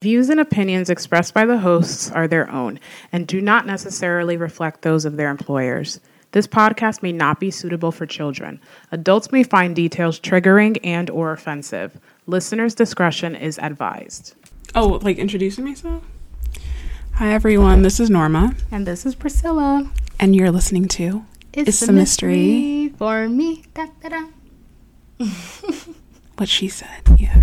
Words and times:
Views 0.00 0.28
and 0.28 0.38
opinions 0.38 0.90
expressed 0.90 1.34
by 1.34 1.44
the 1.44 1.58
hosts 1.58 2.08
are 2.12 2.28
their 2.28 2.48
own 2.52 2.78
and 3.10 3.26
do 3.26 3.40
not 3.40 3.66
necessarily 3.66 4.36
reflect 4.36 4.82
those 4.82 5.04
of 5.04 5.16
their 5.16 5.28
employers. 5.28 5.98
This 6.30 6.46
podcast 6.46 7.02
may 7.02 7.10
not 7.10 7.40
be 7.40 7.50
suitable 7.50 7.90
for 7.90 8.06
children. 8.06 8.60
Adults 8.92 9.32
may 9.32 9.42
find 9.42 9.74
details 9.74 10.20
triggering 10.20 10.78
and 10.84 11.10
or 11.10 11.32
offensive. 11.32 11.98
Listeners' 12.28 12.76
discretion 12.76 13.34
is 13.34 13.58
advised. 13.58 14.34
Oh, 14.76 15.00
like 15.02 15.18
introducing 15.18 15.64
myself? 15.64 16.04
Hi 17.14 17.32
everyone, 17.32 17.82
this 17.82 17.98
is 17.98 18.08
Norma, 18.08 18.54
And 18.70 18.86
this 18.86 19.04
is 19.04 19.16
Priscilla. 19.16 19.90
and 20.20 20.36
you're 20.36 20.52
listening 20.52 20.86
to 20.90 21.24
It's 21.52 21.82
a 21.82 21.90
Mystery. 21.92 22.90
for 22.96 23.28
me. 23.28 23.64
Da, 23.74 23.86
da, 24.00 24.10
da. 24.10 25.26
What 26.36 26.48
She 26.48 26.68
Said. 26.68 27.02
Yeah. 27.18 27.42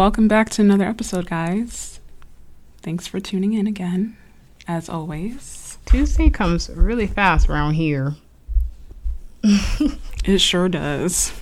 Welcome 0.00 0.28
back 0.28 0.48
to 0.52 0.62
another 0.62 0.86
episode, 0.86 1.26
guys. 1.26 2.00
Thanks 2.80 3.06
for 3.06 3.20
tuning 3.20 3.52
in 3.52 3.66
again, 3.66 4.16
as 4.66 4.88
always. 4.88 5.76
Tuesday 5.84 6.30
comes 6.30 6.70
really 6.70 7.06
fast 7.06 7.50
around 7.50 7.74
here. 7.74 8.14
It 10.24 10.40
sure 10.40 10.70
does. 10.70 11.38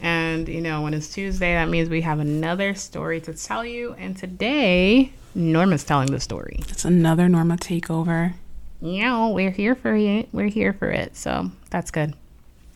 And, 0.00 0.48
you 0.48 0.62
know, 0.62 0.80
when 0.80 0.94
it's 0.94 1.12
Tuesday, 1.12 1.52
that 1.52 1.68
means 1.68 1.90
we 1.90 2.00
have 2.00 2.20
another 2.20 2.74
story 2.74 3.20
to 3.20 3.34
tell 3.34 3.66
you. 3.66 3.92
And 3.98 4.16
today, 4.16 5.12
Norma's 5.34 5.84
telling 5.84 6.10
the 6.10 6.20
story. 6.20 6.60
It's 6.70 6.86
another 6.86 7.28
Norma 7.28 7.58
takeover. 7.58 8.32
Yeah, 8.80 9.28
we're 9.28 9.50
here 9.50 9.74
for 9.74 9.94
it. 9.94 10.30
We're 10.32 10.48
here 10.48 10.72
for 10.72 10.90
it. 10.90 11.18
So 11.18 11.50
that's 11.68 11.90
good. 11.90 12.14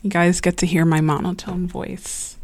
You 0.03 0.11
guys 0.11 0.39
get 0.39 0.57
to 0.57 0.67
hear 0.67 0.85
my 0.85 1.01
monotone 1.01 1.65
voice. 1.65 2.37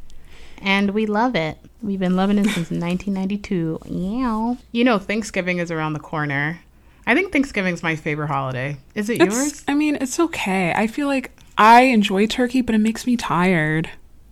And 0.65 0.91
we 0.91 1.05
love 1.05 1.35
it. 1.35 1.57
We've 1.83 1.99
been 1.99 2.15
loving 2.15 2.39
it 2.39 2.45
since 2.45 2.71
1992. 2.71 3.79
Yeah. 3.85 4.55
You 4.71 4.83
know, 4.83 4.97
Thanksgiving 4.99 5.59
is 5.59 5.69
around 5.71 5.93
the 5.93 5.99
corner. 5.99 6.59
I 7.05 7.13
think 7.13 7.31
Thanksgiving's 7.31 7.83
my 7.83 7.95
favorite 7.95 8.27
holiday. 8.27 8.77
Is 8.95 9.09
it 9.09 9.21
It's, 9.21 9.35
yours? 9.35 9.63
I 9.67 9.75
mean, 9.75 9.95
it's 10.01 10.19
okay. 10.19 10.73
I 10.75 10.87
feel 10.87 11.05
like 11.07 11.31
I 11.57 11.81
enjoy 11.83 12.25
turkey, 12.25 12.61
but 12.61 12.73
it 12.73 12.79
makes 12.79 13.05
me 13.05 13.15
tired. 13.15 13.91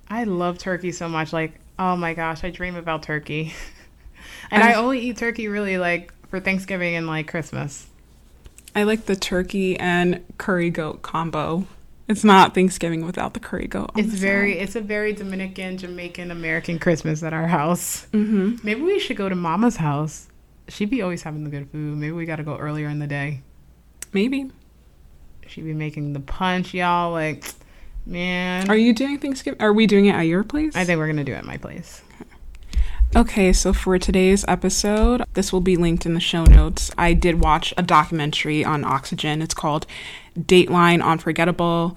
I 0.09 0.23
love 0.23 0.57
turkey 0.57 0.91
so 0.91 1.07
much. 1.07 1.31
Like, 1.33 1.53
oh 1.77 1.95
my 1.95 2.15
gosh, 2.15 2.43
I 2.43 2.49
dream 2.49 2.75
about 2.75 3.03
turkey. 3.03 3.53
and 4.51 4.63
I, 4.63 4.71
I- 4.71 4.73
only 4.73 4.99
eat 5.01 5.17
turkey 5.17 5.47
really 5.47 5.77
like 5.77 6.11
for 6.29 6.39
Thanksgiving 6.39 6.95
and 6.95 7.05
like 7.05 7.27
Christmas. 7.27 7.85
I 8.75 8.83
like 8.83 9.05
the 9.05 9.15
turkey 9.15 9.79
and 9.79 10.23
curry 10.39 10.71
goat 10.71 11.03
combo. 11.03 11.67
It's 12.07 12.23
not 12.23 12.53
Thanksgiving 12.53 13.05
without 13.05 13.33
the 13.33 13.39
curry 13.39 13.67
goat. 13.67 13.91
on 13.93 13.99
It's 13.99 14.11
the 14.11 14.17
very, 14.17 14.59
it's 14.59 14.75
a 14.75 14.81
very 14.81 15.13
Dominican, 15.13 15.77
Jamaican, 15.77 16.31
American 16.31 16.77
Christmas 16.77 17.23
at 17.23 17.33
our 17.33 17.47
house. 17.47 18.07
Mm-hmm. 18.11 18.57
Maybe 18.63 18.81
we 18.81 18.99
should 18.99 19.15
go 19.17 19.29
to 19.29 19.35
Mama's 19.35 19.77
house. 19.77 20.27
She'd 20.67 20.89
be 20.89 21.01
always 21.01 21.23
having 21.23 21.43
the 21.43 21.49
good 21.49 21.69
food. 21.69 21.97
Maybe 21.97 22.11
we 22.11 22.25
got 22.25 22.37
to 22.37 22.43
go 22.43 22.57
earlier 22.57 22.89
in 22.89 22.99
the 22.99 23.07
day. 23.07 23.41
Maybe. 24.11 24.51
She'd 25.47 25.63
be 25.65 25.73
making 25.73 26.13
the 26.13 26.19
punch, 26.19 26.73
y'all. 26.73 27.11
Like, 27.11 27.45
man, 28.05 28.69
Are 28.69 28.75
you 28.75 28.93
doing 28.93 29.17
Thanksgiving? 29.19 29.61
Are 29.61 29.73
we 29.73 29.87
doing 29.87 30.05
it 30.07 30.15
at 30.15 30.21
your 30.21 30.43
place? 30.43 30.75
I 30.75 30.85
think 30.85 30.97
we're 30.97 31.07
gonna 31.07 31.23
do 31.23 31.33
it 31.33 31.37
at 31.37 31.45
my 31.45 31.57
place. 31.57 32.01
Okay, 32.21 32.29
so 33.53 33.73
for 33.73 33.99
today's 33.99 34.43
episode, 34.47 35.23
this 35.35 35.53
will 35.53 35.61
be 35.61 35.77
linked 35.77 36.07
in 36.07 36.15
the 36.15 36.19
show 36.19 36.45
notes. 36.45 36.89
I 36.97 37.13
did 37.13 37.41
watch 37.41 37.71
a 37.77 37.83
documentary 37.83 38.65
on 38.65 38.83
Oxygen. 38.83 39.39
It's 39.39 39.53
called 39.53 39.85
Dateline 40.35 41.03
Unforgettable. 41.03 41.95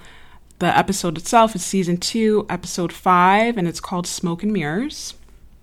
The 0.58 0.76
episode 0.76 1.16
itself 1.16 1.54
is 1.54 1.64
season 1.64 1.96
two, 1.96 2.44
episode 2.50 2.92
five, 2.92 3.56
and 3.56 3.66
it's 3.66 3.80
called 3.80 4.06
Smoke 4.06 4.42
and 4.42 4.52
Mirrors. 4.52 5.14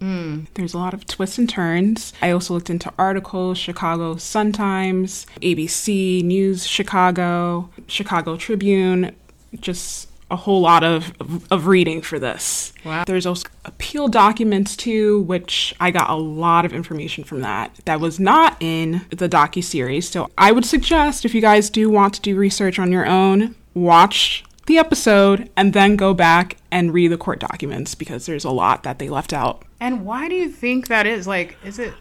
Mm. 0.01 0.47
There's 0.55 0.73
a 0.73 0.79
lot 0.79 0.95
of 0.95 1.05
twists 1.05 1.37
and 1.37 1.47
turns. 1.47 2.13
I 2.19 2.31
also 2.31 2.55
looked 2.55 2.71
into 2.71 2.91
articles 2.97 3.59
Chicago 3.59 4.15
Sun-Times, 4.15 5.27
ABC 5.39 6.23
News 6.23 6.65
Chicago, 6.65 7.69
Chicago 7.87 8.37
Tribune, 8.37 9.15
just 9.59 10.09
a 10.33 10.35
whole 10.35 10.59
lot 10.59 10.83
of, 10.83 11.13
of 11.51 11.67
reading 11.67 12.01
for 12.01 12.19
this. 12.19 12.73
Wow. 12.83 13.05
There's 13.05 13.25
also 13.25 13.47
appeal 13.63 14.07
documents 14.09 14.75
too, 14.75 15.21
which 15.21 15.73
I 15.79 15.91
got 15.91 16.09
a 16.09 16.15
lot 16.15 16.65
of 16.65 16.73
information 16.73 17.23
from 17.23 17.41
that 17.41 17.79
that 17.85 18.01
was 18.01 18.19
not 18.19 18.57
in 18.59 19.05
the 19.09 19.29
docu 19.29 19.63
series. 19.63 20.09
So 20.09 20.29
I 20.37 20.51
would 20.51 20.65
suggest 20.65 21.23
if 21.23 21.33
you 21.33 21.41
guys 21.41 21.69
do 21.69 21.89
want 21.89 22.15
to 22.15 22.21
do 22.21 22.35
research 22.35 22.79
on 22.79 22.91
your 22.91 23.05
own, 23.05 23.55
watch 23.73 24.43
the 24.65 24.77
episode 24.77 25.49
and 25.55 25.73
then 25.73 25.95
go 25.95 26.13
back 26.13 26.57
and 26.71 26.93
read 26.93 27.09
the 27.09 27.17
court 27.17 27.39
documents 27.39 27.95
because 27.95 28.25
there's 28.25 28.45
a 28.45 28.49
lot 28.49 28.83
that 28.83 28.97
they 28.97 29.09
left 29.09 29.33
out. 29.33 29.63
And 29.79 30.05
why 30.05 30.29
do 30.29 30.35
you 30.35 30.49
think 30.49 30.87
that 30.87 31.05
is? 31.05 31.27
Like, 31.27 31.57
is 31.63 31.79
it 31.79 31.93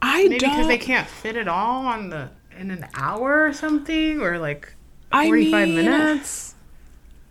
I 0.00 0.24
maybe 0.24 0.38
don't. 0.38 0.50
because 0.50 0.66
they 0.66 0.78
can't 0.78 1.08
fit 1.08 1.36
it 1.36 1.48
all 1.48 1.86
on 1.86 2.10
the 2.10 2.30
in 2.58 2.70
an 2.70 2.86
hour 2.94 3.46
or 3.46 3.52
something, 3.52 4.20
or 4.20 4.38
like 4.38 4.74
I 5.10 5.26
forty-five 5.26 5.68
mean, 5.68 5.76
minutes? 5.76 6.51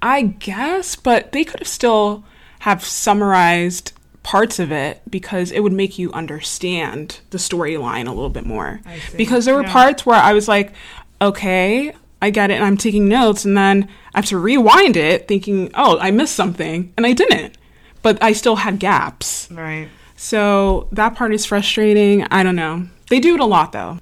I 0.02 0.22
guess, 0.24 0.96
but 0.96 1.32
they 1.32 1.44
could 1.44 1.60
have 1.60 1.68
still 1.68 2.24
have 2.60 2.84
summarized 2.84 3.92
parts 4.24 4.60
of 4.60 4.72
it 4.72 5.02
because 5.10 5.52
it 5.52 5.62
would 5.62 5.74
make 5.74 5.98
you 5.98 6.12
understand 6.14 7.20
the 7.32 7.38
storyline 7.38 8.08
a 8.08 8.12
little 8.12 8.30
bit 8.30 8.46
more. 8.46 8.82
Because 9.18 9.46
there 9.46 9.56
were 9.56 9.64
Yeah. 9.64 9.72
parts 9.72 10.06
where 10.06 10.20
I 10.22 10.34
was 10.34 10.48
like, 10.48 10.74
okay, 11.22 11.94
I 12.22 12.30
get 12.30 12.52
it, 12.52 12.56
and 12.56 12.64
I'm 12.64 12.78
taking 12.78 13.08
notes, 13.08 13.46
and 13.46 13.58
then 13.58 13.88
I 14.14 14.20
have 14.20 14.26
to 14.28 14.38
rewind 14.38 14.96
it, 14.96 15.28
thinking, 15.28 15.72
oh, 15.74 15.98
I 16.00 16.12
missed 16.12 16.36
something, 16.36 16.94
and 16.96 17.06
I 17.06 17.14
didn't. 17.14 17.58
But 18.04 18.22
I 18.22 18.34
still 18.34 18.58
had 18.58 18.78
gaps. 18.80 19.48
Right. 19.52 19.88
So 20.16 20.88
that 20.92 21.16
part 21.16 21.34
is 21.34 21.46
frustrating. 21.48 22.24
I 22.30 22.44
don't 22.44 22.56
know. 22.56 22.88
They 23.10 23.20
do 23.20 23.34
it 23.34 23.40
a 23.40 23.46
lot 23.46 23.72
though, 23.72 23.98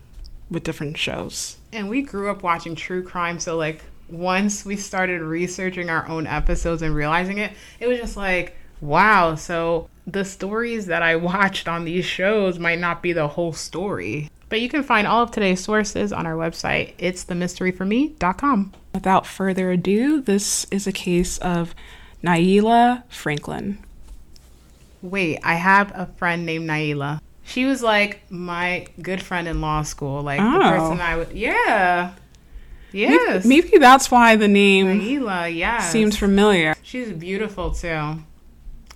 with 0.52 0.64
different 0.64 0.98
shows. 0.98 1.56
And 1.72 1.90
we 1.90 2.02
grew 2.02 2.30
up 2.30 2.44
watching 2.44 2.76
true 2.76 3.04
crime, 3.04 3.40
so 3.40 3.56
like 3.56 3.84
once 4.12 4.66
we 4.66 4.76
started 4.76 5.22
researching 5.22 5.90
our 5.90 6.08
own 6.08 6.28
episodes 6.28 6.82
and 6.82 6.94
realizing 6.96 7.38
it, 7.38 7.52
it 7.80 7.88
was 7.88 7.98
just 8.00 8.18
like, 8.18 8.56
wow, 8.82 9.36
so 9.36 9.90
the 10.08 10.26
stories 10.26 10.88
that 10.88 11.02
I 11.04 11.16
watched 11.32 11.68
on 11.68 11.86
these 11.86 12.06
shows 12.06 12.60
might 12.60 12.80
not 12.80 13.02
be 13.02 13.14
the 13.14 13.28
whole 13.28 13.54
story. 13.54 14.30
But 14.50 14.62
you 14.62 14.70
can 14.70 14.82
find 14.82 15.06
all 15.06 15.22
of 15.22 15.32
today's 15.32 15.64
sources 15.64 16.12
on 16.12 16.26
our 16.26 16.34
website. 16.34 16.94
It's 16.98 17.24
themysteryforme.com. 17.26 18.74
Without 18.96 19.28
further 19.28 19.72
ado, 19.72 20.22
this 20.22 20.66
is 20.72 20.88
a 20.88 20.92
case 20.92 21.38
of 21.38 21.76
Nailah 22.24 23.04
Franklin. 23.10 23.78
Wait, 25.02 25.40
I 25.44 25.54
have 25.56 25.92
a 25.96 26.08
friend 26.18 26.46
named 26.46 26.68
Naila. 26.70 27.22
She 27.44 27.66
was 27.66 27.82
like 27.82 28.22
my 28.32 28.88
good 29.02 29.22
friend 29.22 29.48
in 29.48 29.62
law 29.62 29.84
school. 29.84 30.22
Like 30.24 30.40
the 30.40 30.46
Oh. 30.46 30.70
person 30.70 31.00
I 31.02 31.16
would 31.16 31.32
Yeah. 31.32 32.12
Yes. 32.92 33.46
Maybe, 33.46 33.68
maybe 33.68 33.78
that's 33.78 34.10
why 34.12 34.36
the 34.36 34.48
name 34.48 35.00
Naila, 35.00 35.54
yes. 35.56 35.92
seems 35.92 36.18
familiar. 36.18 36.76
She's 36.82 37.12
beautiful 37.12 37.72
too. 37.72 38.24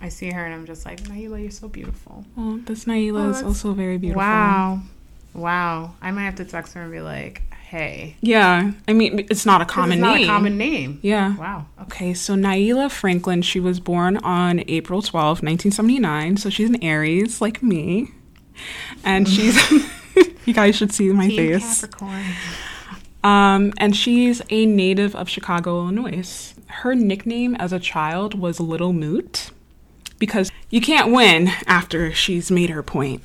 I 0.00 0.08
see 0.08 0.30
her 0.30 0.44
and 0.44 0.52
I'm 0.54 0.66
just 0.66 0.84
like, 0.84 1.02
Naila, 1.04 1.40
you're 1.40 1.50
so 1.50 1.68
beautiful. 1.68 2.24
Well, 2.36 2.58
this 2.64 2.84
Nailah 2.84 3.26
Oh, 3.26 3.30
is 3.30 3.42
also 3.42 3.72
very 3.72 3.96
beautiful. 3.98 4.20
Wow. 4.20 4.80
Wow. 5.32 5.94
I 6.02 6.10
might 6.10 6.24
have 6.24 6.34
to 6.36 6.44
text 6.44 6.74
her 6.74 6.82
and 6.82 6.92
be 6.92 7.00
like, 7.00 7.42
hey. 7.50 8.16
Yeah, 8.20 8.72
I 8.86 8.92
mean, 8.92 9.20
it's 9.30 9.46
not 9.46 9.62
a 9.62 9.64
common 9.64 9.98
it's 9.98 10.00
not 10.02 10.14
name. 10.16 10.24
a 10.24 10.26
common 10.26 10.58
name. 10.58 10.98
Yeah. 11.02 11.36
Wow. 11.36 11.66
Okay, 11.82 12.12
so 12.14 12.34
Nailah 12.34 12.90
Franklin, 12.90 13.42
she 13.42 13.60
was 13.60 13.80
born 13.80 14.16
on 14.18 14.62
April 14.68 15.00
12, 15.02 15.38
1979. 15.42 16.36
So 16.36 16.50
she's 16.50 16.68
an 16.68 16.82
Aries, 16.84 17.40
like 17.40 17.62
me. 17.62 18.08
And 19.04 19.28
she's, 19.34 19.56
you 20.44 20.52
guys 20.52 20.76
should 20.76 20.92
see 20.92 21.08
my 21.12 21.28
Team 21.28 21.36
face. 21.58 21.80
Capricorn. 21.80 22.24
Um, 23.24 23.72
and 23.78 23.96
she's 23.96 24.42
a 24.50 24.66
native 24.66 25.16
of 25.16 25.28
Chicago, 25.28 25.78
Illinois. 25.80 26.54
Her 26.66 26.94
nickname 26.94 27.54
as 27.56 27.72
a 27.72 27.80
child 27.80 28.38
was 28.38 28.60
Little 28.60 28.92
Moot 28.92 29.50
because 30.18 30.52
you 30.70 30.80
can't 30.80 31.10
win 31.12 31.48
after 31.66 32.12
she's 32.12 32.50
made 32.50 32.70
her 32.70 32.82
point. 32.82 33.22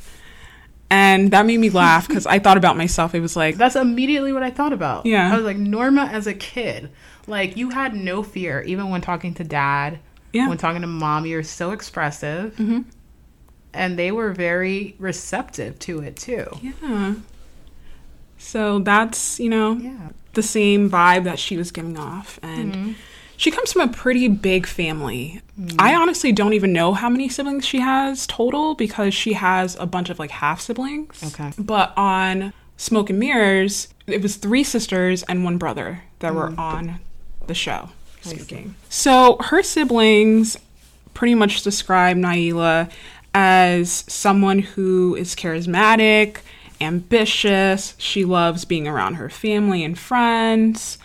And 0.90 1.32
that 1.32 1.46
made 1.46 1.60
me 1.60 1.70
laugh 1.84 2.08
because 2.08 2.26
I 2.26 2.40
thought 2.40 2.58
about 2.58 2.78
myself. 2.78 3.14
It 3.14 3.20
was 3.20 3.36
like, 3.36 3.58
That's 3.58 3.76
immediately 3.76 4.32
what 4.34 4.42
I 4.42 4.50
thought 4.52 4.74
about. 4.74 5.06
Yeah. 5.06 5.32
I 5.32 5.36
was 5.36 5.46
like, 5.46 5.58
Norma 5.58 6.06
as 6.06 6.26
a 6.28 6.34
kid. 6.34 6.90
Like, 7.28 7.58
you 7.58 7.70
had 7.72 7.94
no 7.94 8.24
fear, 8.24 8.62
even 8.64 8.90
when 8.90 9.02
talking 9.02 9.34
to 9.36 9.44
dad, 9.44 10.00
Yeah. 10.34 10.48
when 10.50 10.58
talking 10.58 10.82
to 10.82 10.88
mom, 10.88 11.26
you're 11.26 11.44
so 11.44 11.72
expressive. 11.72 12.56
Mhm. 12.56 12.86
and 13.72 14.00
they 14.00 14.12
were 14.12 14.32
very 14.34 14.96
receptive 14.98 15.78
to 15.78 16.00
it 16.00 16.16
too. 16.16 16.48
Yeah. 16.62 17.14
So 18.40 18.80
that's, 18.80 19.40
you 19.40 19.50
know, 19.50 19.74
Yeah. 19.74 20.10
the 20.34 20.42
same 20.42 20.90
vibe 20.90 21.24
that 21.26 21.38
she 21.38 21.58
was 21.58 21.72
giving 21.72 22.00
off. 22.00 22.40
And 22.42 22.74
mm-hmm. 22.74 22.92
she 23.38 23.52
comes 23.52 23.72
from 23.74 23.82
a 23.84 23.88
pretty 23.94 24.28
big 24.28 24.66
family. 24.66 25.42
Mm-hmm. 25.60 25.76
I 25.80 25.94
honestly 25.94 26.32
don't 26.32 26.54
even 26.54 26.74
know 26.74 26.94
how 26.94 27.10
many 27.10 27.30
siblings 27.30 27.66
she 27.66 27.80
has 27.80 28.26
total 28.26 28.74
because 28.74 29.14
she 29.14 29.34
has 29.34 29.76
a 29.80 29.86
bunch 29.86 30.10
of 30.10 30.18
like 30.18 30.32
half 30.32 30.62
siblings. 30.62 31.22
Okay. 31.24 31.52
But 31.60 31.94
on 31.96 32.54
Smoke 32.78 33.10
and 33.12 33.20
Mirrors, 33.20 33.90
it 34.08 34.22
was 34.22 34.38
three 34.38 34.64
sisters 34.64 35.22
and 35.24 35.44
one 35.44 35.58
brother 35.58 36.04
that 36.20 36.34
were 36.34 36.50
mm. 36.50 36.58
on 36.58 37.00
the 37.48 37.54
show 37.54 37.90
speaking. 38.22 38.76
So 38.90 39.38
her 39.42 39.64
siblings 39.64 40.58
pretty 41.14 41.36
much 41.36 41.62
describe 41.62 42.18
Nailah 42.18 42.90
as 43.34 44.06
someone 44.08 44.60
who 44.60 45.16
is 45.16 45.36
charismatic, 45.36 46.38
ambitious. 46.82 47.96
She 47.98 48.26
loves 48.26 48.66
being 48.66 48.88
around 48.88 49.16
her 49.16 49.30
family 49.30 49.84
and 49.84 49.98
friends. 49.98 50.98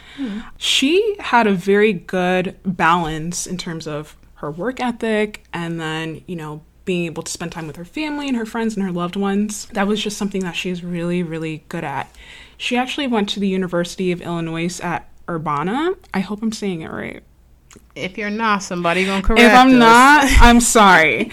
She 0.57 1.17
had 1.19 1.47
a 1.47 1.55
very 1.55 1.93
good 1.93 2.57
balance 2.65 3.47
in 3.47 3.59
terms 3.59 3.87
of 3.87 4.17
her 4.35 4.51
work 4.51 4.81
ethic 4.81 5.45
and 5.53 5.81
then, 5.81 6.23
you 6.27 6.37
know, 6.37 6.63
being 6.85 7.07
able 7.07 7.23
to 7.23 7.33
spend 7.33 7.51
time 7.51 7.67
with 7.67 7.77
her 7.77 7.85
family 7.85 8.29
and 8.29 8.37
her 8.37 8.45
friends 8.45 8.77
and 8.77 8.85
her 8.85 8.93
loved 8.93 9.17
ones. 9.17 9.67
That 9.73 9.87
was 9.87 10.03
just 10.03 10.19
something 10.19 10.43
that 10.43 10.55
she 10.55 10.69
she's 10.69 10.85
really, 10.85 11.23
really 11.23 11.65
good 11.69 11.85
at. 11.85 12.15
She 12.57 12.77
actually 12.77 13.07
went 13.07 13.29
to 13.31 13.41
the 13.41 13.49
University 13.49 14.13
of 14.13 14.21
Illinois 14.21 14.81
at 14.81 15.09
Urbana. 15.29 15.93
I 16.13 16.21
hope 16.21 16.43
I'm 16.43 16.53
saying 16.53 16.83
it 16.83 16.91
right. 16.91 17.23
If 17.95 18.19
you're 18.19 18.31
not, 18.31 18.63
somebody 18.63 19.05
gonna 19.05 19.23
correct 19.23 19.41
If 19.41 19.53
I'm 19.53 19.69
us. 19.69 19.75
not, 19.75 20.25
I'm 20.41 20.61
sorry. 20.61 21.31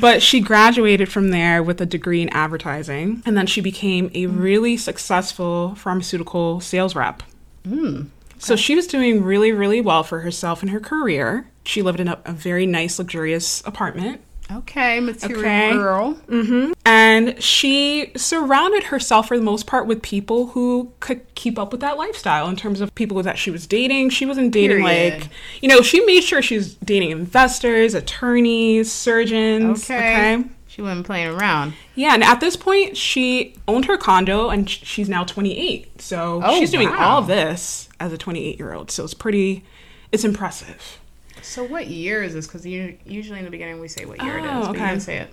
But 0.00 0.22
she 0.22 0.40
graduated 0.40 1.10
from 1.10 1.30
there 1.30 1.62
with 1.62 1.80
a 1.80 1.86
degree 1.86 2.20
in 2.20 2.28
advertising, 2.30 3.22
and 3.24 3.36
then 3.36 3.46
she 3.46 3.60
became 3.60 4.06
a 4.14 4.26
mm. 4.26 4.38
really 4.38 4.76
successful 4.76 5.74
pharmaceutical 5.74 6.60
sales 6.60 6.94
rep. 6.94 7.22
Mm, 7.64 8.08
so 8.38 8.56
she 8.56 8.74
was 8.74 8.86
doing 8.86 9.22
really, 9.22 9.52
really 9.52 9.80
well 9.80 10.02
for 10.02 10.20
herself 10.20 10.62
in 10.62 10.68
her 10.68 10.80
career. 10.80 11.48
She 11.64 11.80
lived 11.80 12.00
in 12.00 12.08
a, 12.08 12.20
a 12.24 12.32
very 12.32 12.66
nice, 12.66 12.98
luxurious 12.98 13.62
apartment. 13.64 14.20
Okay, 14.58 15.00
material 15.00 15.40
Okay. 15.40 15.72
girl. 15.72 16.14
Mm-hmm. 16.28 16.72
And 16.84 17.42
she 17.42 18.12
surrounded 18.16 18.84
herself 18.84 19.28
for 19.28 19.36
the 19.36 19.42
most 19.42 19.66
part 19.66 19.86
with 19.86 20.02
people 20.02 20.48
who 20.48 20.92
could 21.00 21.22
keep 21.34 21.58
up 21.58 21.72
with 21.72 21.80
that 21.80 21.96
lifestyle 21.96 22.48
in 22.48 22.56
terms 22.56 22.80
of 22.80 22.94
people 22.94 23.22
that 23.22 23.38
she 23.38 23.50
was 23.50 23.66
dating. 23.66 24.10
She 24.10 24.26
wasn't 24.26 24.52
dating 24.52 24.78
Period. 24.84 25.20
like, 25.20 25.28
you 25.60 25.68
know, 25.68 25.80
she 25.82 26.04
made 26.04 26.22
sure 26.22 26.42
she 26.42 26.56
was 26.56 26.74
dating 26.74 27.10
investors, 27.10 27.94
attorneys, 27.94 28.90
surgeons. 28.90 29.84
Okay. 29.84 30.34
Okay. 30.36 30.48
She 30.66 30.80
wasn't 30.80 31.04
playing 31.04 31.28
around. 31.28 31.74
Yeah, 31.94 32.14
and 32.14 32.24
at 32.24 32.40
this 32.40 32.56
point, 32.56 32.96
she 32.96 33.54
owned 33.68 33.84
her 33.84 33.98
condo 33.98 34.48
and 34.48 34.68
she's 34.70 35.06
now 35.08 35.22
28. 35.22 36.00
So 36.00 36.40
Oh, 36.42 36.58
she's 36.58 36.70
doing 36.70 36.88
wow. 36.88 37.16
all 37.16 37.22
this 37.22 37.90
as 38.00 38.10
a 38.12 38.16
28 38.16 38.58
year 38.58 38.72
old. 38.72 38.90
So 38.90 39.04
it's 39.04 39.12
pretty, 39.12 39.64
it's 40.12 40.24
impressive. 40.24 40.98
So 41.42 41.64
what 41.64 41.86
year 41.88 42.22
is 42.22 42.34
this? 42.34 42.46
Because 42.46 42.64
usually 42.66 43.38
in 43.38 43.44
the 43.44 43.50
beginning 43.50 43.80
we 43.80 43.88
say 43.88 44.04
what 44.04 44.22
year 44.22 44.38
it 44.38 44.44
Oh, 44.44 44.60
is, 44.62 44.66
but 44.68 44.76
you 44.76 44.80
okay. 44.82 44.88
didn't 44.90 45.02
say 45.02 45.18
it. 45.18 45.30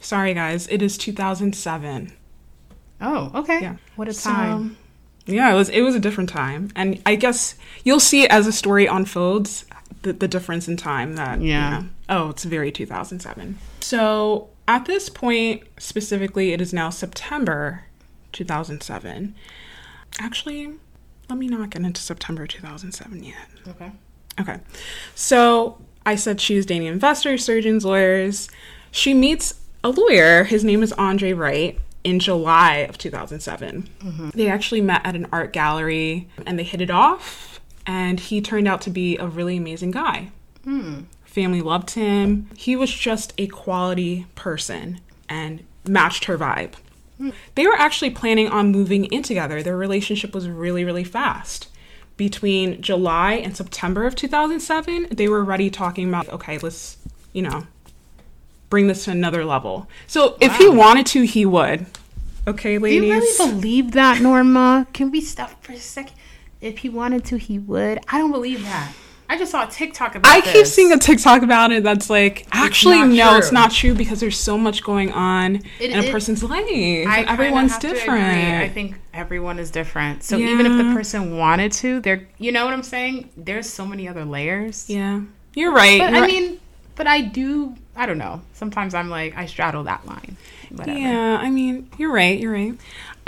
Sorry, 0.00 0.34
guys. 0.34 0.66
It 0.68 0.82
is 0.82 0.96
2007. 0.98 2.12
Oh, 3.00 3.30
okay. 3.34 3.60
Yeah. 3.60 3.76
What 3.96 4.08
a 4.08 4.12
So, 4.12 4.30
time. 4.30 4.76
yeah, 5.26 5.50
it 5.52 5.54
was 5.54 5.68
it 5.70 5.80
was 5.82 5.94
a 5.94 6.00
different 6.00 6.28
time, 6.30 6.70
and 6.76 7.00
I 7.06 7.14
guess 7.16 7.54
you'll 7.84 8.00
see 8.00 8.22
it 8.24 8.30
as 8.30 8.46
the 8.46 8.52
story 8.52 8.86
unfolds 8.86 9.64
the, 10.02 10.12
the 10.12 10.28
difference 10.28 10.68
in 10.68 10.76
time. 10.76 11.16
That 11.16 11.40
you 11.40 11.48
Yeah. 11.48 11.70
know, 11.80 11.86
oh, 12.08 12.28
it's 12.30 12.44
very 12.44 12.70
2007. 12.70 13.58
So 13.80 14.48
at 14.68 14.84
this 14.84 15.08
point, 15.08 15.62
specifically, 15.78 16.52
it 16.52 16.60
is 16.60 16.72
now 16.72 16.90
September 16.90 17.84
2007. 18.32 19.34
Actually, 20.18 20.74
let 21.28 21.38
me 21.38 21.46
not 21.48 21.70
get 21.70 21.82
into 21.82 22.00
September 22.00 22.46
2007 22.46 23.22
yet. 23.24 23.34
okay. 23.68 23.92
Okay. 24.40 24.58
So 25.14 25.78
I 26.06 26.16
said 26.16 26.40
she 26.40 26.56
was 26.56 26.66
dating 26.66 26.88
investors, 26.88 27.44
surgeons, 27.44 27.84
lawyers. 27.84 28.48
She 28.90 29.14
meets 29.14 29.60
a 29.84 29.90
lawyer. 29.90 30.44
His 30.44 30.64
name 30.64 30.82
is 30.82 30.92
Andre 30.94 31.32
Wright 31.32 31.78
in 32.04 32.18
July 32.18 32.76
of 32.78 32.98
2007. 32.98 33.88
Mm-hmm. 34.00 34.30
They 34.30 34.48
actually 34.48 34.80
met 34.80 35.04
at 35.04 35.14
an 35.14 35.26
art 35.32 35.52
gallery 35.52 36.28
and 36.46 36.58
they 36.58 36.64
hit 36.64 36.80
it 36.80 36.90
off. 36.90 37.60
And 37.86 38.20
he 38.20 38.40
turned 38.40 38.68
out 38.68 38.80
to 38.82 38.90
be 38.90 39.16
a 39.18 39.26
really 39.26 39.56
amazing 39.56 39.90
guy. 39.90 40.30
Hmm. 40.64 41.02
Family 41.24 41.60
loved 41.60 41.90
him. 41.90 42.50
He 42.56 42.76
was 42.76 42.92
just 42.92 43.32
a 43.38 43.46
quality 43.46 44.26
person 44.34 45.00
and 45.28 45.64
matched 45.86 46.26
her 46.26 46.36
vibe. 46.36 46.74
Hmm. 47.16 47.30
They 47.54 47.66
were 47.66 47.74
actually 47.74 48.10
planning 48.10 48.48
on 48.48 48.70
moving 48.70 49.06
in 49.06 49.22
together. 49.22 49.62
Their 49.62 49.76
relationship 49.76 50.34
was 50.34 50.48
really, 50.48 50.84
really 50.84 51.04
fast. 51.04 51.68
Between 52.20 52.82
July 52.82 53.32
and 53.32 53.56
September 53.56 54.04
of 54.04 54.14
2007, 54.14 55.06
they 55.10 55.26
were 55.26 55.38
already 55.38 55.70
talking 55.70 56.06
about, 56.06 56.28
okay, 56.28 56.58
let's, 56.58 56.98
you 57.32 57.40
know, 57.40 57.66
bring 58.68 58.88
this 58.88 59.06
to 59.06 59.10
another 59.12 59.42
level. 59.42 59.88
So 60.06 60.36
if 60.38 60.54
he 60.56 60.68
wanted 60.68 61.06
to, 61.06 61.22
he 61.22 61.46
would. 61.46 61.86
Okay, 62.46 62.76
ladies. 62.76 63.00
Do 63.00 63.06
you 63.06 63.14
really 63.14 63.52
believe 63.52 63.92
that, 63.92 64.20
Norma? 64.20 64.86
Can 64.92 65.10
we 65.10 65.22
stop 65.22 65.64
for 65.64 65.72
a 65.72 65.78
second? 65.78 66.14
If 66.60 66.80
he 66.80 66.90
wanted 66.90 67.24
to, 67.24 67.36
he 67.38 67.58
would. 67.58 68.00
I 68.08 68.18
don't 68.18 68.32
believe 68.32 68.64
that. 68.64 68.92
I 69.30 69.38
just 69.38 69.52
saw 69.52 69.64
a 69.66 69.70
TikTok 69.70 70.16
about 70.16 70.30
I 70.30 70.40
this. 70.40 70.52
keep 70.52 70.66
seeing 70.66 70.92
a 70.92 70.98
TikTok 70.98 71.42
about 71.42 71.70
it 71.70 71.84
that's 71.84 72.10
like, 72.10 72.46
actually, 72.50 72.98
not 72.98 73.08
no, 73.10 73.28
true. 73.30 73.38
it's 73.38 73.52
not 73.52 73.70
true 73.70 73.94
because 73.94 74.18
there's 74.18 74.36
so 74.38 74.58
much 74.58 74.82
going 74.82 75.12
on 75.12 75.56
It- 75.78 75.90
in 75.92 75.98
a 76.00 76.02
it- 76.02 76.10
person's 76.12 76.42
life. 76.42 76.66
I 76.68 77.24
Everyone's 77.28 77.70
have 77.72 77.80
to 77.82 77.86
agree. 77.88 78.00
different. 78.00 78.62
I 78.62 78.68
think 78.68 78.96
everyone 79.14 79.60
is 79.60 79.70
different. 79.70 80.24
So 80.24 80.36
even 80.36 80.66
if 80.66 80.76
the 80.76 80.92
person 80.94 81.36
wanted 81.38 81.70
to, 81.72 82.00
they're 82.00 82.26
you 82.38 82.50
know 82.50 82.64
what 82.64 82.74
I'm 82.74 82.82
saying? 82.82 83.30
There's 83.36 83.68
so 83.68 83.86
many 83.86 84.08
other 84.08 84.24
layers. 84.24 84.90
yeah, 84.90 85.20
you're 85.54 85.72
right. 85.72 86.00
But 86.00 86.10
you're 86.10 86.18
I 86.18 86.20
right. 86.22 86.32
mean, 86.32 86.60
but 86.96 87.06
I 87.06 87.20
do 87.20 87.76
I 87.94 88.06
don't 88.06 88.18
know. 88.18 88.40
Sometimes 88.54 88.94
I'm 88.94 89.10
like 89.10 89.36
I 89.36 89.46
straddle 89.46 89.84
that 89.84 90.04
line. 90.06 90.36
Whatever. 90.70 90.98
Yeah, 90.98 91.38
I 91.40 91.50
mean, 91.50 91.88
you're 91.98 92.12
right. 92.12 92.38
You're 92.38 92.52
right. 92.52 92.72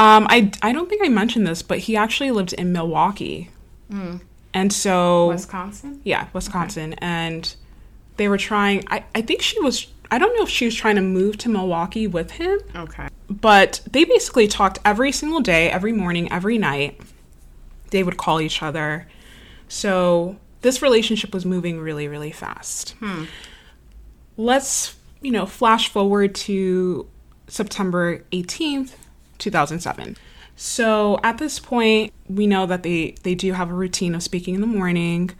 Um, 0.00 0.26
I 0.28 0.50
I 0.62 0.72
don't 0.72 0.88
think 0.88 1.04
I 1.04 1.08
mentioned 1.08 1.46
this, 1.46 1.62
but 1.62 1.78
he 1.78 1.96
actually 1.96 2.32
lived 2.32 2.52
in 2.54 2.72
Milwaukee, 2.72 3.50
and 4.54 4.72
so 4.72 5.28
Wisconsin? 5.28 6.00
yeah, 6.04 6.28
Wisconsin, 6.32 6.94
and 6.94 7.54
they 8.16 8.28
were 8.28 8.38
trying. 8.38 8.84
I 8.88 9.04
I 9.14 9.22
think 9.22 9.42
she 9.42 9.58
was. 9.60 9.86
I 10.10 10.18
don't 10.18 10.36
know 10.36 10.42
if 10.42 10.50
she 10.50 10.66
was 10.66 10.74
trying 10.74 10.96
to 10.96 11.02
move 11.02 11.38
to 11.38 11.48
Milwaukee 11.48 12.06
with 12.06 12.32
him, 12.32 12.58
Okay. 12.76 13.08
but 13.30 13.80
they 13.90 14.04
basically 14.04 14.46
talked 14.46 14.78
every 14.84 15.10
single 15.10 15.40
day, 15.40 15.70
every 15.70 15.92
morning, 15.92 16.30
every 16.30 16.58
night. 16.58 17.00
They 17.90 18.02
would 18.02 18.18
call 18.18 18.40
each 18.40 18.62
other. 18.62 19.08
So 19.68 20.36
this 20.60 20.82
relationship 20.82 21.32
was 21.32 21.46
moving 21.46 21.80
really, 21.80 22.08
really 22.08 22.30
fast. 22.30 22.90
Hmm. 23.00 23.24
Let's, 24.36 24.96
you 25.20 25.30
know, 25.30 25.46
flash 25.46 25.88
forward 25.88 26.34
to 26.36 27.06
September 27.48 28.24
18th, 28.32 28.92
2007. 29.38 30.16
So 30.56 31.18
at 31.22 31.38
this 31.38 31.58
point, 31.58 32.12
we 32.28 32.46
know 32.46 32.66
that 32.66 32.82
they, 32.82 33.14
they 33.22 33.34
do 33.34 33.52
have 33.52 33.70
a 33.70 33.74
routine 33.74 34.14
of 34.14 34.22
speaking 34.22 34.54
in 34.54 34.60
the 34.60 34.66
morning, 34.66 35.30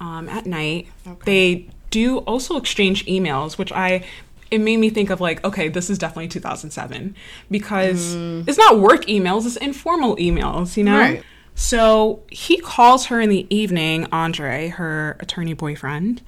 um, 0.00 0.28
at 0.28 0.46
night. 0.46 0.88
They 1.24 1.68
do 1.90 2.18
also 2.18 2.56
exchange 2.56 3.06
emails, 3.06 3.58
which 3.58 3.72
I 3.72 4.04
it 4.50 4.60
made 4.60 4.76
me 4.76 4.90
think 4.90 5.08
of 5.08 5.18
like, 5.18 5.42
okay, 5.46 5.68
this 5.68 5.88
is 5.88 5.96
definitely 5.96 6.28
2007 6.28 7.16
because 7.50 8.14
it's 8.46 8.58
not 8.58 8.78
work 8.80 9.06
emails, 9.06 9.46
it's 9.46 9.56
informal 9.56 10.14
emails, 10.16 10.76
you 10.76 10.84
know? 10.84 10.98
Right. 10.98 11.24
So 11.54 12.22
he 12.30 12.58
calls 12.58 13.06
her 13.06 13.18
in 13.18 13.30
the 13.30 13.46
evening, 13.48 14.06
Andre, 14.12 14.68
her 14.68 15.16
attorney 15.20 15.54
boyfriend, 15.54 16.20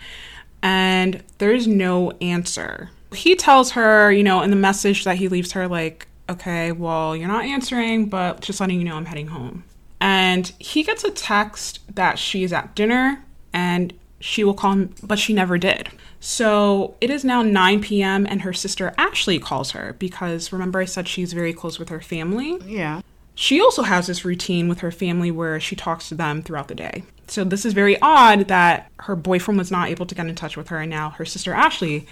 and 0.62 1.22
there's 1.36 1.66
no 1.66 2.12
answer. 2.22 2.90
He 3.12 3.36
tells 3.36 3.72
her, 3.72 4.10
you 4.10 4.22
know, 4.22 4.40
in 4.40 4.48
the 4.48 4.56
message 4.56 5.04
that 5.04 5.16
he 5.16 5.28
leaves 5.28 5.52
her, 5.52 5.68
like, 5.68 6.08
okay, 6.28 6.72
well, 6.72 7.16
you're 7.16 7.28
not 7.28 7.44
answering, 7.44 8.06
but 8.06 8.40
just 8.40 8.60
letting 8.60 8.78
you 8.78 8.84
know 8.84 8.96
I'm 8.96 9.06
heading 9.06 9.28
home. 9.28 9.64
And 10.00 10.52
he 10.58 10.82
gets 10.82 11.04
a 11.04 11.10
text 11.10 11.80
that 11.94 12.18
she's 12.18 12.52
at 12.52 12.74
dinner 12.74 13.24
and 13.52 13.92
she 14.20 14.42
will 14.44 14.54
call 14.54 14.72
him, 14.72 14.94
but 15.02 15.18
she 15.18 15.32
never 15.32 15.58
did. 15.58 15.88
So 16.20 16.94
it 17.00 17.10
is 17.10 17.24
now 17.24 17.42
9 17.42 17.82
p.m., 17.82 18.26
and 18.26 18.40
her 18.42 18.54
sister 18.54 18.94
Ashley 18.96 19.38
calls 19.38 19.72
her 19.72 19.94
because 19.98 20.52
remember, 20.52 20.80
I 20.80 20.86
said 20.86 21.06
she's 21.06 21.34
very 21.34 21.52
close 21.52 21.78
with 21.78 21.90
her 21.90 22.00
family. 22.00 22.58
Yeah. 22.64 23.02
She 23.34 23.60
also 23.60 23.82
has 23.82 24.06
this 24.06 24.24
routine 24.24 24.68
with 24.68 24.80
her 24.80 24.90
family 24.90 25.30
where 25.30 25.60
she 25.60 25.76
talks 25.76 26.08
to 26.08 26.14
them 26.14 26.42
throughout 26.42 26.68
the 26.68 26.74
day. 26.74 27.02
So 27.26 27.44
this 27.44 27.64
is 27.64 27.72
very 27.72 28.00
odd 28.00 28.48
that 28.48 28.90
her 29.00 29.16
boyfriend 29.16 29.58
was 29.58 29.70
not 29.70 29.88
able 29.88 30.06
to 30.06 30.14
get 30.14 30.26
in 30.26 30.34
touch 30.34 30.56
with 30.56 30.68
her 30.68 30.78
and 30.78 30.90
now 30.90 31.10
her 31.10 31.24
sister 31.24 31.52
Ashley 31.52 32.06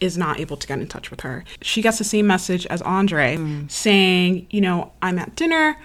is 0.00 0.18
not 0.18 0.40
able 0.40 0.56
to 0.56 0.66
get 0.66 0.78
in 0.78 0.86
touch 0.86 1.10
with 1.10 1.20
her. 1.20 1.44
She 1.62 1.82
gets 1.82 1.98
the 1.98 2.04
same 2.04 2.26
message 2.26 2.66
as 2.66 2.82
Andre 2.82 3.38
saying, 3.68 4.46
you 4.50 4.60
know, 4.60 4.92
I'm 5.02 5.18
at 5.18 5.34
dinner, 5.36 5.76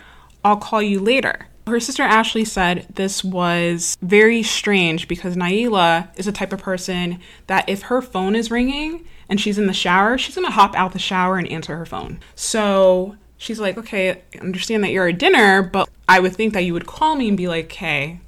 I'll 0.44 0.58
call 0.58 0.82
you 0.82 1.00
later. 1.00 1.48
Her 1.66 1.80
sister 1.80 2.04
Ashley 2.04 2.44
said 2.44 2.88
this 2.94 3.24
was 3.24 3.98
very 4.02 4.44
strange 4.44 5.08
because 5.08 5.38
Nailah 5.38 6.10
is 6.18 6.28
a 6.28 6.34
type 6.34 6.52
of 6.52 6.62
person 6.62 7.20
that 7.48 7.70
if 7.70 7.84
her 7.84 8.02
phone 8.02 8.36
is 8.36 8.52
ringing 8.52 9.06
and 9.30 9.40
she's 9.40 9.58
in 9.58 9.68
the 9.68 9.74
shower, 9.74 10.18
she's 10.18 10.36
gonna 10.36 10.52
hop 10.52 10.76
out 10.76 10.92
the 10.92 11.00
shower 11.00 11.38
and 11.38 11.48
answer 11.48 11.78
her 11.78 11.86
phone. 11.86 12.20
So 12.36 13.16
she's 13.38 13.62
like, 13.62 13.78
okay, 13.78 14.22
I 14.36 14.40
understand 14.40 14.84
that 14.84 14.92
you're 14.92 15.08
at 15.08 15.18
dinner, 15.18 15.64
but 15.64 15.90
I 16.10 16.20
would 16.20 16.36
think 16.36 16.54
that 16.54 16.64
you 16.64 16.74
would 16.74 16.86
call 16.86 17.16
me 17.16 17.30
and 17.30 17.38
be 17.38 17.48
like, 17.48 17.72
hey, 17.72 18.20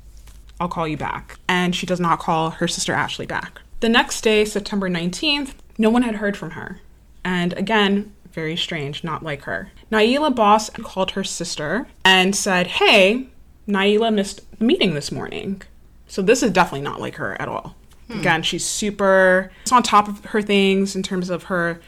I'll 0.60 0.70
call 0.70 0.88
you 0.88 0.98
back. 0.98 1.38
And 1.50 1.76
she 1.76 1.86
does 1.86 2.00
not 2.00 2.20
call 2.20 2.52
her 2.52 2.68
sister 2.68 2.94
Ashley 2.94 3.26
back. 3.26 3.62
The 3.82 3.90
next 3.90 4.22
day, 4.22 4.46
September 4.46 4.90
19th, 4.90 5.52
no 5.78 5.90
one 5.90 6.04
had 6.04 6.16
heard 6.16 6.38
from 6.38 6.52
her. 6.52 6.80
And 7.24 7.54
again, 7.54 8.14
very 8.32 8.56
strange, 8.56 9.04
not 9.04 9.24
like 9.24 9.44
her. 9.44 9.72
Nailah 9.92 10.36
Boss 10.36 10.70
called 10.70 11.12
her 11.12 11.24
sister 11.24 11.88
and 12.04 12.36
said, 12.36 12.68
Hey, 12.68 13.30
Nailah 13.68 14.14
missed 14.14 14.42
the 14.60 14.66
meeting 14.66 14.94
this 14.94 15.12
morning. 15.12 15.62
So 16.08 16.22
this 16.22 16.44
is 16.44 16.52
definitely 16.52 16.82
not 16.82 17.00
like 17.00 17.16
her 17.16 17.40
at 17.42 17.48
all. 17.48 17.76
Hmm. 18.08 18.20
Again, 18.20 18.44
she's 18.44 18.66
super 18.66 19.52
she's 19.64 19.72
on 19.72 19.84
top 19.84 20.08
of 20.08 20.24
her 20.26 20.42
things 20.42 20.96
in 20.96 21.02
terms 21.02 21.30
of 21.30 21.44
her 21.44 21.80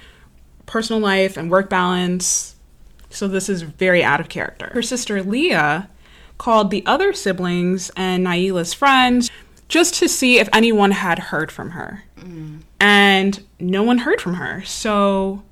personal 0.65 1.01
life 1.01 1.37
and 1.37 1.51
work 1.51 1.69
balance. 1.69 2.55
So 3.09 3.27
this 3.27 3.49
is 3.49 3.61
very 3.61 4.03
out 4.03 4.19
of 4.19 4.29
character. 4.29 4.71
Her 4.73 4.81
sister 4.81 5.21
Leah 5.21 5.89
called 6.37 6.71
the 6.71 6.85
other 6.85 7.13
siblings 7.13 7.91
and 7.95 8.23
Nailah's 8.25 8.73
friends 8.73 9.29
just 9.67 9.95
to 9.95 10.07
see 10.07 10.39
if 10.39 10.47
anyone 10.53 10.91
had 10.91 11.19
heard 11.19 11.51
from 11.51 11.71
her. 11.71 12.03
Mm. 12.17 12.61
And 12.79 13.43
no 13.59 13.83
one 13.83 13.99
heard 13.99 14.21
from 14.21 14.35
her. 14.35 14.63
So 14.63 15.43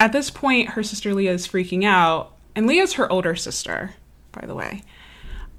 at 0.00 0.12
this 0.12 0.30
point, 0.30 0.70
her 0.70 0.82
sister 0.82 1.14
Leah 1.14 1.32
is 1.32 1.46
freaking 1.46 1.84
out. 1.84 2.32
And 2.56 2.66
Leah's 2.66 2.94
her 2.94 3.10
older 3.10 3.34
sister, 3.34 3.94
by 4.32 4.46
the 4.46 4.54
way. 4.54 4.82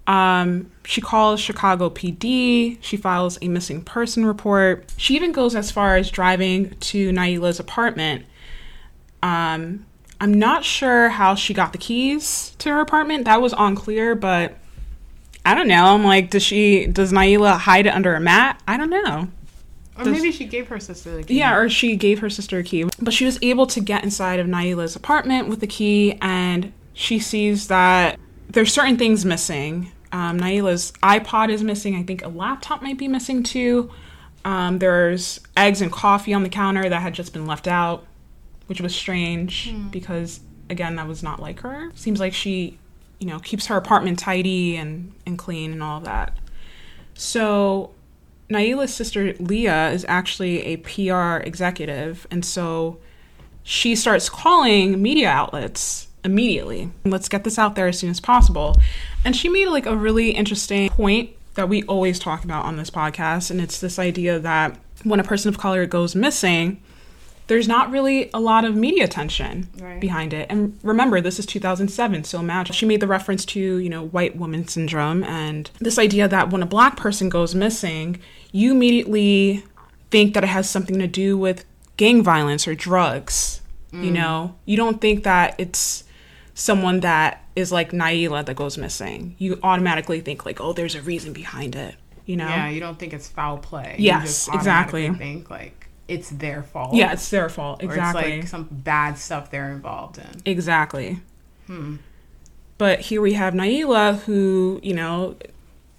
Um, 0.08 0.72
she 0.86 1.02
calls 1.02 1.40
Chicago 1.40 1.90
PD. 1.90 2.78
She 2.82 2.98
files 2.98 3.38
a 3.42 3.48
missing 3.48 3.82
person 3.82 4.26
report. 4.26 4.94
She 4.98 5.16
even 5.16 5.32
goes 5.32 5.56
as 5.56 5.72
far 5.72 5.98
as 5.98 6.12
driving 6.12 6.72
to 6.82 7.12
Nailah's 7.12 7.60
apartment. 7.60 8.26
Um, 9.24 9.86
I'm 10.22 10.34
not 10.34 10.64
sure 10.64 11.10
how 11.10 11.36
she 11.36 11.54
got 11.54 11.72
the 11.72 11.78
keys 11.78 12.56
to 12.60 12.70
her 12.70 12.82
apartment. 12.82 13.26
That 13.26 13.42
was 13.42 13.54
unclear, 13.58 14.16
but 14.16 14.58
I 15.46 15.54
don't 15.54 15.68
know. 15.68 15.86
I'm 15.86 16.04
like, 16.04 16.32
does 16.32 16.44
she 16.44 16.88
does 16.88 17.14
Nailah 17.14 17.60
hide 17.60 17.86
it 17.86 17.94
under 17.94 18.16
a 18.16 18.20
mat? 18.20 18.62
I 18.68 18.78
don't 18.78 18.90
know. 18.90 19.30
Or 19.98 20.04
does, 20.04 20.14
maybe 20.14 20.32
she 20.32 20.46
gave 20.46 20.68
her 20.68 20.80
sister 20.80 21.16
the 21.16 21.24
key. 21.24 21.38
Yeah, 21.38 21.56
or 21.56 21.70
she 21.70 21.96
gave 21.96 22.20
her 22.20 22.30
sister 22.30 22.58
a 22.60 22.64
key. 22.64 22.86
But 23.00 23.14
she 23.14 23.26
was 23.26 23.40
able 23.42 23.68
to 23.68 23.80
get 23.80 24.04
inside 24.04 24.40
of 24.40 24.48
Nailah's 24.48 24.96
apartment 24.96 25.48
with 25.48 25.62
the 25.62 25.68
key, 25.68 26.18
and 26.22 26.74
she 26.94 27.20
sees 27.20 27.68
that 27.68 28.20
there's 28.50 28.74
certain 28.74 28.98
things 28.98 29.24
missing. 29.24 29.92
Um, 30.12 30.40
Nailah's 30.40 30.92
iPod 31.04 31.50
is 31.50 31.64
missing. 31.64 31.96
I 31.96 32.04
think 32.04 32.26
a 32.26 32.30
laptop 32.30 32.82
might 32.82 32.98
be 32.98 33.08
missing 33.08 33.44
too. 33.44 33.92
Um, 34.44 34.80
there's 34.80 35.40
eggs 35.56 35.82
and 35.82 35.92
coffee 35.92 36.34
on 36.34 36.44
the 36.44 36.50
counter 36.50 36.88
that 36.88 37.02
had 37.02 37.14
just 37.14 37.34
been 37.34 37.46
left 37.48 37.68
out, 37.68 38.06
which 38.68 38.82
was 38.82 38.96
strange 38.96 39.72
hmm. 39.72 39.90
because 39.90 40.40
again, 40.70 40.96
that 40.96 41.08
was 41.08 41.24
not 41.24 41.40
like 41.40 41.62
her. 41.62 41.92
Seems 41.96 42.20
like 42.20 42.34
she 42.34 42.78
you 43.20 43.28
know, 43.28 43.40
keeps 43.40 43.68
her 43.68 43.78
apartment 43.78 44.20
tidy 44.20 44.76
and, 44.76 45.14
and 45.26 45.38
clean 45.38 45.72
and 45.72 45.82
all 45.82 46.00
that. 46.02 46.38
So 47.14 47.92
Nailah's 48.50 48.94
sister 48.94 49.34
Leah 49.40 49.90
is 49.92 50.06
actually 50.08 50.66
a 50.66 50.78
PR 50.78 51.44
executive, 51.46 52.28
and 52.30 52.46
so 52.46 53.00
she 53.64 53.96
starts 53.96 54.30
calling 54.30 55.02
media 55.02 55.30
outlets 55.30 56.08
immediately. 56.24 56.92
Let's 57.04 57.30
get 57.30 57.44
this 57.44 57.58
out 57.58 57.76
there 57.76 57.88
as 57.88 57.98
soon 57.98 58.10
as 58.10 58.20
possible. 58.20 58.76
And 59.24 59.36
she 59.36 59.50
made 59.50 59.68
like 59.68 59.86
a 59.86 59.96
really 59.96 60.32
interesting 60.32 60.90
point 60.90 61.32
that 61.56 61.70
we 61.70 61.84
always 61.84 62.20
talk 62.20 62.44
about 62.44 62.66
on 62.66 62.78
this 62.78 62.90
podcast, 62.90 63.50
and 63.50 63.62
it's 63.62 63.80
this 63.80 63.98
idea 63.98 64.40
that 64.40 64.78
when 65.04 65.20
a 65.20 65.24
person 65.24 65.50
of 65.50 65.58
color 65.58 65.86
goes 65.86 66.16
missing, 66.16 66.82
there's 67.48 67.68
not 67.68 67.92
really 67.92 68.30
a 68.34 68.40
lot 68.40 68.66
of 68.66 68.76
media 68.76 69.04
attention 69.04 69.70
right. 69.80 70.00
behind 70.00 70.34
it. 70.34 70.48
And 70.50 70.80
remember, 70.84 71.22
this 71.22 71.40
is 71.40 71.46
2007, 71.46 72.24
so 72.24 72.40
imagine 72.40 72.74
she 72.74 72.86
made 72.86 73.00
the 73.00 73.08
reference 73.08 73.46
to, 73.46 73.78
you 73.78 73.90
know, 73.90 74.08
white 74.08 74.36
woman 74.36 74.68
syndrome 74.68 75.24
and 75.24 75.70
this 75.80 76.00
idea 76.00 76.28
that 76.28 76.50
when 76.50 76.64
a 76.64 76.66
black 76.66 76.98
person 76.98 77.30
goes 77.30 77.54
missing, 77.54 78.20
you 78.52 78.72
immediately 78.72 79.64
think 80.12 80.34
that 80.34 80.44
it 80.44 80.48
has 80.48 80.70
something 80.70 81.00
to 81.00 81.08
do 81.08 81.38
with 81.38 81.66
gang 81.98 82.24
violence 82.24 82.68
or 82.68 82.76
drugs. 82.76 83.62
Mm. 83.92 84.06
You 84.06 84.12
know, 84.12 84.56
you 84.66 84.78
don't 84.78 85.00
think 85.00 85.24
that 85.24 85.56
it's 85.58 86.04
someone 86.54 87.02
that 87.02 87.44
is 87.56 87.72
like 87.72 87.92
Nailah 87.92 88.46
that 88.46 88.56
goes 88.56 88.78
missing. 88.78 89.36
You 89.38 89.60
automatically 89.62 90.22
think 90.22 90.46
like, 90.46 90.60
oh, 90.60 90.74
there's 90.74 90.96
a 90.96 91.02
reason 91.02 91.34
behind 91.34 91.76
it. 91.76 91.96
You 92.26 92.38
know? 92.38 92.48
Yeah, 92.48 92.70
you 92.70 92.80
don't 92.80 92.98
think 92.98 93.14
it's 93.14 93.28
foul 93.28 93.58
play. 93.58 93.96
Yes, 94.00 94.50
exactly. 94.52 95.14
Think 95.14 95.50
like 95.50 95.85
it's 96.08 96.30
their 96.30 96.64
fault. 96.64 96.96
Yeah, 96.96 97.14
it's 97.14 97.30
their 97.30 97.50
fault. 97.50 97.84
Exactly. 97.84 98.24
Or 98.24 98.28
it's 98.28 98.44
like 98.44 98.48
some 98.48 98.68
bad 98.72 99.18
stuff 99.18 99.52
they're 99.52 99.72
involved 99.72 100.18
in. 100.18 100.42
Exactly. 100.46 101.20
Hmm. 101.68 101.98
But 102.78 103.02
here 103.02 103.22
we 103.22 103.34
have 103.34 103.54
Nailah, 103.54 104.22
who 104.24 104.80
you 104.84 104.94
know 104.94 105.36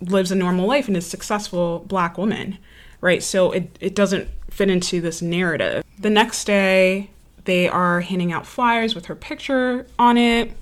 lives 0.01 0.31
a 0.31 0.35
normal 0.35 0.67
life 0.67 0.89
and 0.89 0.97
is 0.97 1.07
a 1.07 1.11
successful 1.11 1.85
black 1.87 2.19
woman, 2.19 2.59
right? 3.01 3.23
So 3.23 3.53
it 3.53 3.77
it 3.81 3.95
doesn't 3.95 4.29
fit 4.51 4.71
into 4.71 5.01
this 5.01 5.23
narrative. 5.23 5.85
The 5.99 6.11
next 6.11 6.45
day, 6.45 7.11
they 7.45 7.69
are 7.69 8.01
handing 8.01 8.33
out 8.33 8.47
flyers 8.47 8.95
with 8.95 9.07
her 9.07 9.15
picture 9.15 9.87
on 9.99 10.19
it. 10.19 10.53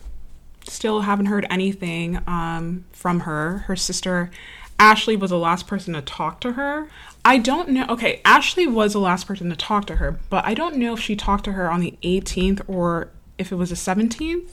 Still 0.67 1.03
haven't 1.03 1.27
heard 1.27 1.47
anything 1.51 2.21
um, 2.27 2.85
from 2.93 3.21
her. 3.21 3.59
Her 3.67 3.77
sister 3.77 4.31
Ashley 4.79 5.17
was 5.17 5.31
the 5.31 5.39
last 5.39 5.67
person 5.67 5.95
to 5.95 6.03
talk 6.03 6.41
to 6.41 6.53
her. 6.53 6.89
I 7.25 7.39
don't 7.39 7.71
know. 7.71 7.87
Okay, 7.89 8.21
Ashley 8.25 8.67
was 8.67 8.93
the 8.93 9.01
last 9.01 9.27
person 9.27 9.49
to 9.49 9.57
talk 9.57 9.87
to 9.87 9.97
her, 9.97 10.19
but 10.29 10.45
I 10.45 10.53
don't 10.53 10.77
know 10.77 10.95
if 10.95 11.01
she 11.01 11.17
talked 11.17 11.45
to 11.45 11.53
her 11.53 11.71
on 11.71 11.81
the 11.81 11.97
18th 12.03 12.61
or 12.69 13.09
if 13.39 13.51
it 13.51 13.57
was 13.57 13.71
the 13.71 13.77
17th. 13.77 14.51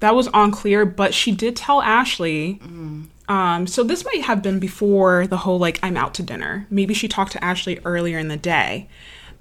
That 0.00 0.14
was 0.14 0.28
unclear, 0.32 0.84
but 0.84 1.12
she 1.12 1.32
did 1.32 1.56
tell 1.56 1.82
Ashley. 1.82 2.60
Mm. 2.62 3.06
Um, 3.28 3.66
so 3.66 3.82
this 3.82 4.04
might 4.04 4.22
have 4.22 4.42
been 4.42 4.60
before 4.60 5.26
the 5.26 5.38
whole 5.38 5.58
like 5.58 5.80
I'm 5.82 5.96
out 5.96 6.14
to 6.14 6.22
dinner. 6.22 6.66
Maybe 6.70 6.94
she 6.94 7.08
talked 7.08 7.32
to 7.32 7.42
Ashley 7.42 7.80
earlier 7.84 8.18
in 8.18 8.28
the 8.28 8.36
day. 8.36 8.88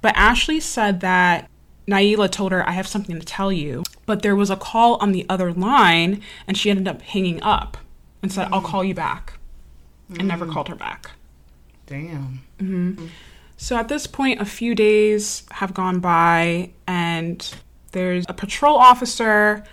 But 0.01 0.15
Ashley 0.15 0.59
said 0.59 1.01
that 1.01 1.49
Nailah 1.87 2.31
told 2.31 2.51
her, 2.51 2.67
I 2.67 2.71
have 2.71 2.87
something 2.87 3.19
to 3.19 3.25
tell 3.25 3.51
you. 3.51 3.83
But 4.05 4.21
there 4.21 4.35
was 4.35 4.49
a 4.49 4.55
call 4.55 4.95
on 4.95 5.11
the 5.11 5.25
other 5.29 5.53
line, 5.53 6.21
and 6.47 6.57
she 6.57 6.69
ended 6.69 6.87
up 6.87 7.01
hanging 7.01 7.41
up 7.43 7.77
and 8.23 8.31
said, 8.31 8.47
mm. 8.47 8.53
I'll 8.53 8.61
call 8.61 8.83
you 8.83 8.93
back, 8.93 9.33
and 10.09 10.19
mm. 10.19 10.25
never 10.25 10.47
called 10.47 10.69
her 10.69 10.75
back. 10.75 11.11
Damn. 11.85 12.41
Mm-hmm. 12.59 13.07
So 13.57 13.77
at 13.77 13.87
this 13.87 14.07
point, 14.07 14.41
a 14.41 14.45
few 14.45 14.75
days 14.75 15.43
have 15.51 15.73
gone 15.73 15.99
by, 15.99 16.71
and 16.87 17.55
there's 17.91 18.25
a 18.27 18.33
patrol 18.33 18.77
officer 18.77 19.63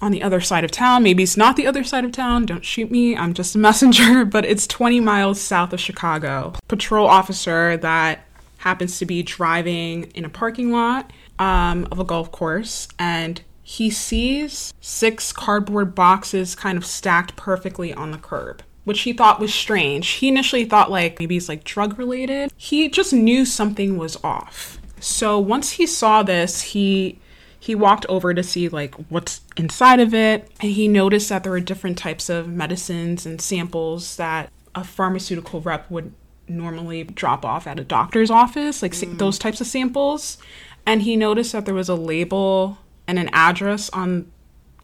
on 0.00 0.12
the 0.12 0.22
other 0.22 0.40
side 0.40 0.64
of 0.64 0.70
town. 0.70 1.02
Maybe 1.02 1.22
it's 1.22 1.36
not 1.36 1.56
the 1.56 1.66
other 1.66 1.82
side 1.84 2.04
of 2.04 2.12
town. 2.12 2.46
Don't 2.46 2.64
shoot 2.64 2.90
me. 2.90 3.16
I'm 3.16 3.34
just 3.34 3.54
a 3.54 3.58
messenger, 3.68 4.24
but 4.24 4.44
it's 4.44 4.66
20 4.66 5.00
miles 5.00 5.40
south 5.40 5.72
of 5.72 5.80
Chicago. 5.80 6.54
Patrol 6.68 7.06
officer 7.06 7.76
that 7.78 8.24
happens 8.58 8.98
to 8.98 9.06
be 9.06 9.22
driving 9.22 10.04
in 10.14 10.24
a 10.24 10.28
parking 10.28 10.70
lot 10.70 11.12
um, 11.38 11.86
of 11.90 11.98
a 11.98 12.04
golf 12.04 12.30
course, 12.30 12.88
and 12.98 13.40
he 13.62 13.90
sees 13.90 14.72
six 14.80 15.32
cardboard 15.32 15.94
boxes 15.94 16.54
kind 16.54 16.76
of 16.76 16.84
stacked 16.84 17.36
perfectly 17.36 17.92
on 17.92 18.10
the 18.10 18.18
curb 18.18 18.62
which 18.88 19.02
he 19.02 19.12
thought 19.12 19.38
was 19.38 19.52
strange. 19.52 20.08
He 20.08 20.28
initially 20.28 20.64
thought 20.64 20.90
like 20.90 21.18
maybe 21.18 21.36
it's 21.36 21.48
like 21.48 21.62
drug 21.62 21.98
related. 21.98 22.50
He 22.56 22.88
just 22.88 23.12
knew 23.12 23.44
something 23.44 23.98
was 23.98 24.16
off. 24.24 24.78
So 24.98 25.38
once 25.38 25.72
he 25.72 25.86
saw 25.86 26.22
this, 26.22 26.62
he 26.62 27.20
he 27.60 27.74
walked 27.74 28.06
over 28.08 28.32
to 28.32 28.42
see 28.42 28.70
like 28.70 28.94
what's 29.10 29.42
inside 29.58 30.00
of 30.00 30.14
it 30.14 30.50
and 30.60 30.72
he 30.72 30.88
noticed 30.88 31.28
that 31.28 31.42
there 31.42 31.52
were 31.52 31.60
different 31.60 31.98
types 31.98 32.30
of 32.30 32.48
medicines 32.48 33.26
and 33.26 33.42
samples 33.42 34.16
that 34.16 34.50
a 34.74 34.84
pharmaceutical 34.84 35.60
rep 35.60 35.90
would 35.90 36.14
normally 36.48 37.04
drop 37.04 37.44
off 37.44 37.66
at 37.66 37.78
a 37.78 37.84
doctor's 37.84 38.30
office, 38.30 38.80
like 38.80 38.92
mm. 38.92 39.18
those 39.18 39.38
types 39.38 39.60
of 39.60 39.66
samples. 39.66 40.38
And 40.86 41.02
he 41.02 41.14
noticed 41.14 41.52
that 41.52 41.66
there 41.66 41.74
was 41.74 41.90
a 41.90 41.94
label 41.94 42.78
and 43.06 43.18
an 43.18 43.28
address 43.34 43.90
on 43.90 44.32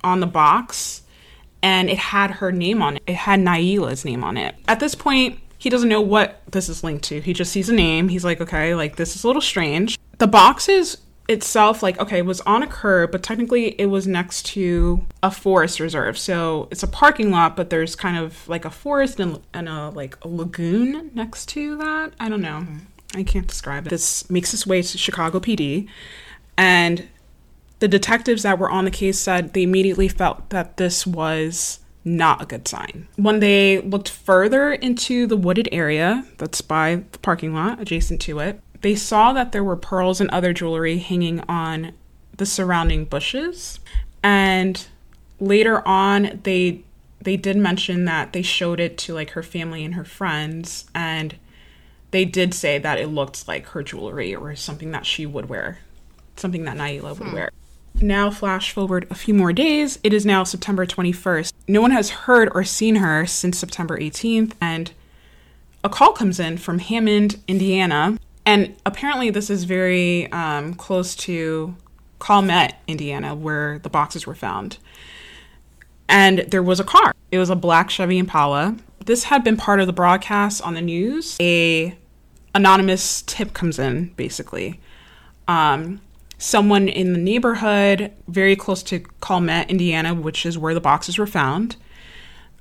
on 0.02 0.20
the 0.20 0.26
box 0.26 1.00
and 1.64 1.88
it 1.88 1.96
had 1.96 2.30
her 2.30 2.52
name 2.52 2.82
on 2.82 2.96
it. 2.96 3.02
It 3.06 3.16
had 3.16 3.40
Nailah's 3.40 4.04
name 4.04 4.22
on 4.22 4.36
it. 4.36 4.54
At 4.68 4.80
this 4.80 4.94
point, 4.94 5.40
he 5.56 5.70
doesn't 5.70 5.88
know 5.88 6.02
what 6.02 6.42
this 6.50 6.68
is 6.68 6.84
linked 6.84 7.04
to. 7.04 7.22
He 7.22 7.32
just 7.32 7.50
sees 7.50 7.70
a 7.70 7.72
name. 7.72 8.10
He's 8.10 8.22
like, 8.22 8.42
okay, 8.42 8.74
like 8.74 8.96
this 8.96 9.16
is 9.16 9.24
a 9.24 9.26
little 9.26 9.40
strange. 9.40 9.98
The 10.18 10.26
boxes 10.26 10.98
itself, 11.26 11.82
like, 11.82 11.98
okay, 11.98 12.20
was 12.20 12.42
on 12.42 12.62
a 12.62 12.66
curb, 12.66 13.12
but 13.12 13.22
technically 13.22 13.68
it 13.80 13.86
was 13.86 14.06
next 14.06 14.44
to 14.44 15.06
a 15.22 15.30
forest 15.30 15.80
reserve. 15.80 16.18
So 16.18 16.68
it's 16.70 16.82
a 16.82 16.86
parking 16.86 17.30
lot, 17.30 17.56
but 17.56 17.70
there's 17.70 17.96
kind 17.96 18.18
of 18.18 18.46
like 18.46 18.66
a 18.66 18.70
forest 18.70 19.18
and, 19.18 19.40
and 19.54 19.66
a 19.66 19.88
like 19.88 20.22
a 20.22 20.28
lagoon 20.28 21.12
next 21.14 21.48
to 21.50 21.78
that. 21.78 22.12
I 22.20 22.28
don't 22.28 22.42
know. 22.42 22.60
Mm-hmm. 22.60 23.18
I 23.18 23.22
can't 23.22 23.46
describe 23.46 23.86
it. 23.86 23.90
This 23.90 24.28
makes 24.28 24.52
its 24.52 24.66
way 24.66 24.82
to 24.82 24.98
Chicago 24.98 25.40
PD. 25.40 25.88
And 26.58 27.08
the 27.80 27.88
detectives 27.88 28.42
that 28.42 28.58
were 28.58 28.70
on 28.70 28.84
the 28.84 28.90
case 28.90 29.18
said 29.18 29.52
they 29.52 29.62
immediately 29.62 30.08
felt 30.08 30.50
that 30.50 30.76
this 30.76 31.06
was 31.06 31.80
not 32.04 32.42
a 32.42 32.46
good 32.46 32.68
sign. 32.68 33.08
When 33.16 33.40
they 33.40 33.80
looked 33.80 34.10
further 34.10 34.72
into 34.72 35.26
the 35.26 35.36
wooded 35.36 35.68
area 35.72 36.24
that's 36.38 36.60
by 36.60 37.02
the 37.12 37.18
parking 37.18 37.54
lot 37.54 37.80
adjacent 37.80 38.20
to 38.22 38.38
it, 38.40 38.60
They 38.82 38.94
saw 38.94 39.32
that 39.32 39.52
there 39.52 39.64
were 39.64 39.76
pearls 39.76 40.20
and 40.20 40.28
other 40.28 40.52
jewelry 40.52 40.98
hanging 40.98 41.40
on 41.48 41.92
the 42.36 42.44
surrounding 42.44 43.06
bushes. 43.06 43.80
And 44.22 44.86
later 45.40 45.86
on, 45.88 46.40
they 46.42 46.82
they 47.22 47.38
did 47.38 47.56
mention 47.56 48.04
that 48.04 48.34
they 48.34 48.42
showed 48.42 48.80
it 48.80 48.98
to 48.98 49.14
like 49.14 49.30
her 49.30 49.42
family 49.42 49.82
and 49.82 49.94
her 49.94 50.04
friends 50.04 50.84
and 50.94 51.36
they 52.10 52.24
did 52.24 52.54
say 52.54 52.78
that 52.78 52.98
it 52.98 53.08
looked 53.08 53.48
like 53.48 53.66
her 53.68 53.82
jewelry 53.82 54.36
or 54.36 54.54
something 54.54 54.92
that 54.92 55.04
she 55.04 55.26
would 55.26 55.48
wear, 55.48 55.78
something 56.36 56.64
that 56.64 56.76
Nailah 56.76 57.18
would 57.18 57.28
hmm. 57.28 57.34
wear. 57.34 57.50
Now, 58.00 58.30
flash 58.30 58.72
forward 58.72 59.06
a 59.08 59.14
few 59.14 59.34
more 59.34 59.52
days. 59.52 59.98
It 60.02 60.12
is 60.12 60.26
now 60.26 60.44
September 60.44 60.84
21st. 60.84 61.52
No 61.68 61.80
one 61.80 61.92
has 61.92 62.10
heard 62.10 62.50
or 62.54 62.64
seen 62.64 62.96
her 62.96 63.24
since 63.24 63.58
September 63.58 63.96
18th, 63.98 64.52
and 64.60 64.90
a 65.84 65.88
call 65.88 66.12
comes 66.12 66.40
in 66.40 66.58
from 66.58 66.80
Hammond, 66.80 67.40
Indiana. 67.46 68.18
And 68.44 68.74
apparently, 68.84 69.30
this 69.30 69.48
is 69.48 69.64
very 69.64 70.30
um, 70.32 70.74
close 70.74 71.14
to 71.16 71.76
Calumet, 72.20 72.74
Indiana, 72.86 73.34
where 73.34 73.78
the 73.78 73.88
boxes 73.88 74.26
were 74.26 74.34
found. 74.34 74.78
And 76.08 76.40
there 76.40 76.62
was 76.62 76.80
a 76.80 76.84
car. 76.84 77.14
It 77.30 77.38
was 77.38 77.48
a 77.50 77.56
black 77.56 77.90
Chevy 77.90 78.18
Impala. 78.18 78.76
This 79.04 79.24
had 79.24 79.44
been 79.44 79.56
part 79.56 79.80
of 79.80 79.86
the 79.86 79.92
broadcast 79.92 80.62
on 80.62 80.74
the 80.74 80.82
news. 80.82 81.36
A 81.40 81.96
anonymous 82.54 83.22
tip 83.22 83.52
comes 83.52 83.78
in, 83.78 84.12
basically. 84.16 84.80
Um, 85.48 86.00
someone 86.44 86.88
in 86.88 87.14
the 87.14 87.18
neighborhood, 87.18 88.12
very 88.28 88.54
close 88.54 88.82
to 88.82 89.00
Calumet, 89.22 89.70
Indiana, 89.70 90.12
which 90.12 90.44
is 90.44 90.58
where 90.58 90.74
the 90.74 90.80
boxes 90.80 91.16
were 91.16 91.26
found. 91.26 91.76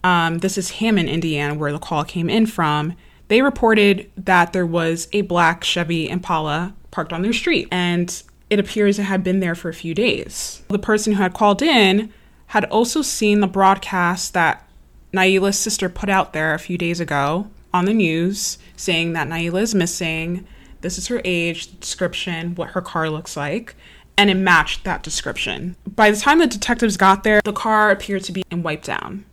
Um, 0.05 0.37
this 0.37 0.57
is 0.57 0.71
Hammond, 0.71 1.09
Indiana, 1.09 1.53
where 1.53 1.73
the 1.73 1.79
call 1.79 2.05
came 2.05 2.29
in 2.29 2.45
from. 2.45 2.95
They 3.27 3.41
reported 3.41 4.09
that 4.15 4.53
there 4.53 4.65
was 4.65 5.09
a 5.11 5.21
black 5.21 5.65
Chevy 5.65 6.09
Impala 6.09 6.73
parked 6.91 7.11
on 7.11 7.23
their 7.23 7.33
street, 7.33 7.67
and 7.71 8.23
it 8.49 8.57
appears 8.57 8.99
it 8.99 9.03
had 9.03 9.21
been 9.21 9.41
there 9.41 9.55
for 9.55 9.67
a 9.67 9.73
few 9.73 9.93
days. 9.93 10.63
The 10.69 10.79
person 10.79 11.13
who 11.13 11.21
had 11.21 11.33
called 11.33 11.61
in 11.61 12.13
had 12.47 12.63
also 12.65 13.01
seen 13.01 13.41
the 13.41 13.47
broadcast 13.47 14.33
that 14.33 14.65
Nailah's 15.11 15.59
sister 15.59 15.89
put 15.89 16.09
out 16.09 16.31
there 16.31 16.53
a 16.53 16.59
few 16.59 16.77
days 16.77 17.01
ago 17.01 17.49
on 17.73 17.83
the 17.83 17.93
news 17.93 18.57
saying 18.77 19.11
that 19.13 19.27
Nailah 19.27 19.61
is 19.61 19.75
missing. 19.75 20.47
This 20.83 20.97
is 20.97 21.07
her 21.07 21.21
age, 21.23 21.79
description, 21.79 22.55
what 22.55 22.71
her 22.71 22.81
car 22.81 23.09
looks 23.09 23.37
like, 23.37 23.73
and 24.17 24.29
it 24.29 24.35
matched 24.35 24.83
that 24.83 25.01
description. 25.01 25.77
By 25.87 26.11
the 26.11 26.17
time 26.17 26.39
the 26.39 26.45
detectives 26.45 26.97
got 26.97 27.23
there, 27.23 27.41
the 27.43 27.53
car 27.53 27.89
appeared 27.89 28.25
to 28.25 28.33
be 28.33 28.43
in 28.51 28.63
wiped 28.63 28.85
down. 28.85 29.25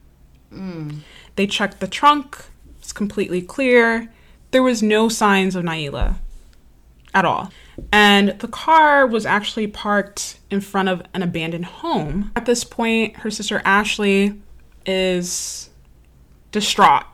Hmm. 0.50 1.00
They 1.34 1.48
checked 1.48 1.80
the 1.80 1.88
trunk, 1.88 2.38
it's 2.78 2.92
completely 2.92 3.42
clear. 3.42 4.12
There 4.52 4.62
was 4.62 4.80
no 4.80 5.08
signs 5.08 5.56
of 5.56 5.64
Nailah 5.64 6.16
at 7.12 7.24
all. 7.24 7.50
And 7.90 8.38
the 8.38 8.48
car 8.48 9.04
was 9.04 9.26
actually 9.26 9.66
parked 9.66 10.38
in 10.50 10.60
front 10.60 10.88
of 10.88 11.02
an 11.14 11.22
abandoned 11.22 11.64
home. 11.64 12.30
At 12.36 12.46
this 12.46 12.62
point, 12.62 13.16
her 13.18 13.30
sister 13.30 13.60
Ashley 13.64 14.40
is 14.86 15.70
distraught. 16.52 17.06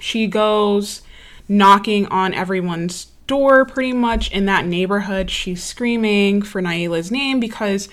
She 0.00 0.26
goes 0.26 1.02
knocking 1.48 2.06
on 2.06 2.32
everyone's 2.32 3.08
door 3.26 3.64
pretty 3.64 3.92
much 3.92 4.30
in 4.30 4.46
that 4.46 4.66
neighborhood. 4.66 5.30
She's 5.30 5.62
screaming 5.62 6.42
for 6.42 6.60
Nailah's 6.60 7.10
name 7.10 7.40
because 7.40 7.88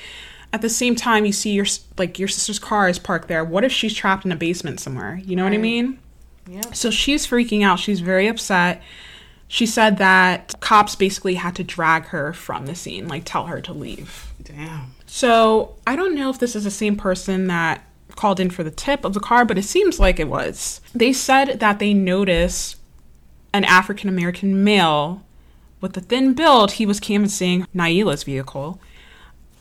at 0.54 0.62
the 0.62 0.70
same 0.70 0.96
time 0.96 1.26
you 1.26 1.32
see 1.32 1.52
your 1.52 1.66
like 1.98 2.20
your 2.20 2.28
sister's 2.28 2.60
car 2.60 2.90
is 2.90 3.00
parked 3.00 3.28
there. 3.28 3.44
What 3.44 3.64
if 3.64 3.72
she's 3.72 3.94
trapped 3.94 4.26
in 4.26 4.32
a 4.32 4.36
basement 4.36 4.80
somewhere? 4.80 5.22
You 5.24 5.36
know 5.36 5.44
what 5.44 5.54
I 5.54 5.58
mean? 5.58 6.00
Yeah. 6.48 6.72
So 6.74 6.92
she's 6.92 7.26
freaking 7.26 7.64
out. 7.64 7.80
She's 7.80 8.02
very 8.02 8.28
upset. 8.28 8.82
She 9.48 9.66
said 9.66 9.98
that 9.98 10.60
cops 10.62 10.96
basically 10.96 11.36
had 11.36 11.56
to 11.58 11.64
drag 11.64 12.06
her 12.06 12.34
from 12.34 12.66
the 12.66 12.76
scene, 12.76 13.08
like 13.08 13.24
tell 13.26 13.48
her 13.48 13.62
to 13.62 13.74
leave. 13.74 14.32
Damn. 14.42 14.94
So 15.06 15.76
I 15.86 15.96
don't 15.96 16.16
know 16.16 16.30
if 16.30 16.40
this 16.40 16.56
is 16.56 16.64
the 16.64 16.72
same 16.72 16.96
person 16.96 17.48
that 17.48 17.84
called 18.16 18.40
in 18.40 18.50
for 18.50 18.64
the 18.64 18.72
tip 18.72 19.04
of 19.06 19.14
the 19.14 19.20
car, 19.20 19.46
but 19.46 19.58
it 19.58 19.64
seems 19.64 20.00
like 20.00 20.20
it 20.20 20.28
was. 20.28 20.82
They 20.94 21.14
said 21.14 21.60
that 21.60 21.80
they 21.80 21.94
noticed 21.94 22.78
an 23.54 23.66
African 23.66 24.10
American 24.10 24.64
male 24.64 25.24
with 25.82 25.98
a 25.98 26.02
thin 26.02 26.34
build. 26.34 26.74
He 26.74 26.86
was 26.86 27.00
canvassing 27.00 27.68
Nailah's 27.74 28.24
vehicle 28.24 28.80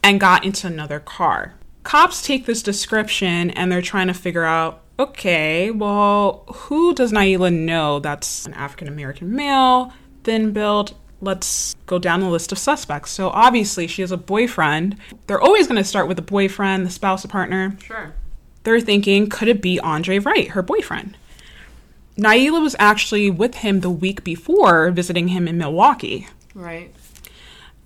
and 0.02 0.20
got 0.20 0.44
into 0.44 0.66
another 0.66 1.00
car. 1.00 1.54
Cops 1.83 2.22
take 2.22 2.46
this 2.46 2.62
description 2.62 3.50
and 3.50 3.72
they're 3.72 3.83
trying 3.83 4.06
to 4.06 4.14
figure 4.14 4.44
out 4.44 4.83
okay, 5.00 5.70
well, 5.70 6.44
who 6.48 6.94
does 6.94 7.11
Nailah 7.11 7.54
know 7.54 8.00
that's 8.00 8.44
an 8.44 8.52
African 8.52 8.87
American 8.87 9.35
male, 9.35 9.94
thin 10.24 10.52
build? 10.52 10.94
Let's 11.22 11.74
go 11.87 11.98
down 11.98 12.20
the 12.20 12.28
list 12.28 12.52
of 12.52 12.59
suspects. 12.59 13.11
So 13.11 13.30
obviously, 13.30 13.87
she 13.87 14.02
has 14.02 14.12
a 14.12 14.18
boyfriend. 14.18 14.96
They're 15.26 15.40
always 15.40 15.66
going 15.66 15.83
to 15.83 15.88
start 15.88 16.06
with 16.06 16.16
the 16.16 16.22
boyfriend, 16.22 16.85
the 16.85 16.90
spouse, 16.90 17.22
the 17.22 17.28
partner. 17.28 17.76
Sure. 17.83 18.14
They're 18.62 18.80
thinking, 18.80 19.30
could 19.30 19.48
it 19.48 19.62
be 19.62 19.80
Andre 19.80 20.18
Wright, 20.18 20.48
her 20.48 20.62
boyfriend? 20.62 21.16
Nailah 22.20 22.61
was 22.61 22.76
actually 22.78 23.30
with 23.30 23.56
him 23.56 23.80
the 23.80 23.90
week 23.90 24.22
before 24.22 24.90
visiting 24.90 25.28
him 25.28 25.48
in 25.48 25.56
Milwaukee. 25.56 26.28
Right. 26.54 26.94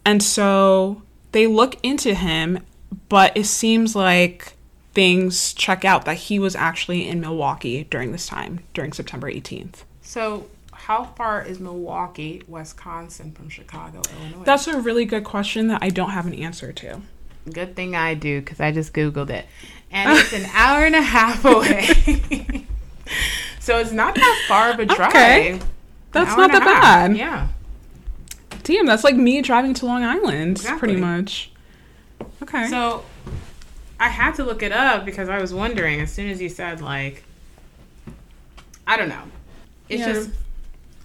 And 0.04 0.22
so 0.22 1.02
they 1.32 1.46
look 1.46 1.76
into 1.82 2.14
him, 2.14 2.60
but 3.08 3.36
it 3.36 3.46
seems 3.46 3.94
like 3.94 4.54
things 4.92 5.54
check 5.54 5.84
out 5.84 6.04
that 6.04 6.14
he 6.14 6.38
was 6.38 6.56
actually 6.56 7.08
in 7.08 7.20
Milwaukee 7.20 7.84
during 7.84 8.12
this 8.12 8.26
time, 8.26 8.60
during 8.74 8.92
September 8.92 9.30
18th. 9.30 9.84
So, 10.02 10.46
how 10.72 11.04
far 11.04 11.42
is 11.42 11.60
Milwaukee, 11.60 12.42
Wisconsin, 12.46 13.32
from 13.32 13.48
Chicago, 13.48 14.02
Illinois? 14.18 14.44
That's 14.44 14.66
a 14.66 14.80
really 14.80 15.04
good 15.04 15.24
question 15.24 15.68
that 15.68 15.82
I 15.82 15.88
don't 15.88 16.10
have 16.10 16.26
an 16.26 16.34
answer 16.34 16.72
to. 16.72 17.00
Good 17.50 17.74
thing 17.76 17.94
I 17.94 18.14
do 18.14 18.40
because 18.40 18.60
I 18.60 18.72
just 18.72 18.92
Googled 18.92 19.30
it. 19.30 19.46
And 19.90 20.10
it's 20.18 20.32
an 20.32 20.46
hour 20.52 20.84
and 20.84 20.94
a 20.94 21.02
half 21.02 21.44
away. 21.44 22.66
so 23.64 23.78
it's 23.78 23.92
not 23.92 24.14
that 24.14 24.44
far 24.46 24.70
of 24.70 24.78
a 24.78 24.84
drive. 24.84 25.08
Okay. 25.08 25.60
That's 26.12 26.36
not 26.36 26.52
that 26.52 26.62
half. 26.62 26.82
bad. 26.82 27.16
Yeah. 27.16 27.48
Damn, 28.62 28.86
that's 28.86 29.04
like 29.04 29.16
me 29.16 29.40
driving 29.42 29.74
to 29.74 29.86
Long 29.86 30.04
Island, 30.04 30.62
pretty 30.78 30.96
much. 30.96 31.50
Okay. 32.42 32.68
So 32.68 33.04
I 33.98 34.08
had 34.08 34.34
to 34.36 34.44
look 34.44 34.62
it 34.62 34.70
up 34.72 35.04
because 35.04 35.28
I 35.28 35.40
was 35.40 35.52
wondering 35.54 36.00
as 36.00 36.12
soon 36.12 36.28
as 36.28 36.40
you 36.40 36.48
said, 36.48 36.80
like, 36.80 37.24
I 38.86 38.96
don't 38.96 39.08
know. 39.08 39.22
It's 39.88 40.00
Yeah. 40.00 40.12
just, 40.12 40.30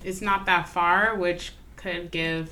it's 0.03 0.21
not 0.21 0.45
that 0.45 0.67
far, 0.69 1.15
which 1.15 1.53
could 1.77 2.11
give, 2.11 2.51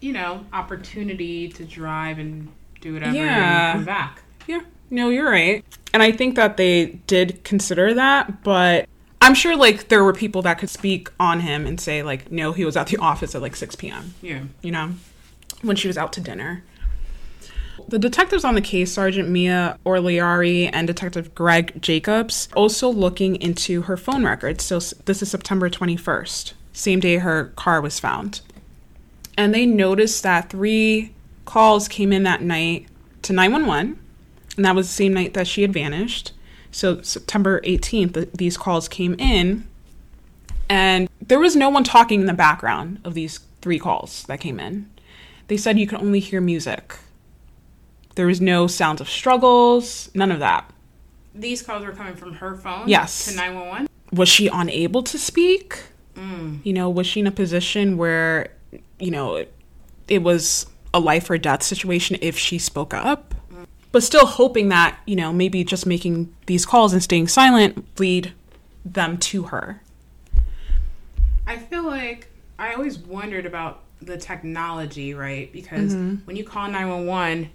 you 0.00 0.12
know, 0.12 0.44
opportunity 0.52 1.48
to 1.48 1.64
drive 1.64 2.18
and 2.18 2.48
do 2.80 2.94
whatever 2.94 3.14
Yeah. 3.14 3.70
and 3.70 3.78
come 3.78 3.84
back. 3.84 4.22
Yeah, 4.46 4.60
no, 4.90 5.08
you're 5.10 5.30
right. 5.30 5.64
And 5.94 6.02
I 6.02 6.10
think 6.12 6.34
that 6.36 6.56
they 6.56 6.98
did 7.06 7.42
consider 7.44 7.94
that, 7.94 8.42
but 8.42 8.88
I'm 9.20 9.34
sure 9.34 9.56
like 9.56 9.88
there 9.88 10.04
were 10.04 10.12
people 10.12 10.42
that 10.42 10.58
could 10.58 10.70
speak 10.70 11.10
on 11.18 11.40
him 11.40 11.66
and 11.66 11.80
say 11.80 12.02
like, 12.02 12.30
no, 12.30 12.52
he 12.52 12.64
was 12.64 12.76
at 12.76 12.86
the 12.86 12.96
office 12.98 13.34
at 13.34 13.42
like 13.42 13.56
6 13.56 13.74
p.m. 13.76 14.14
Yeah. 14.22 14.42
You 14.62 14.70
know, 14.70 14.92
when 15.62 15.76
she 15.76 15.88
was 15.88 15.98
out 15.98 16.12
to 16.14 16.20
dinner. 16.20 16.64
The 17.88 17.98
detectives 17.98 18.44
on 18.44 18.54
the 18.54 18.60
case, 18.60 18.92
Sergeant 18.92 19.28
Mia 19.30 19.78
Orliari 19.86 20.68
and 20.72 20.86
Detective 20.86 21.34
Greg 21.34 21.80
Jacobs, 21.80 22.48
also 22.54 22.90
looking 22.90 23.36
into 23.36 23.82
her 23.82 23.96
phone 23.96 24.24
records. 24.24 24.64
So 24.64 24.78
this 25.04 25.22
is 25.22 25.30
September 25.30 25.70
21st, 25.70 26.52
same 26.72 27.00
day 27.00 27.16
her 27.16 27.46
car 27.56 27.80
was 27.80 27.98
found. 27.98 28.42
And 29.38 29.54
they 29.54 29.64
noticed 29.64 30.22
that 30.24 30.50
three 30.50 31.14
calls 31.44 31.88
came 31.88 32.12
in 32.12 32.24
that 32.24 32.42
night 32.42 32.88
to 33.22 33.32
911, 33.32 33.98
and 34.56 34.64
that 34.64 34.74
was 34.74 34.88
the 34.88 34.92
same 34.92 35.14
night 35.14 35.32
that 35.34 35.46
she 35.46 35.62
had 35.62 35.72
vanished. 35.72 36.32
So 36.70 37.02
September 37.02 37.60
18th, 37.62 38.32
these 38.32 38.56
calls 38.56 38.88
came 38.88 39.14
in, 39.18 39.66
and 40.68 41.08
there 41.20 41.38
was 41.38 41.56
no 41.56 41.68
one 41.68 41.84
talking 41.84 42.20
in 42.20 42.26
the 42.26 42.34
background 42.34 43.00
of 43.04 43.14
these 43.14 43.40
three 43.62 43.78
calls 43.78 44.24
that 44.24 44.40
came 44.40 44.60
in. 44.60 44.90
They 45.48 45.56
said 45.56 45.78
you 45.78 45.86
could 45.86 46.00
only 46.00 46.20
hear 46.20 46.40
music. 46.40 46.96
There 48.14 48.26
was 48.26 48.40
no 48.40 48.66
sounds 48.66 49.00
of 49.00 49.08
struggles, 49.08 50.10
none 50.14 50.30
of 50.30 50.40
that. 50.40 50.70
These 51.34 51.62
calls 51.62 51.84
were 51.84 51.92
coming 51.92 52.16
from 52.16 52.34
her 52.34 52.56
phone? 52.56 52.88
Yes. 52.88 53.26
To 53.26 53.36
911? 53.36 53.88
Was 54.12 54.28
she 54.28 54.48
unable 54.48 55.02
to 55.04 55.18
speak? 55.18 55.84
Mm. 56.16 56.60
You 56.64 56.72
know, 56.72 56.90
was 56.90 57.06
she 57.06 57.20
in 57.20 57.26
a 57.26 57.32
position 57.32 57.96
where, 57.96 58.48
you 58.98 59.10
know, 59.10 59.36
it, 59.36 59.54
it 60.08 60.22
was 60.22 60.66
a 60.92 61.00
life 61.00 61.30
or 61.30 61.38
death 61.38 61.62
situation 61.62 62.16
if 62.20 62.36
she 62.36 62.58
spoke 62.58 62.92
up? 62.92 63.34
But 63.90 64.02
still 64.02 64.26
hoping 64.26 64.68
that, 64.68 64.98
you 65.06 65.16
know, 65.16 65.32
maybe 65.32 65.64
just 65.64 65.86
making 65.86 66.34
these 66.46 66.66
calls 66.66 66.92
and 66.92 67.02
staying 67.02 67.28
silent 67.28 67.86
lead 67.98 68.32
them 68.84 69.18
to 69.18 69.44
her. 69.44 69.80
I 71.46 71.56
feel 71.56 71.84
like 71.84 72.28
I 72.58 72.74
always 72.74 72.98
wondered 72.98 73.46
about 73.46 73.82
the 74.02 74.16
technology, 74.16 75.14
right? 75.14 75.50
Because 75.52 75.94
mm-hmm. 75.94 76.16
when 76.26 76.36
you 76.36 76.44
call 76.44 76.68
911, 76.68 77.50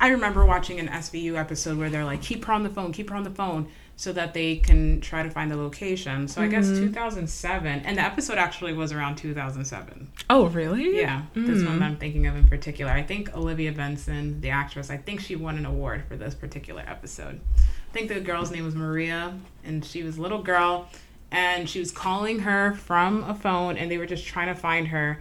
I 0.00 0.08
remember 0.08 0.44
watching 0.44 0.78
an 0.78 0.88
SVU 0.88 1.36
episode 1.36 1.78
where 1.78 1.90
they're 1.90 2.04
like, 2.04 2.22
keep 2.22 2.44
her 2.44 2.52
on 2.52 2.62
the 2.62 2.70
phone, 2.70 2.92
keep 2.92 3.10
her 3.10 3.16
on 3.16 3.24
the 3.24 3.30
phone. 3.30 3.68
So 3.98 4.12
that 4.12 4.32
they 4.32 4.54
can 4.54 5.00
try 5.00 5.24
to 5.24 5.28
find 5.28 5.50
the 5.50 5.56
location. 5.56 6.28
So 6.28 6.40
I 6.40 6.46
guess 6.46 6.66
Mm-hmm. 6.66 6.86
2007, 6.86 7.82
and 7.84 7.98
the 7.98 8.02
episode 8.02 8.38
actually 8.38 8.72
was 8.72 8.92
around 8.92 9.16
2007. 9.16 10.08
Oh, 10.30 10.46
really? 10.46 11.00
Yeah, 11.00 11.22
this 11.34 11.64
one 11.64 11.82
I'm 11.82 11.96
thinking 11.96 12.28
of 12.28 12.36
in 12.36 12.46
particular. 12.46 12.92
I 12.92 13.02
think 13.02 13.36
Olivia 13.36 13.72
Benson, 13.72 14.40
the 14.40 14.50
actress, 14.50 14.88
I 14.88 14.98
think 14.98 15.20
she 15.20 15.34
won 15.34 15.58
an 15.58 15.66
award 15.66 16.04
for 16.06 16.16
this 16.16 16.34
particular 16.34 16.84
episode. 16.86 17.40
I 17.58 17.92
think 17.92 18.08
the 18.08 18.20
girl's 18.20 18.52
name 18.52 18.64
was 18.64 18.76
Maria, 18.76 19.36
and 19.64 19.84
she 19.84 20.04
was 20.04 20.16
a 20.16 20.22
little 20.22 20.42
girl, 20.42 20.88
and 21.32 21.68
she 21.68 21.80
was 21.80 21.90
calling 21.90 22.38
her 22.40 22.74
from 22.74 23.24
a 23.24 23.34
phone, 23.34 23.76
and 23.76 23.90
they 23.90 23.98
were 23.98 24.06
just 24.06 24.24
trying 24.24 24.54
to 24.54 24.60
find 24.60 24.88
her. 24.88 25.20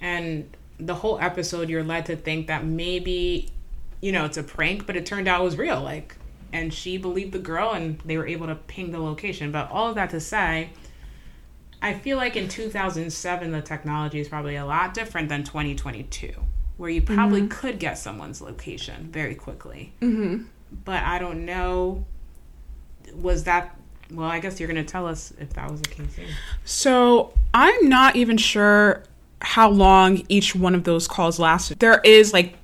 And 0.00 0.56
the 0.80 0.94
whole 0.94 1.18
episode, 1.20 1.68
you're 1.68 1.84
led 1.84 2.06
to 2.06 2.16
think 2.16 2.46
that 2.46 2.64
maybe, 2.64 3.50
you 4.00 4.12
know, 4.12 4.24
it's 4.24 4.38
a 4.38 4.42
prank, 4.42 4.86
but 4.86 4.96
it 4.96 5.04
turned 5.04 5.28
out 5.28 5.42
it 5.42 5.44
was 5.44 5.58
real. 5.58 5.82
Like, 5.82 6.16
and 6.54 6.72
she 6.72 6.96
believed 6.96 7.32
the 7.32 7.40
girl, 7.40 7.72
and 7.72 7.98
they 8.04 8.16
were 8.16 8.26
able 8.26 8.46
to 8.46 8.54
ping 8.54 8.92
the 8.92 9.00
location. 9.00 9.50
But 9.50 9.70
all 9.72 9.88
of 9.88 9.96
that 9.96 10.10
to 10.10 10.20
say, 10.20 10.70
I 11.82 11.94
feel 11.94 12.16
like 12.16 12.36
in 12.36 12.48
2007, 12.48 13.50
the 13.50 13.60
technology 13.60 14.20
is 14.20 14.28
probably 14.28 14.54
a 14.54 14.64
lot 14.64 14.94
different 14.94 15.28
than 15.28 15.42
2022, 15.42 16.32
where 16.76 16.88
you 16.88 17.02
probably 17.02 17.48
could 17.48 17.80
get 17.80 17.98
someone's 17.98 18.40
location 18.40 19.08
very 19.10 19.34
quickly. 19.34 19.92
Mm-hmm. 20.00 20.44
But 20.84 21.02
I 21.02 21.18
don't 21.18 21.44
know. 21.44 22.06
Was 23.16 23.44
that. 23.44 23.76
Well, 24.12 24.28
I 24.28 24.38
guess 24.38 24.60
you're 24.60 24.68
going 24.68 24.84
to 24.84 24.90
tell 24.90 25.08
us 25.08 25.32
if 25.40 25.54
that 25.54 25.68
was 25.68 25.80
the 25.80 25.88
case. 25.88 26.16
So 26.64 27.32
I'm 27.52 27.88
not 27.88 28.14
even 28.14 28.36
sure 28.36 29.02
how 29.40 29.68
long 29.68 30.22
each 30.28 30.54
one 30.54 30.74
of 30.74 30.84
those 30.84 31.08
calls 31.08 31.40
lasted. 31.40 31.80
There 31.80 32.00
is 32.04 32.32
like 32.32 32.54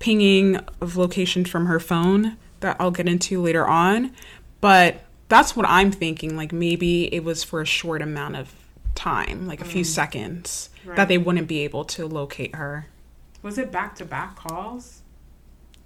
pinging 0.00 0.56
of 0.80 0.96
location 0.96 1.44
from 1.44 1.66
her 1.66 1.78
phone 1.78 2.36
that 2.66 2.76
I'll 2.80 2.90
get 2.90 3.08
into 3.08 3.40
later 3.40 3.66
on, 3.66 4.12
but 4.60 5.02
that's 5.28 5.56
what 5.56 5.66
I'm 5.68 5.90
thinking. 5.92 6.36
Like 6.36 6.52
maybe 6.52 7.12
it 7.14 7.24
was 7.24 7.44
for 7.44 7.60
a 7.60 7.66
short 7.66 8.02
amount 8.02 8.36
of 8.36 8.52
time, 8.94 9.46
like 9.46 9.60
a 9.60 9.64
few 9.64 9.82
mm. 9.82 9.86
seconds, 9.86 10.70
that 10.84 11.08
they 11.08 11.18
wouldn't 11.18 11.48
be 11.48 11.60
able 11.60 11.84
to 11.84 12.06
locate 12.06 12.54
her. 12.56 12.88
Was 13.42 13.58
it 13.58 13.70
back 13.70 13.94
to 13.96 14.04
back 14.04 14.36
calls? 14.36 15.02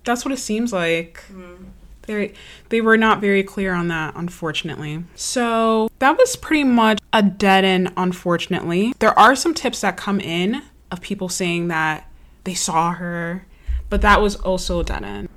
That's 0.04 0.24
what 0.24 0.32
it 0.32 0.38
seems 0.38 0.72
like. 0.72 1.22
Mm. 1.30 1.66
They 2.02 2.32
they 2.70 2.80
were 2.80 2.96
not 2.96 3.20
very 3.20 3.42
clear 3.42 3.74
on 3.74 3.88
that, 3.88 4.14
unfortunately. 4.16 5.04
So 5.14 5.90
that 5.98 6.16
was 6.16 6.36
pretty 6.36 6.64
much 6.64 6.98
a 7.12 7.22
dead 7.22 7.64
end, 7.64 7.92
unfortunately. 7.96 8.94
There 8.98 9.16
are 9.18 9.36
some 9.36 9.52
tips 9.52 9.82
that 9.82 9.96
come 9.98 10.20
in 10.20 10.62
of 10.90 11.02
people 11.02 11.28
saying 11.28 11.68
that 11.68 12.10
they 12.44 12.54
saw 12.54 12.92
her, 12.92 13.46
but 13.90 14.00
that 14.00 14.22
was 14.22 14.36
also 14.36 14.80
a 14.80 14.84
dead 14.84 15.04
end. 15.04 15.28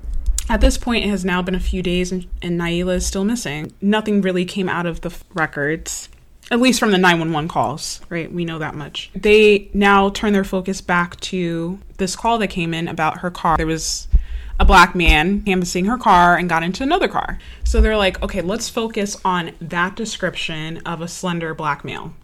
At 0.48 0.60
this 0.60 0.76
point, 0.76 1.04
it 1.04 1.08
has 1.08 1.24
now 1.24 1.42
been 1.42 1.54
a 1.54 1.60
few 1.60 1.82
days 1.82 2.12
and, 2.12 2.26
and 2.42 2.60
Nailah 2.60 2.96
is 2.96 3.06
still 3.06 3.24
missing. 3.24 3.72
Nothing 3.80 4.20
really 4.20 4.44
came 4.44 4.68
out 4.68 4.86
of 4.86 5.00
the 5.00 5.08
f- 5.08 5.24
records, 5.32 6.08
at 6.50 6.60
least 6.60 6.78
from 6.78 6.90
the 6.90 6.98
911 6.98 7.48
calls, 7.48 8.00
right? 8.10 8.30
We 8.30 8.44
know 8.44 8.58
that 8.58 8.74
much. 8.74 9.10
They 9.14 9.70
now 9.72 10.10
turn 10.10 10.34
their 10.34 10.44
focus 10.44 10.80
back 10.80 11.18
to 11.20 11.78
this 11.96 12.14
call 12.14 12.38
that 12.38 12.48
came 12.48 12.74
in 12.74 12.88
about 12.88 13.18
her 13.18 13.30
car. 13.30 13.56
There 13.56 13.66
was 13.66 14.06
a 14.60 14.64
black 14.64 14.94
man 14.94 15.42
canvassing 15.42 15.86
her 15.86 15.98
car 15.98 16.36
and 16.36 16.48
got 16.48 16.62
into 16.62 16.82
another 16.82 17.08
car. 17.08 17.38
So 17.64 17.80
they're 17.80 17.96
like, 17.96 18.22
okay, 18.22 18.42
let's 18.42 18.68
focus 18.68 19.16
on 19.24 19.52
that 19.60 19.96
description 19.96 20.78
of 20.78 21.00
a 21.00 21.08
slender 21.08 21.54
black 21.54 21.84
male. 21.84 22.14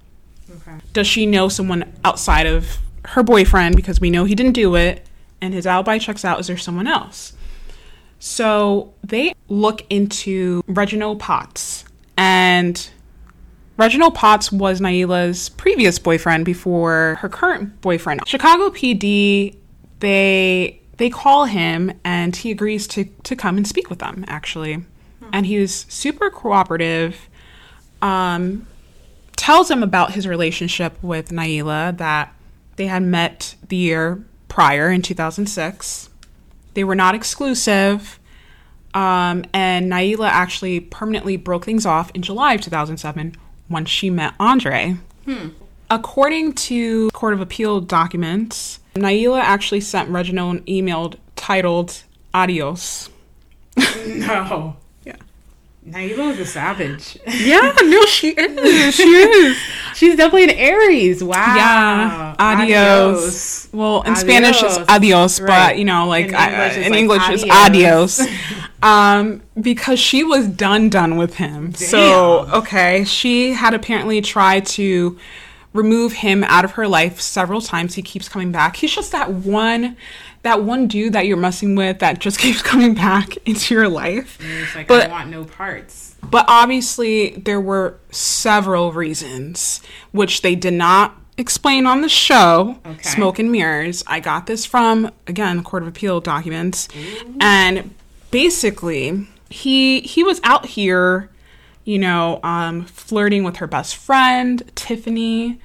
Okay. 0.51 0.79
Does 0.93 1.07
she 1.07 1.27
know 1.27 1.49
someone 1.49 1.93
outside 2.05 2.47
of 2.47 2.79
her 3.07 3.23
boyfriend 3.23 3.77
because 3.77 4.01
we 4.01 4.11
know 4.11 4.25
he 4.25 4.35
didn't 4.35 4.53
do 4.53 4.75
it 4.77 5.07
and 5.41 5.55
his 5.55 5.67
alibi 5.67 5.99
checks 5.99 6.25
out? 6.25 6.39
Is 6.39 6.47
there 6.49 6.59
someone 6.59 6.87
else? 6.87 7.33
So 8.21 8.95
they 9.03 9.35
look 9.49 9.85
into 9.91 10.63
Reginald 10.69 11.19
Potts. 11.19 11.85
And 12.17 12.89
Reginald 13.79 14.15
Potts 14.15 14.53
was 14.53 14.81
Nailah's 14.81 15.49
previous 15.49 15.99
boyfriend 15.99 16.45
before 16.45 17.17
her 17.21 17.29
current 17.29 17.81
boyfriend. 17.81 18.21
Chicago 18.27 18.69
PD, 18.71 19.57
they 20.01 20.81
they 20.99 21.09
call 21.09 21.47
him 21.47 21.99
and 22.05 22.37
he 22.37 22.51
agrees 22.51 22.87
to, 22.89 23.07
to 23.23 23.35
come 23.35 23.57
and 23.57 23.67
speak 23.67 23.89
with 23.89 24.01
them, 24.01 24.23
actually. 24.29 24.85
And 25.33 25.47
he's 25.47 25.87
super 25.91 26.29
cooperative. 26.29 27.29
Um, 28.03 28.67
tells 29.37 29.69
them 29.69 29.83
about 29.83 30.13
his 30.13 30.27
relationship 30.27 31.03
with 31.03 31.31
Nailah 31.31 31.97
that 31.97 32.35
they 32.77 32.87
had 32.87 33.03
met 33.03 33.55
the 33.67 33.77
year 33.77 34.23
prior 34.49 34.91
in 34.91 35.01
2006. 35.01 36.10
They 36.75 36.85
were 36.85 36.95
not 36.95 37.15
exclusive. 37.15 38.19
Um, 38.95 39.45
and 39.53 39.91
Nailah 39.91 40.29
actually 40.29 40.81
permanently 40.81 41.37
broke 41.37 41.65
things 41.65 41.87
off 41.87 42.11
in 42.15 42.23
July 42.23 42.55
of 42.55 42.61
2007 42.61 43.37
when 43.69 43.85
she 43.85 44.11
met 44.11 44.35
Andre. 44.41 44.97
According 45.89 46.55
to 46.55 47.09
Court 47.11 47.35
of 47.35 47.41
Appeal 47.41 47.81
documents, 47.81 48.81
Nailah 48.95 49.41
actually 49.41 49.81
sent 49.81 50.09
Reginald 50.11 50.57
an 50.57 50.69
email 50.69 51.15
titled 51.37 52.03
Adios. 52.35 53.11
No. 54.07 54.77
Nailah 55.89 56.33
is 56.33 56.41
a 56.41 56.47
savage. 56.47 57.17
Yeah, 57.27 57.75
no, 57.83 58.05
she 58.05 58.29
is. 58.31 58.95
She 58.95 59.03
is. 59.03 59.57
She's 59.95 60.17
definitely 60.17 60.45
an 60.45 60.51
Aries. 60.51 61.25
Wow. 61.25 61.35
Yeah. 61.57 62.37
Adios. 62.39 63.69
Well, 63.73 64.03
in 64.03 64.15
Spanish 64.17 64.63
it's 64.63 64.77
Adios. 64.77 64.89
adios, 64.89 65.41
Right. 65.41 65.69
but 65.71 65.79
you 65.79 65.85
know, 65.87 66.07
like 66.07 66.29
In 66.29 66.35
I- 66.35 66.49
English, 66.49 66.77
it's 66.77 66.87
in 66.87 66.93
like 66.93 67.01
English 67.01 67.29
it's 67.31 67.45
adios. 67.51 68.21
adios. 68.21 68.39
um, 68.83 69.43
because 69.61 69.99
she 69.99 70.23
was 70.23 70.47
done 70.49 70.91
done 70.91 71.17
with 71.17 71.35
him. 71.37 71.75
So 71.75 72.47
okay, 72.53 73.05
she 73.05 73.53
had 73.53 73.73
apparently 73.75 74.21
tried 74.21 74.67
to 74.67 75.19
remove 75.73 76.13
him 76.15 76.43
out 76.45 76.65
of 76.65 76.73
her 76.73 76.87
life 76.89 77.21
several 77.21 77.61
times. 77.61 77.95
He 77.95 78.03
keeps 78.03 78.29
coming 78.29 78.53
back. 78.53 78.77
He's 78.77 78.95
just 78.95 79.13
that 79.13 79.31
one. 79.33 79.97
That 80.43 80.63
one 80.63 80.87
dude 80.87 81.13
that 81.13 81.27
you're 81.27 81.37
messing 81.37 81.75
with 81.77 81.99
that 81.99 82.19
just 82.19 82.39
keeps 82.45 82.63
coming 82.63 82.95
back 82.95 83.37
into 83.47 83.75
your 83.75 83.89
life. 83.89 84.39
It's 84.41 84.75
like, 84.75 84.89
But- 84.89 85.09
I 85.09 85.11
want 85.11 85.31
no 85.31 85.45
parts. 85.45 86.17
But 86.23 86.45
obviously, 86.49 87.31
there 87.31 87.61
were 87.61 87.99
several 88.11 88.93
reasons 88.93 89.81
which 90.13 90.43
they 90.43 90.55
did 90.55 90.75
not 90.75 91.17
explain 91.39 91.87
on 91.87 92.03
the 92.03 92.09
show. 92.11 92.79
Okay. 92.85 93.03
Smoke 93.03 93.39
and 93.39 93.51
Mirrors. 93.51 94.05
I 94.07 94.21
got 94.21 94.47
this 94.47 94.67
from 94.67 95.11
again 95.27 95.63
Court 95.65 95.83
of 95.83 95.89
Appeal 95.89 96.21
documents, 96.21 96.89
and 97.41 97.95
basically, 98.31 99.27
he 99.49 100.01
he 100.01 100.23
was 100.23 100.41
out 100.45 100.67
here, 100.67 101.31
you 101.85 101.99
know, 101.99 102.39
um, 102.43 102.85
flirting 102.85 103.43
with 103.43 103.57
her 103.57 103.67
best 103.67 103.97
friend 103.97 104.63
Tiffany. 104.75 105.59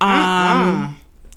Um, 0.00 0.10
Uh-uh. 0.10 0.90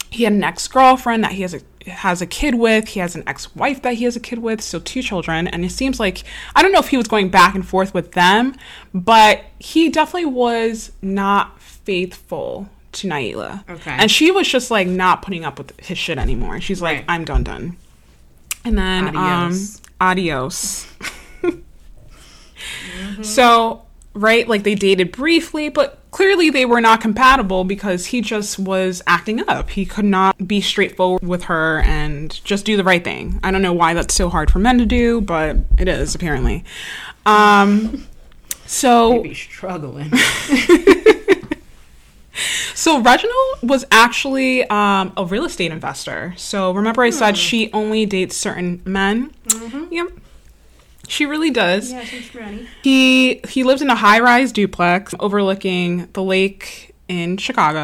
he 0.09 0.23
had 0.25 0.33
an 0.33 0.43
ex-girlfriend 0.43 1.23
that 1.23 1.31
he 1.31 1.43
has 1.43 1.53
a 1.53 1.61
has 1.87 2.21
a 2.21 2.25
kid 2.27 2.55
with 2.55 2.89
he 2.89 2.99
has 2.99 3.15
an 3.15 3.23
ex-wife 3.25 3.81
that 3.81 3.93
he 3.95 4.03
has 4.03 4.15
a 4.15 4.19
kid 4.19 4.39
with 4.39 4.61
so 4.61 4.79
two 4.79 5.01
children 5.01 5.47
and 5.47 5.63
it 5.63 5.71
seems 5.71 5.99
like 5.99 6.23
i 6.55 6.61
don't 6.61 6.71
know 6.73 6.79
if 6.79 6.89
he 6.89 6.97
was 6.97 7.07
going 7.07 7.29
back 7.29 7.55
and 7.55 7.65
forth 7.67 7.93
with 7.93 8.11
them 8.11 8.53
but 8.93 9.43
he 9.59 9.89
definitely 9.89 10.25
was 10.25 10.91
not 11.01 11.59
faithful 11.61 12.69
to 12.91 13.07
nailah 13.07 13.63
Okay. 13.69 13.91
and 13.91 14.11
she 14.11 14.29
was 14.29 14.47
just 14.47 14.69
like 14.69 14.87
not 14.87 15.21
putting 15.21 15.45
up 15.45 15.57
with 15.57 15.79
his 15.79 15.97
shit 15.97 16.17
anymore 16.17 16.59
she's 16.59 16.81
like 16.81 16.97
Right. 16.97 17.05
i'm 17.07 17.23
done 17.23 17.43
done 17.43 17.77
and 18.65 18.77
then 18.77 19.15
Adios. 19.15 19.77
um 19.77 19.81
adios 20.01 20.87
so 23.21 23.83
right 24.13 24.47
like 24.47 24.63
they 24.63 24.75
dated 24.75 25.11
briefly 25.11 25.69
but 25.69 25.98
clearly 26.11 26.49
they 26.49 26.65
were 26.65 26.81
not 26.81 27.01
compatible 27.01 27.63
because 27.63 28.07
he 28.07 28.21
just 28.21 28.57
was 28.57 29.01
acting 29.05 29.47
up 29.47 29.69
he 29.71 29.85
could 29.85 30.05
not 30.05 30.47
be 30.47 30.59
straightforward 30.59 31.21
with 31.21 31.43
her 31.43 31.81
and 31.81 32.43
just 32.43 32.65
do 32.65 32.75
the 32.75 32.83
right 32.83 33.03
thing 33.03 33.39
i 33.43 33.51
don't 33.51 33.61
know 33.61 33.73
why 33.73 33.93
that's 33.93 34.13
so 34.13 34.29
hard 34.29 34.51
for 34.51 34.59
men 34.59 34.77
to 34.77 34.85
do 34.85 35.21
but 35.21 35.55
it 35.77 35.87
is 35.87 36.15
apparently 36.15 36.63
um 37.25 38.05
so 38.69 39.23
Be 39.23 39.33
struggling. 39.33 40.11
so 42.75 43.01
Reginald 43.01 43.57
was 43.63 43.83
actually 43.89 44.63
um, 44.65 45.11
a 45.17 45.25
real 45.25 45.43
estate 45.43 45.71
investor. 45.71 46.35
So 46.37 46.71
remember 46.71 47.01
I 47.01 47.09
said 47.09 47.35
she 47.35 47.73
only 47.73 48.05
dates 48.05 48.37
certain 48.37 48.83
men? 48.85 49.33
Yep. 49.89 50.09
She 51.09 51.25
really 51.25 51.49
does. 51.49 51.91
yeah, 51.91 52.03
she's 52.03 52.33
ready. 52.33 52.67
He 52.83 53.41
he 53.49 53.63
lived 53.63 53.81
in 53.81 53.89
a 53.89 53.95
high-rise 53.95 54.51
duplex 54.51 55.13
overlooking 55.19 56.07
the 56.13 56.23
lake 56.23 56.95
in 57.07 57.37
Chicago. 57.37 57.83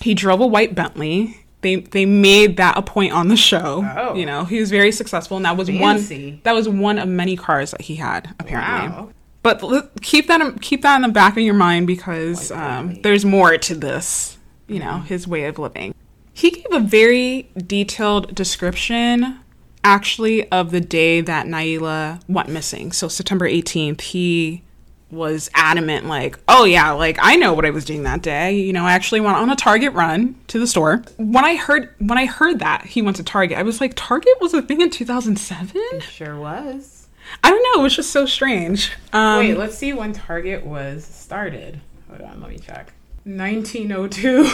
He 0.00 0.14
drove 0.14 0.40
a 0.40 0.46
white 0.46 0.74
Bentley. 0.74 1.38
They 1.60 1.76
they 1.76 2.06
made 2.06 2.56
that 2.56 2.76
a 2.76 2.82
point 2.82 3.12
on 3.12 3.28
the 3.28 3.36
show. 3.36 3.88
Oh. 3.96 4.14
You 4.14 4.26
know, 4.26 4.44
he 4.44 4.58
was 4.58 4.70
very 4.70 4.90
successful 4.90 5.36
and 5.36 5.46
that 5.46 5.56
was 5.56 5.68
Fancy. 5.68 6.30
one 6.32 6.40
that 6.44 6.52
was 6.54 6.68
one 6.68 6.98
of 6.98 7.08
many 7.08 7.36
cars 7.36 7.70
that 7.72 7.82
he 7.82 7.96
had 7.96 8.34
apparently. 8.40 8.88
Wow. 8.88 9.10
But 9.42 9.62
l- 9.62 9.88
keep 10.00 10.26
that 10.28 10.40
in- 10.40 10.58
keep 10.58 10.82
that 10.82 10.96
in 10.96 11.02
the 11.02 11.08
back 11.08 11.32
of 11.36 11.42
your 11.42 11.54
mind 11.54 11.86
because 11.86 12.50
um, 12.50 13.00
there's 13.02 13.24
more 13.24 13.56
to 13.58 13.74
this. 13.74 14.38
You 14.66 14.78
know, 14.78 15.00
his 15.00 15.28
way 15.28 15.44
of 15.44 15.58
living. 15.58 15.94
He 16.32 16.50
gave 16.50 16.72
a 16.72 16.80
very 16.80 17.50
detailed 17.58 18.34
description, 18.34 19.38
actually, 19.84 20.50
of 20.50 20.70
the 20.70 20.80
day 20.80 21.20
that 21.20 21.46
Naila 21.46 22.20
went 22.28 22.48
missing. 22.48 22.92
So 22.92 23.08
September 23.08 23.48
18th, 23.48 24.00
he 24.00 24.62
was 25.10 25.50
adamant, 25.54 26.06
like, 26.06 26.38
oh 26.48 26.64
yeah, 26.64 26.90
like 26.92 27.18
I 27.20 27.36
know 27.36 27.52
what 27.52 27.66
I 27.66 27.70
was 27.70 27.84
doing 27.84 28.02
that 28.04 28.22
day. 28.22 28.56
You 28.56 28.72
know, 28.72 28.84
I 28.84 28.92
actually 28.92 29.20
went 29.20 29.36
on 29.36 29.50
a 29.50 29.56
Target 29.56 29.92
run 29.92 30.34
to 30.48 30.58
the 30.58 30.66
store. 30.66 31.02
When 31.18 31.44
I 31.44 31.54
heard 31.54 31.94
when 31.98 32.18
I 32.18 32.26
heard 32.26 32.58
that 32.60 32.86
he 32.86 33.02
went 33.02 33.18
to 33.18 33.22
Target, 33.22 33.58
I 33.58 33.62
was 33.62 33.80
like, 33.80 33.92
Target 33.94 34.32
was 34.40 34.54
a 34.54 34.62
thing 34.62 34.80
in 34.80 34.90
2007. 34.90 36.00
Sure 36.00 36.38
was. 36.38 37.08
I 37.44 37.50
don't 37.50 37.62
know. 37.62 37.80
It 37.80 37.84
was 37.84 37.96
just 37.96 38.10
so 38.10 38.26
strange. 38.26 38.92
Um, 39.12 39.38
Wait, 39.38 39.56
let's 39.56 39.76
see 39.76 39.92
when 39.92 40.12
Target 40.12 40.64
was 40.64 41.04
started. 41.04 41.80
Hold 42.08 42.22
on, 42.22 42.40
let 42.40 42.50
me 42.50 42.58
check. 42.58 42.92
1902. 43.24 44.50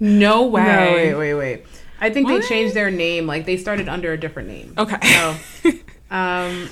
no 0.00 0.46
way. 0.46 0.62
No, 0.62 0.92
wait, 0.92 1.14
wait, 1.14 1.34
wait. 1.34 1.66
I 2.00 2.10
think 2.10 2.28
What? 2.28 2.42
they 2.42 2.48
changed 2.48 2.74
their 2.74 2.90
name. 2.90 3.26
Like 3.26 3.46
they 3.46 3.56
started 3.56 3.88
under 3.88 4.12
a 4.12 4.18
different 4.18 4.48
name. 4.48 4.74
Okay. 4.76 4.96
So, 5.02 5.70
um, 6.10 6.68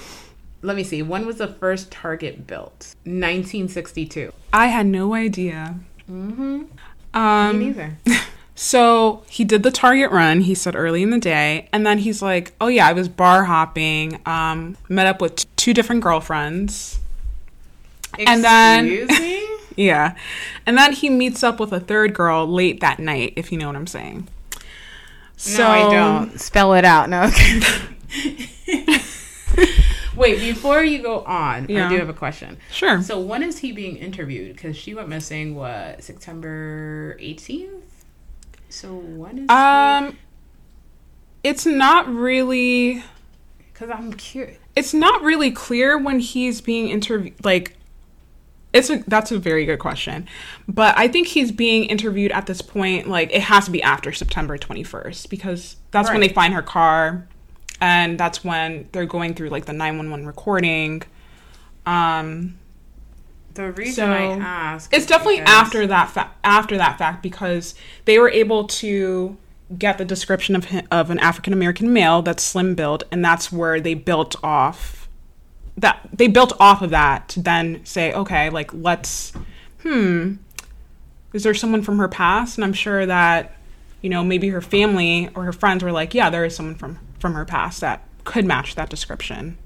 let 0.63 0.77
me 0.77 0.85
see. 0.85 1.03
When 1.03 1.27
was 1.27 1.37
the 1.39 1.49
first 1.49 1.91
Target 1.91 2.47
built? 2.47 2.95
1962. 3.05 4.33
I 4.53 4.67
had 4.69 4.87
no 4.87 5.15
idea. 5.15 5.77
Mm-hmm. 6.11 6.63
Um, 7.15 7.59
Me 7.59 7.67
neither. 7.67 7.99
So 8.55 9.25
he 9.29 9.45
did 9.45 9.63
the 9.63 9.71
Target 9.71 10.11
run, 10.11 10.43
he 10.43 10.55
said 10.55 10.77
early 10.77 11.03
in 11.03 11.09
the 11.11 11.19
day, 11.19 11.69
and 11.73 11.87
then 11.87 11.99
he's 11.99 12.21
like, 12.21 12.53
Oh 12.61 12.69
yeah, 12.69 12.87
I 12.87 12.93
was 12.93 13.09
bar 13.09 13.45
hopping, 13.45 14.21
um, 14.27 14.77
met 14.91 15.07
up 15.07 15.21
with 15.23 15.37
t- 15.37 15.49
two 15.57 15.75
different 15.75 16.03
girlfriends. 16.03 17.01
And 18.25 18.45
then- 18.45 18.85
me? 19.09 19.49
Yeah. 19.75 20.15
And 20.67 20.77
then 20.77 20.93
he 20.93 21.09
meets 21.09 21.43
up 21.43 21.59
with 21.59 21.73
a 21.73 21.81
third 21.81 22.13
girl 22.15 22.47
late 22.47 22.81
that 22.81 22.99
night, 22.99 23.33
if 23.37 23.51
you 23.51 23.59
know 23.59 23.67
what 23.69 23.75
I'm 23.75 23.87
saying. 23.87 24.29
No, 25.59 25.67
I 25.67 25.91
don't. 25.93 26.41
Spell 26.41 26.75
it 26.75 26.85
out. 26.85 27.09
No. 27.11 27.23
Okay. 27.25 28.99
Wait, 30.17 30.39
before 30.41 30.85
you 30.85 31.03
go 31.03 31.21
on, 31.25 31.67
Yeah. 31.69 31.87
I 31.87 31.89
do 31.91 31.97
have 31.99 32.09
a 32.09 32.13
question. 32.15 32.59
Sure. 32.71 33.03
So 33.03 33.19
when 33.19 33.43
is 33.43 33.59
he 33.59 33.73
being 33.73 33.97
interviewed? 33.97 34.55
Because 34.55 34.77
she 34.77 34.95
went 34.95 35.09
missing 35.09 35.55
what 35.57 36.03
September 36.05 37.17
18th. 37.21 37.71
So 38.69 38.95
when 38.95 39.39
is? 39.41 39.51
Um 39.51 40.17
it's 41.43 41.67
not 41.67 42.09
really 42.09 43.03
Because 43.73 43.91
I'm 43.91 44.13
curious. 44.13 44.59
it's 44.77 44.95
not 44.95 45.23
really 45.23 45.51
clear 45.51 45.99
when 45.99 46.21
he's 46.21 46.61
being 46.61 46.89
interviewed 46.91 47.43
like 47.45 47.77
it's 48.73 48.89
a 48.91 49.03
that's 49.07 49.31
a 49.33 49.39
very 49.39 49.65
good 49.67 49.79
question. 49.79 50.27
But 50.69 50.97
i 50.99 51.09
think 51.09 51.27
he's 51.29 51.53
being 51.53 51.85
interviewed 51.85 52.33
at 52.33 52.47
this 52.47 52.63
point 52.63 53.09
like 53.09 53.33
it 53.33 53.43
has 53.43 53.67
to 53.67 53.71
be 53.71 53.83
after 53.83 54.13
september 54.13 54.57
21st 54.59 55.29
because 55.29 55.77
that's 55.91 56.09
when 56.11 56.21
they 56.21 56.29
find 56.29 56.55
her 56.55 56.63
car 56.63 57.27
and 57.81 58.19
that's 58.19 58.45
when 58.45 58.89
they're 58.93 59.07
going 59.07 59.35
through 59.35 59.49
like 59.51 59.65
the 59.67 59.73
911 59.73 60.27
recording. 60.27 61.03
Um 61.85 62.59
The 63.55 63.73
reason 63.73 63.95
So, 63.95 64.11
I 64.13 64.23
ask, 64.41 64.95
it's 64.95 65.05
definitely 65.07 65.41
because- 65.41 65.55
after 65.55 65.87
that 65.89 66.11
fa- 66.11 66.31
after 66.45 66.77
that 66.79 66.97
fact 66.99 67.23
because 67.23 67.75
they 68.07 68.19
were 68.19 68.31
able 68.31 68.65
to 68.69 69.37
get 69.79 69.99
the 69.99 70.05
description 70.05 70.55
of 70.55 70.67
him, 70.67 70.87
of 70.91 71.11
an 71.11 71.19
African 71.19 71.53
American 71.53 71.93
male 71.93 72.23
that's 72.23 72.43
slim 72.43 72.75
built 72.75 73.03
and 73.11 73.25
that's 73.25 73.51
where 73.53 73.81
they 73.81 73.95
built 73.95 74.37
off 74.45 75.02
that 75.77 76.09
they 76.13 76.29
built 76.29 76.53
off 76.61 76.83
of 76.83 76.91
that 76.91 77.29
to 77.31 77.41
then 77.41 77.85
say 77.85 78.13
okay 78.13 78.51
like 78.51 78.73
let's 78.75 79.33
hmm 79.83 80.35
is 81.33 81.45
there 81.45 81.55
someone 81.55 81.83
from 81.83 81.99
her 81.99 82.09
past? 82.09 82.59
And 82.59 82.65
I'm 82.65 82.73
sure 82.73 83.07
that 83.07 83.57
you 84.01 84.11
know 84.11 84.25
maybe 84.25 84.49
her 84.49 84.61
family 84.61 85.29
or 85.35 85.45
her 85.45 85.53
friends 85.53 85.83
were 85.83 85.93
like 85.93 86.15
yeah 86.15 86.31
there 86.31 86.45
is 86.45 86.55
someone 86.55 86.75
from 86.75 86.99
from 87.19 87.35
her 87.35 87.45
past 87.45 87.81
that 87.81 88.03
could 88.25 88.45
match 88.45 88.75
that 88.75 88.91
description. 88.91 89.59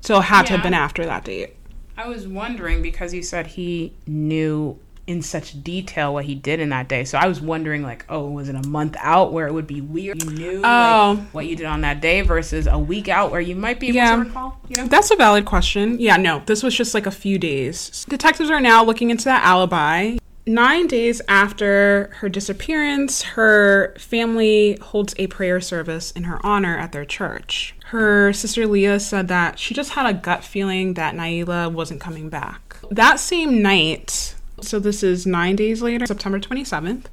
So 0.00 0.18
it 0.18 0.24
had 0.24 0.46
to 0.46 0.52
have 0.52 0.62
been 0.62 0.74
after 0.74 1.06
that 1.06 1.24
date. 1.24 1.56
I 1.96 2.08
was 2.08 2.26
wondering 2.26 2.82
because 2.82 3.14
you 3.14 3.22
said 3.22 3.46
he 3.46 3.94
knew 4.06 4.78
in 5.06 5.20
such 5.22 5.62
detail 5.62 6.14
what 6.14 6.24
he 6.24 6.34
did 6.34 6.60
in 6.60 6.70
that 6.70 6.88
day. 6.88 7.04
So 7.04 7.18
I 7.18 7.26
was 7.26 7.40
wondering, 7.40 7.82
like, 7.82 8.04
oh, 8.08 8.28
was 8.30 8.48
it 8.48 8.54
a 8.54 8.66
month 8.66 8.96
out 9.00 9.32
where 9.32 9.46
it 9.46 9.52
would 9.52 9.66
be 9.66 9.80
weird? 9.80 10.22
You 10.22 10.30
knew 10.30 10.60
Oh. 10.64 11.16
like, 11.18 11.34
what 11.34 11.46
you 11.46 11.56
did 11.56 11.66
on 11.66 11.82
that 11.82 12.00
day 12.00 12.22
versus 12.22 12.66
a 12.66 12.78
week 12.78 13.08
out 13.08 13.30
where 13.30 13.40
you 13.40 13.54
might 13.54 13.78
be 13.80 13.88
able 13.88 13.96
Yeah. 13.96 14.16
to 14.16 14.22
recall. 14.22 14.58
You 14.68 14.76
know, 14.78 14.86
That's 14.86 15.10
a 15.10 15.16
valid 15.16 15.44
question. 15.44 15.98
Yeah, 16.00 16.16
no, 16.16 16.42
this 16.46 16.62
was 16.62 16.74
just 16.74 16.94
like 16.94 17.06
a 17.06 17.10
few 17.10 17.38
days. 17.38 18.06
Detectives 18.08 18.50
are 18.50 18.60
now 18.60 18.82
looking 18.84 19.10
into 19.10 19.24
that 19.24 19.44
alibi. 19.44 20.16
Nine 20.46 20.86
days 20.88 21.22
after 21.26 22.10
her 22.20 22.28
disappearance, 22.28 23.22
her 23.22 23.94
family 23.98 24.76
holds 24.82 25.14
a 25.18 25.26
prayer 25.28 25.58
service 25.60 26.10
in 26.10 26.24
her 26.24 26.38
honor 26.44 26.76
at 26.76 26.92
their 26.92 27.06
church. 27.06 27.74
Her 27.86 28.30
sister 28.34 28.66
Leah 28.66 29.00
said 29.00 29.28
that 29.28 29.58
she 29.58 29.72
just 29.72 29.92
had 29.92 30.04
a 30.04 30.12
gut 30.12 30.44
feeling 30.44 30.94
that 30.94 31.14
Nailah 31.14 31.72
wasn't 31.72 32.00
coming 32.00 32.28
back. 32.28 32.76
That 32.90 33.18
same 33.20 33.62
night, 33.62 34.33
so 34.60 34.78
this 34.78 35.02
is 35.02 35.26
nine 35.26 35.56
days 35.56 35.82
later, 35.82 36.06
September 36.06 36.38
27th, 36.38 37.06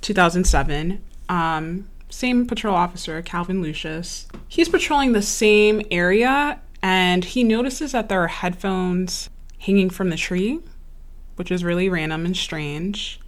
2007. 0.00 1.02
Um, 1.28 1.88
same 2.10 2.46
patrol 2.46 2.74
officer, 2.74 3.22
Calvin 3.22 3.62
Lucius. 3.62 4.26
He's 4.48 4.68
patrolling 4.68 5.12
the 5.12 5.22
same 5.22 5.82
area 5.90 6.60
and 6.82 7.24
he 7.24 7.42
notices 7.42 7.92
that 7.92 8.08
there 8.08 8.22
are 8.22 8.28
headphones 8.28 9.30
hanging 9.58 9.90
from 9.90 10.10
the 10.10 10.16
tree, 10.16 10.60
which 11.36 11.50
is 11.50 11.64
really 11.64 11.88
random 11.88 12.26
and 12.26 12.36
strange. 12.36 13.20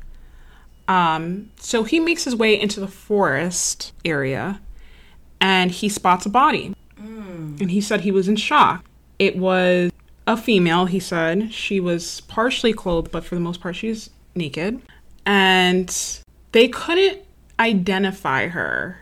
Um, 0.88 1.50
so 1.58 1.82
he 1.82 1.98
makes 1.98 2.24
his 2.24 2.36
way 2.36 2.58
into 2.60 2.78
the 2.78 2.86
forest 2.86 3.92
area 4.04 4.60
and 5.40 5.70
he 5.70 5.88
spots 5.88 6.26
a 6.26 6.30
body. 6.30 6.74
And 7.60 7.70
he 7.70 7.80
said 7.80 8.02
he 8.02 8.10
was 8.10 8.28
in 8.28 8.36
shock. 8.36 8.84
It 9.18 9.36
was 9.36 9.90
a 10.26 10.36
female, 10.36 10.86
he 10.86 11.00
said. 11.00 11.52
She 11.52 11.80
was 11.80 12.20
partially 12.22 12.72
clothed, 12.72 13.10
but 13.10 13.24
for 13.24 13.34
the 13.34 13.40
most 13.40 13.60
part, 13.60 13.76
she's 13.76 14.10
naked. 14.34 14.80
And 15.24 15.94
they 16.52 16.68
couldn't 16.68 17.20
identify 17.58 18.48
her 18.48 18.98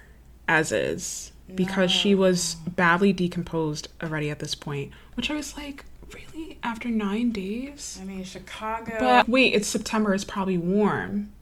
as 0.49 0.73
is 0.73 1.33
because 1.55 1.91
she 1.91 2.15
was 2.15 2.55
badly 2.55 3.13
decomposed 3.13 3.89
already 4.03 4.31
at 4.31 4.39
this 4.39 4.55
point, 4.55 4.93
which 5.15 5.31
I 5.31 5.35
was 5.35 5.57
like, 5.57 5.85
really? 6.13 6.59
After 6.63 6.89
nine 6.89 7.31
days? 7.31 7.99
I 8.01 8.05
mean, 8.05 8.25
Chicago. 8.25 8.97
But 8.99 9.29
wait, 9.29 9.55
it's 9.55 9.69
September, 9.69 10.15
it's 10.15 10.25
probably 10.25 10.59
warm, 10.59 11.33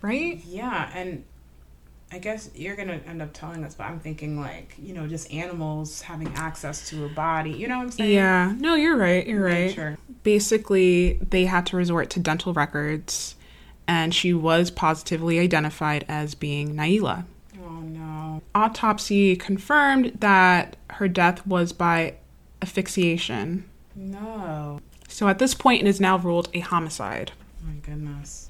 right? 0.00 0.40
yeah, 0.46 0.90
and 0.94 1.24
I 2.12 2.18
guess 2.18 2.50
you're 2.54 2.76
gonna 2.76 3.00
end 3.06 3.22
up 3.22 3.32
telling 3.32 3.64
us, 3.64 3.74
but 3.74 3.84
I'm 3.84 3.98
thinking 3.98 4.38
like, 4.38 4.74
you 4.78 4.92
know, 4.92 5.06
just 5.06 5.32
animals 5.32 6.02
having 6.02 6.28
access 6.34 6.86
to 6.90 7.06
a 7.06 7.08
body. 7.08 7.52
You 7.52 7.68
know 7.68 7.78
what 7.78 7.84
I'm 7.84 7.90
saying? 7.90 8.12
Yeah, 8.12 8.54
no, 8.58 8.74
you're 8.74 8.98
right, 8.98 9.26
you're 9.26 9.42
right. 9.42 9.68
Nature. 9.68 9.98
basically 10.22 11.14
they 11.30 11.46
had 11.46 11.64
to 11.66 11.76
resort 11.76 12.10
to 12.10 12.20
dental 12.20 12.52
records 12.52 13.34
and 13.88 14.14
she 14.14 14.34
was 14.34 14.70
positively 14.70 15.38
identified 15.38 16.04
as 16.06 16.34
being 16.34 16.74
Nailah. 16.74 17.24
Oh 17.64 17.80
no. 17.80 18.42
Autopsy 18.54 19.34
confirmed 19.34 20.18
that 20.20 20.76
her 20.90 21.08
death 21.08 21.46
was 21.46 21.72
by 21.72 22.16
asphyxiation. 22.60 23.64
No. 23.96 24.80
So 25.08 25.28
at 25.28 25.38
this 25.38 25.54
point 25.54 25.82
it 25.82 25.88
is 25.88 26.00
now 26.00 26.18
ruled 26.18 26.50
a 26.52 26.60
homicide. 26.60 27.32
Oh, 27.62 27.68
my 27.68 27.74
goodness. 27.80 28.41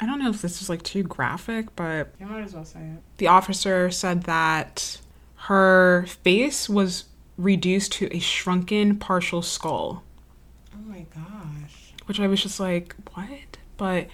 I 0.00 0.06
don't 0.06 0.18
know 0.18 0.30
if 0.30 0.40
this 0.42 0.62
is 0.62 0.68
like 0.68 0.82
too 0.82 1.02
graphic, 1.02 1.74
but 1.76 2.08
You 2.18 2.26
might 2.26 2.42
as 2.42 2.54
well 2.54 2.64
say 2.64 2.80
it. 2.80 3.02
the 3.18 3.26
officer 3.26 3.90
said 3.90 4.22
that 4.24 4.98
her 5.36 6.06
face 6.22 6.68
was 6.68 7.04
reduced 7.36 7.92
to 7.92 8.14
a 8.14 8.18
shrunken 8.18 8.96
partial 8.98 9.42
skull. 9.42 10.02
Oh 10.74 10.80
my 10.88 11.04
gosh. 11.14 11.92
which 12.06 12.18
I 12.20 12.26
was 12.26 12.42
just 12.42 12.58
like, 12.60 12.94
what? 13.14 13.28
But 13.76 14.08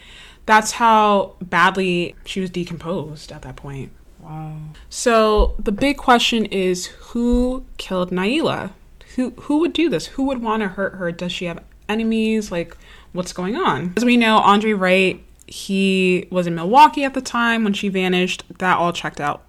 that's 0.44 0.72
how 0.72 1.34
badly 1.40 2.14
she 2.24 2.40
was 2.40 2.50
decomposed 2.50 3.32
at 3.32 3.42
that 3.42 3.56
point. 3.56 3.90
Wow. 4.20 4.56
So 4.90 5.54
the 5.58 5.72
big 5.72 5.96
question 5.96 6.46
is 6.46 6.86
who 6.86 7.64
killed 7.78 8.10
Nailah? 8.10 8.70
Who 9.16 9.30
who 9.42 9.58
would 9.58 9.72
do 9.72 9.88
this? 9.88 10.06
Who 10.06 10.24
would 10.24 10.42
want 10.42 10.62
to 10.62 10.68
hurt 10.68 10.94
her? 10.96 11.10
Does 11.12 11.32
she 11.32 11.44
have 11.46 11.62
enemies? 11.88 12.50
Like 12.52 12.76
what's 13.12 13.32
going 13.32 13.56
on? 13.56 13.94
As 13.96 14.04
we 14.04 14.16
know, 14.16 14.38
Andre 14.38 14.72
Wright, 14.72 15.24
he 15.46 16.26
was 16.30 16.46
in 16.46 16.54
Milwaukee 16.54 17.04
at 17.04 17.14
the 17.14 17.20
time 17.20 17.64
when 17.64 17.72
she 17.72 17.88
vanished. 17.88 18.44
That 18.58 18.78
all 18.78 18.92
checked 18.92 19.20
out. 19.20 19.42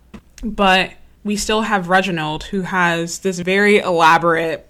But 0.43 0.93
we 1.23 1.35
still 1.35 1.61
have 1.63 1.89
Reginald 1.89 2.45
who 2.45 2.61
has 2.61 3.19
this 3.19 3.39
very 3.39 3.79
elaborate 3.79 4.67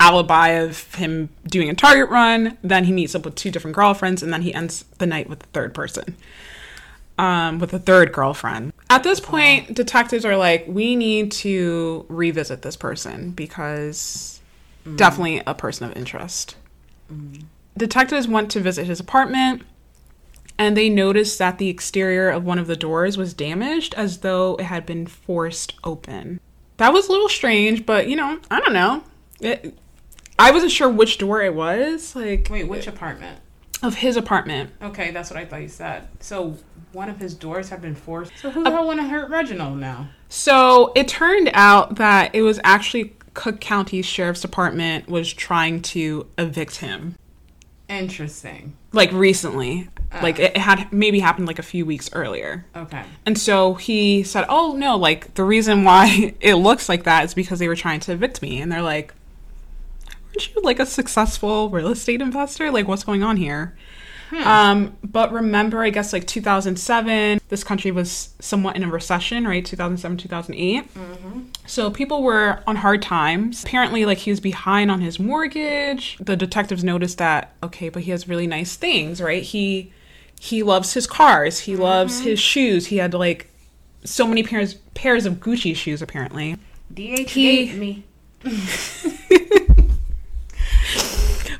alibi 0.00 0.48
of 0.48 0.94
him 0.94 1.28
doing 1.46 1.68
a 1.68 1.74
target 1.74 2.10
run. 2.10 2.58
Then 2.62 2.84
he 2.84 2.92
meets 2.92 3.14
up 3.14 3.24
with 3.24 3.34
two 3.34 3.50
different 3.50 3.76
girlfriends, 3.76 4.22
and 4.22 4.32
then 4.32 4.42
he 4.42 4.52
ends 4.52 4.84
the 4.98 5.06
night 5.06 5.28
with 5.28 5.40
the 5.40 5.46
third 5.46 5.74
person, 5.74 6.16
um, 7.18 7.58
with 7.58 7.72
a 7.72 7.78
third 7.78 8.12
girlfriend. 8.12 8.72
At 8.90 9.02
this 9.02 9.20
point, 9.20 9.74
detectives 9.74 10.24
are 10.24 10.36
like, 10.36 10.64
we 10.66 10.96
need 10.96 11.32
to 11.32 12.04
revisit 12.08 12.62
this 12.62 12.76
person 12.76 13.30
because 13.30 14.40
definitely 14.96 15.42
a 15.46 15.54
person 15.54 15.90
of 15.90 15.96
interest. 15.96 16.56
Detectives 17.76 18.28
went 18.28 18.50
to 18.52 18.60
visit 18.60 18.86
his 18.86 19.00
apartment. 19.00 19.62
And 20.58 20.76
they 20.76 20.88
noticed 20.88 21.38
that 21.38 21.58
the 21.58 21.68
exterior 21.68 22.30
of 22.30 22.44
one 22.44 22.58
of 22.58 22.66
the 22.66 22.76
doors 22.76 23.16
was 23.18 23.34
damaged 23.34 23.94
as 23.94 24.18
though 24.18 24.56
it 24.56 24.64
had 24.64 24.86
been 24.86 25.06
forced 25.06 25.74
open. 25.84 26.40
That 26.78 26.92
was 26.92 27.08
a 27.08 27.12
little 27.12 27.28
strange, 27.28 27.84
but 27.84 28.08
you 28.08 28.16
know, 28.16 28.38
I 28.50 28.60
don't 28.60 28.72
know. 28.72 29.04
It, 29.40 29.76
I 30.38 30.50
wasn't 30.50 30.72
sure 30.72 30.88
which 30.88 31.18
door 31.18 31.42
it 31.42 31.54
was, 31.54 32.14
like 32.16 32.48
Wait, 32.50 32.68
which 32.68 32.86
apartment? 32.86 33.40
of 33.82 33.96
his 33.96 34.16
apartment. 34.16 34.70
Okay, 34.82 35.10
that's 35.10 35.30
what 35.30 35.38
I 35.38 35.44
thought 35.44 35.60
you 35.62 35.68
said. 35.68 36.08
So 36.20 36.56
one 36.92 37.08
of 37.10 37.18
his 37.18 37.34
doors 37.34 37.68
had 37.68 37.82
been 37.82 37.94
forced. 37.94 38.32
So 38.38 38.50
who 38.50 38.64
the 38.64 38.70
hell 38.70 38.86
want 38.86 39.00
to 39.00 39.06
hurt 39.06 39.30
Reginald 39.30 39.78
now? 39.78 40.08
So 40.28 40.92
it 40.96 41.08
turned 41.08 41.50
out 41.52 41.96
that 41.96 42.34
it 42.34 42.42
was 42.42 42.58
actually 42.64 43.14
Cook 43.34 43.60
County 43.60 44.00
Sheriff's 44.00 44.40
Department 44.40 45.08
was 45.08 45.32
trying 45.32 45.82
to 45.82 46.26
evict 46.38 46.76
him. 46.76 47.16
Interesting. 47.88 48.74
Like 48.92 49.12
recently. 49.12 49.88
Uh, 50.12 50.20
like 50.22 50.38
it 50.38 50.56
had 50.56 50.92
maybe 50.92 51.20
happened 51.20 51.46
like 51.46 51.58
a 51.58 51.64
few 51.64 51.84
weeks 51.84 52.08
earlier. 52.12 52.64
Okay. 52.76 53.02
And 53.24 53.38
so 53.38 53.74
he 53.74 54.22
said, 54.22 54.46
Oh 54.48 54.74
no, 54.76 54.96
like 54.96 55.34
the 55.34 55.44
reason 55.44 55.84
why 55.84 56.34
it 56.40 56.54
looks 56.54 56.88
like 56.88 57.04
that 57.04 57.24
is 57.24 57.34
because 57.34 57.58
they 57.58 57.68
were 57.68 57.76
trying 57.76 58.00
to 58.00 58.12
evict 58.12 58.42
me. 58.42 58.60
And 58.60 58.70
they're 58.70 58.82
like, 58.82 59.14
Aren't 60.28 60.54
you 60.54 60.62
like 60.62 60.78
a 60.78 60.86
successful 60.86 61.70
real 61.70 61.88
estate 61.88 62.20
investor? 62.20 62.70
Like 62.70 62.86
what's 62.86 63.04
going 63.04 63.22
on 63.22 63.36
here? 63.36 63.76
Hmm. 64.30 64.42
Um, 64.42 64.96
but 65.04 65.32
remember, 65.32 65.82
I 65.82 65.90
guess 65.90 66.12
like 66.12 66.26
2007, 66.26 67.40
this 67.48 67.62
country 67.62 67.90
was 67.90 68.34
somewhat 68.40 68.76
in 68.76 68.82
a 68.82 68.88
recession, 68.88 69.46
right? 69.46 69.64
2007, 69.64 70.18
2008. 70.18 70.94
Mm-hmm. 70.94 71.40
So 71.66 71.90
people 71.90 72.22
were 72.22 72.62
on 72.66 72.76
hard 72.76 73.02
times. 73.02 73.62
Apparently, 73.62 74.04
like 74.04 74.18
he 74.18 74.30
was 74.30 74.40
behind 74.40 74.90
on 74.90 75.00
his 75.00 75.18
mortgage. 75.20 76.18
The 76.18 76.36
detectives 76.36 76.82
noticed 76.82 77.18
that, 77.18 77.54
okay, 77.62 77.88
but 77.88 78.02
he 78.02 78.10
has 78.10 78.28
really 78.28 78.46
nice 78.46 78.76
things, 78.76 79.20
right? 79.20 79.42
He 79.42 79.92
he 80.40 80.62
loves 80.62 80.92
his 80.94 81.06
cars. 81.06 81.60
He 81.60 81.76
loves 81.76 82.18
mm-hmm. 82.18 82.28
his 82.28 82.40
shoes. 82.40 82.86
He 82.86 82.98
had 82.98 83.14
like 83.14 83.50
so 84.04 84.26
many 84.26 84.42
pairs 84.42 84.74
pairs 84.94 85.26
of 85.26 85.34
Gucci 85.34 85.74
shoes 85.74 86.02
apparently. 86.02 86.56
DH 86.92 87.30
He- 87.30 87.72
me. 87.72 88.04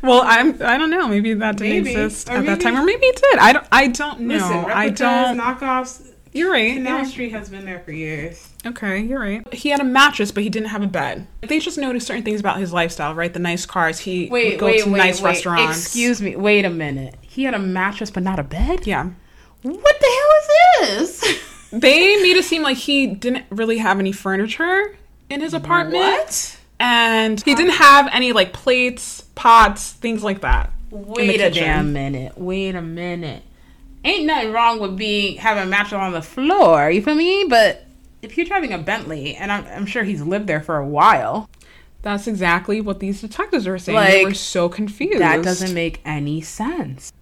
Well, 0.07 0.23
I'm 0.25 0.63
I 0.63 0.79
don't 0.79 0.91
know. 0.91 1.09
Maybe 1.09 1.35
that 1.35 1.57
didn't 1.57 1.85
Maybe. 1.85 1.91
exist 1.91 2.29
Or 2.29 2.37
at 2.37 2.47
that 2.47 2.61
time, 2.61 2.77
or 2.77 2.85
maybe 2.85 3.07
it 3.07 3.17
did. 3.17 3.39
I 3.41 3.53
don't. 3.53 3.67
I 3.73 3.89
don't 3.89 4.21
know. 4.21 4.35
Listen, 4.35 4.65
I 4.67 4.89
don't. 4.89 5.39
knockoffs. 5.39 6.13
You're 6.37 6.53
right. 6.53 6.75
Canal 6.75 6.99
yeah. 6.99 7.05
Street 7.05 7.33
has 7.33 7.49
been 7.49 7.65
there 7.65 7.81
for 7.81 7.93
years. 7.93 8.49
Okay, 8.67 9.01
you're 9.01 9.21
right. 9.21 9.55
He 9.55 9.71
had 9.71 9.81
a 9.81 9.85
mattress, 9.85 10.31
but 10.31 10.43
he 10.43 10.51
didn't 10.51 10.69
have 10.69 10.83
a 10.83 10.87
bed. 10.87 11.27
They 11.41 11.59
just 11.59 11.79
noticed 11.79 12.07
certain 12.07 12.25
things 12.25 12.41
about 12.41 12.59
his 12.59 12.73
lifestyle, 12.73 13.15
right? 13.15 13.33
The 13.33 13.39
nice 13.39 13.65
cars. 13.65 14.01
He 14.01 14.29
Wait, 14.29 14.53
would 14.53 14.61
go 14.61 14.67
wait, 14.67 14.85
to 14.85 14.91
wait, 14.91 14.99
nice 14.99 15.23
wait. 15.23 15.31
restaurants. 15.31 15.83
Excuse 15.83 16.21
me. 16.21 16.37
Wait 16.37 16.67
a 16.67 16.71
minute. 16.71 17.15
He 17.23 17.45
had 17.45 17.55
a 17.55 17.59
mattress, 17.59 18.11
but 18.11 18.23
not 18.23 18.39
a 18.39 18.43
bed. 18.43 18.87
Yeah. 18.87 19.11
What 19.63 20.01
the 20.01 20.83
hell 20.83 20.91
is 20.99 21.21
this? 21.21 21.43
They 21.73 22.23
made 22.23 22.37
it 22.37 22.45
seem 22.45 22.63
like 22.63 22.77
he 22.77 23.09
didn't 23.09 23.45
really 23.51 23.79
have 23.79 23.99
any 23.99 24.13
furniture 24.13 24.97
in 25.29 25.41
his 25.41 25.53
apartment. 25.53 25.97
What? 25.97 26.59
And 26.79 27.43
he 27.43 27.55
didn't 27.57 27.73
have 27.73 28.09
any 28.13 28.33
like 28.33 28.53
plates, 28.53 29.23
pots, 29.35 29.93
things 29.93 30.23
like 30.23 30.43
that. 30.43 30.73
Wait 30.91 31.41
a 31.41 31.51
damn 31.51 31.93
minute. 31.93 32.39
Wait 32.39 32.77
a 32.77 32.81
minute. 32.81 33.43
Ain't 34.07 34.25
nothing 34.25 34.53
wrong 34.53 34.79
with 34.81 34.97
being 34.97 35.37
having 35.39 35.65
a 35.65 35.67
mattress 35.67 35.99
on 35.99 36.13
the 36.13 36.23
floor. 36.23 36.91
You 36.91 37.03
feel 37.03 37.15
me? 37.17 37.45
But 37.49 37.87
if 38.23 38.37
you're 38.37 38.47
driving 38.47 38.73
a 38.73 38.79
Bentley, 38.79 39.35
and 39.35 39.51
I'm, 39.51 39.67
I'm 39.67 39.87
sure 39.87 40.05
he's 40.05 40.23
lived 40.23 40.47
there 40.47 40.63
for 40.63 40.77
a 40.79 40.87
while, 40.87 41.51
That's 42.03 42.27
exactly 42.27 42.81
what 42.81 43.01
these 43.01 43.21
detectives 43.21 43.67
were 43.67 43.79
saying. 43.79 43.99
they 43.99 44.25
were 44.25 44.33
so 44.35 44.69
confused. 44.69 45.21
that 45.21 45.43
doesn't 45.43 45.75
make 45.75 46.01
any 46.05 46.41
sense. 46.41 47.13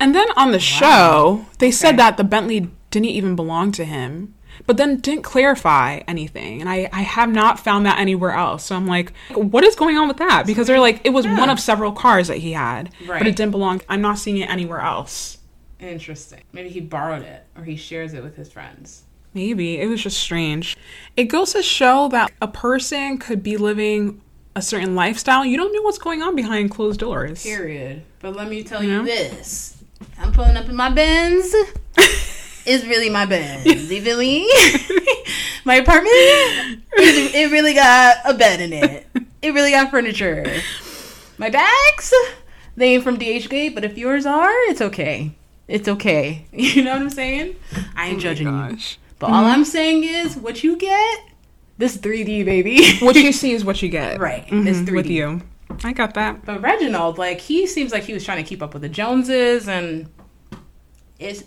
And 0.00 0.14
then 0.14 0.26
on 0.36 0.52
the 0.52 0.58
show, 0.58 1.46
they 1.58 1.70
said 1.70 1.98
that 1.98 2.16
the 2.16 2.24
Bentley 2.24 2.70
didn't 2.90 3.06
even 3.06 3.36
belong 3.36 3.70
to 3.72 3.84
him, 3.84 4.34
but 4.66 4.76
then 4.78 4.96
didn't 4.96 5.22
clarify 5.24 6.00
anything. 6.08 6.60
And 6.60 6.70
I, 6.70 6.88
I 6.92 7.02
have 7.02 7.30
not 7.30 7.60
found 7.60 7.84
that 7.86 7.98
anywhere 7.98 8.32
else. 8.32 8.64
So 8.64 8.76
I'm 8.76 8.86
like, 8.86 9.12
what 9.34 9.62
is 9.64 9.74
going 9.76 9.96
on 9.98 10.08
with 10.08 10.16
that? 10.16 10.46
Because 10.46 10.66
they're 10.66 10.80
like, 10.80 11.00
it 11.04 11.10
was 11.10 11.26
one 11.26 11.50
of 11.50 11.60
several 11.60 11.92
cars 11.92 12.28
that 12.28 12.38
he 12.38 12.52
had, 12.52 12.90
but 13.06 13.26
it 13.26 13.36
didn't 13.36 13.52
belong. 13.52 13.82
I'm 13.88 14.00
not 14.00 14.18
seeing 14.18 14.38
it 14.38 14.48
anywhere 14.48 14.80
else. 14.80 15.37
Interesting. 15.80 16.42
Maybe 16.52 16.68
he 16.68 16.80
borrowed 16.80 17.22
it 17.22 17.44
or 17.56 17.64
he 17.64 17.76
shares 17.76 18.14
it 18.14 18.22
with 18.22 18.36
his 18.36 18.50
friends. 18.50 19.02
Maybe. 19.34 19.78
It 19.80 19.86
was 19.86 20.02
just 20.02 20.18
strange. 20.18 20.76
It 21.16 21.24
goes 21.24 21.52
to 21.52 21.62
show 21.62 22.08
that 22.08 22.32
a 22.42 22.48
person 22.48 23.18
could 23.18 23.42
be 23.42 23.56
living 23.56 24.20
a 24.56 24.62
certain 24.62 24.94
lifestyle. 24.94 25.44
You 25.44 25.56
don't 25.56 25.72
know 25.72 25.82
what's 25.82 25.98
going 25.98 26.22
on 26.22 26.34
behind 26.34 26.70
closed 26.72 26.98
doors. 27.00 27.42
Period. 27.44 28.02
But 28.20 28.34
let 28.34 28.48
me 28.48 28.64
tell 28.64 28.82
Yeah. 28.82 29.00
you 29.00 29.04
this. 29.04 29.82
I'm 30.18 30.32
pulling 30.32 30.56
up 30.56 30.68
in 30.68 30.74
my 30.74 30.90
Benz. 30.90 31.44
it's 32.66 32.84
really 32.86 33.10
my 33.10 33.26
Benz. 33.26 33.64
You 33.66 34.00
feel 34.02 34.18
me? 34.18 34.50
my 35.64 35.76
apartment, 35.76 36.12
it, 36.14 37.34
it 37.34 37.52
really 37.52 37.74
got 37.74 38.16
a 38.24 38.34
bed 38.34 38.60
in 38.60 38.72
it. 38.72 39.06
It 39.42 39.52
really 39.54 39.70
got 39.70 39.90
furniture. 39.90 40.44
My 41.36 41.50
bags, 41.50 42.12
they 42.76 42.94
ain't 42.94 43.04
from 43.04 43.18
DHgate, 43.18 43.74
but 43.74 43.84
if 43.84 43.96
yours 43.98 44.26
are, 44.26 44.50
it's 44.70 44.80
okay. 44.80 45.32
It's 45.68 45.86
okay. 45.88 46.46
You 46.52 46.82
know 46.84 46.92
what 46.92 47.02
I'm 47.02 47.10
saying? 47.10 47.54
I 47.94 48.08
ain't 48.08 48.20
judging 48.20 48.46
you. 48.46 48.52
Gosh. 48.52 48.98
But 49.18 49.30
all 49.30 49.44
I'm 49.44 49.64
saying 49.64 50.04
is, 50.04 50.36
what 50.36 50.64
you 50.64 50.76
get, 50.76 51.20
this 51.76 51.96
3D 51.96 52.44
baby. 52.44 52.98
What 53.00 53.16
you 53.16 53.32
see 53.32 53.52
is 53.52 53.64
what 53.64 53.82
you 53.82 53.88
get. 53.88 54.18
Right. 54.18 54.46
Mhm, 54.48 54.66
It's 54.66 54.78
3D. 54.80 54.92
With 54.96 55.06
you. 55.06 55.42
I 55.84 55.92
got 55.92 56.14
that. 56.14 56.44
But 56.44 56.62
Reginald, 56.62 57.18
like, 57.18 57.40
he 57.40 57.66
seems 57.66 57.92
like 57.92 58.04
he 58.04 58.12
was 58.14 58.24
trying 58.24 58.42
to 58.42 58.48
keep 58.48 58.62
up 58.62 58.72
with 58.72 58.82
the 58.82 58.88
Joneses, 58.88 59.68
and 59.68 60.08
it's 61.18 61.42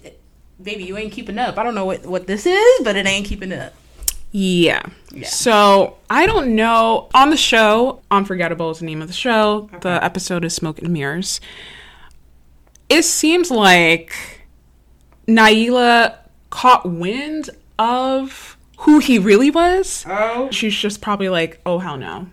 baby, 0.61 0.83
you 0.83 0.97
ain't 0.97 1.11
keeping 1.11 1.39
up. 1.39 1.57
I 1.57 1.63
don't 1.63 1.73
know 1.75 1.85
what 1.85 2.05
what 2.05 2.27
this 2.27 2.45
is, 2.45 2.83
but 2.83 2.95
it 2.95 3.05
ain't 3.07 3.25
keeping 3.25 3.51
up. 3.51 3.73
Yeah. 4.31 4.81
Yeah. 5.11 5.27
So 5.27 5.97
I 6.09 6.25
don't 6.25 6.55
know. 6.55 7.09
On 7.13 7.29
the 7.29 7.37
show, 7.37 8.01
Unforgettable 8.11 8.69
is 8.71 8.79
the 8.79 8.85
name 8.85 9.01
of 9.01 9.07
the 9.07 9.13
show. 9.13 9.69
The 9.81 10.01
episode 10.03 10.45
is 10.45 10.53
Smoke 10.53 10.79
and 10.79 10.89
Mirrors. 10.93 11.41
It 12.91 13.03
seems 13.03 13.49
like 13.49 14.13
Nailah 15.25 16.17
caught 16.49 16.85
wind 16.85 17.49
of 17.79 18.57
who 18.79 18.99
he 18.99 19.17
really 19.17 19.49
was. 19.49 20.03
Oh, 20.05 20.49
She's 20.51 20.75
just 20.75 20.99
probably 20.99 21.29
like, 21.29 21.61
oh, 21.65 21.79
hell 21.79 21.95
no. 21.95 22.27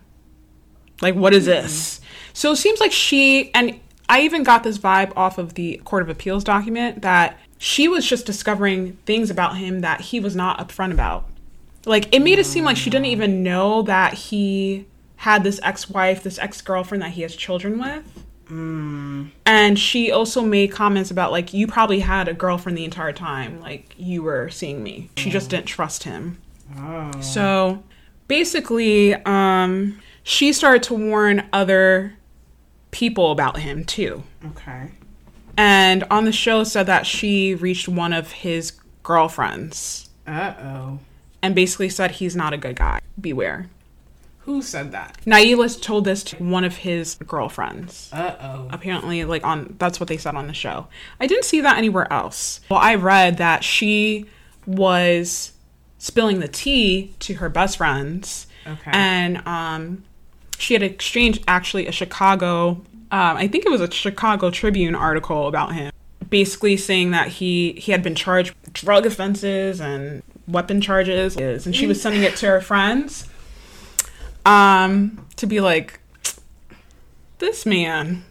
Like, 1.01 1.15
what 1.15 1.33
is 1.33 1.45
this? 1.45 1.95
Mm-hmm. 1.95 2.05
So 2.33 2.51
it 2.51 2.57
seems 2.57 2.81
like 2.81 2.91
she, 2.91 3.53
and 3.53 3.79
I 4.09 4.21
even 4.23 4.43
got 4.43 4.63
this 4.63 4.77
vibe 4.77 5.13
off 5.15 5.37
of 5.37 5.53
the 5.53 5.77
Court 5.85 6.03
of 6.03 6.09
Appeals 6.09 6.43
document 6.43 7.03
that 7.03 7.39
she 7.57 7.87
was 7.87 8.05
just 8.05 8.25
discovering 8.25 8.97
things 9.05 9.29
about 9.29 9.55
him 9.55 9.79
that 9.79 10.01
he 10.01 10.19
was 10.19 10.35
not 10.35 10.59
upfront 10.59 10.91
about. 10.91 11.29
Like, 11.85 12.13
it 12.13 12.19
made 12.19 12.37
it 12.37 12.45
seem 12.45 12.65
like 12.65 12.75
she 12.75 12.89
didn't 12.89 13.05
even 13.05 13.43
know 13.43 13.81
that 13.83 14.13
he 14.13 14.87
had 15.15 15.45
this 15.45 15.61
ex 15.63 15.89
wife, 15.89 16.21
this 16.21 16.37
ex 16.37 16.59
girlfriend 16.59 17.01
that 17.01 17.11
he 17.11 17.21
has 17.21 17.33
children 17.33 17.79
with. 17.79 18.25
And 18.49 19.77
she 19.77 20.11
also 20.11 20.41
made 20.41 20.71
comments 20.71 21.11
about, 21.11 21.31
like, 21.31 21.53
you 21.53 21.67
probably 21.67 21.99
had 21.99 22.27
a 22.27 22.33
girlfriend 22.33 22.77
the 22.77 22.85
entire 22.85 23.13
time. 23.13 23.61
Like, 23.61 23.93
you 23.97 24.23
were 24.23 24.49
seeing 24.49 24.81
me. 24.83 25.09
She 25.17 25.29
just 25.29 25.49
didn't 25.49 25.67
trust 25.67 26.03
him. 26.03 26.41
oh. 26.77 27.11
So 27.21 27.83
basically, 28.27 29.13
um, 29.25 29.99
she 30.23 30.53
started 30.53 30.83
to 30.83 30.93
warn 30.93 31.47
other 31.53 32.15
people 32.91 33.31
about 33.31 33.59
him 33.59 33.85
too. 33.85 34.23
okay. 34.45 34.91
And 35.57 36.03
on 36.09 36.25
the 36.25 36.31
show 36.31 36.63
said 36.63 36.85
that 36.87 37.05
she 37.05 37.53
reached 37.53 37.87
one 37.89 38.13
of 38.13 38.31
his 38.31 38.71
girlfriends 39.03 40.09
Uh 40.25 40.53
oh. 40.61 40.99
and 41.41 41.53
basically 41.53 41.89
said 41.89 42.11
he's 42.11 42.35
not 42.35 42.53
a 42.53 42.57
good 42.57 42.77
guy. 42.77 43.01
Beware. 43.19 43.67
Who 44.39 44.61
said 44.61 44.91
that? 44.93 45.17
Nailah 45.25 45.81
told 45.81 46.05
this 46.05 46.23
to 46.25 46.37
one 46.43 46.63
of 46.63 46.77
his 46.77 47.15
girlfriends. 47.27 48.09
Uh 48.11 48.35
oh. 48.41 48.67
Apparently, 48.71 49.23
like 49.25 49.43
on 49.43 49.75
that's 49.77 49.99
what 49.99 50.07
they 50.09 50.17
said 50.17 50.35
on 50.35 50.47
the 50.47 50.53
show. 50.53 50.87
I 51.19 51.27
didn't 51.27 51.45
see 51.45 51.61
that 51.61 51.77
anywhere 51.77 52.11
else. 52.11 52.61
Well, 52.69 52.79
I 52.79 52.95
read 52.95 53.37
that 53.37 53.63
she 53.63 54.25
was 54.65 55.53
spilling 55.97 56.39
the 56.39 56.47
tea 56.47 57.13
to 57.19 57.35
her 57.35 57.49
best 57.49 57.77
friends 57.77 58.47
Okay. 58.65 58.91
and 58.93 59.45
um, 59.47 60.03
she 60.57 60.73
had 60.73 60.83
exchanged 60.83 61.43
actually 61.47 61.87
a 61.87 61.91
Chicago, 61.91 62.69
um, 63.11 63.37
I 63.37 63.47
think 63.47 63.65
it 63.65 63.69
was 63.69 63.81
a 63.81 63.89
Chicago 63.91 64.49
Tribune 64.51 64.95
article 64.95 65.47
about 65.47 65.73
him, 65.73 65.91
basically 66.29 66.77
saying 66.77 67.11
that 67.11 67.27
he 67.27 67.73
he 67.73 67.91
had 67.91 68.03
been 68.03 68.15
charged 68.15 68.53
drug 68.73 69.05
offenses 69.05 69.81
and 69.81 70.21
weapon 70.47 70.81
charges, 70.81 71.35
and 71.37 71.75
she 71.75 71.87
was 71.87 72.01
sending 72.01 72.23
it 72.23 72.35
to 72.37 72.47
her 72.47 72.61
friends, 72.61 73.25
um, 74.49 75.25
to 75.35 75.47
be 75.47 75.61
like, 75.61 75.99
this 77.37 77.65
man. 77.65 78.23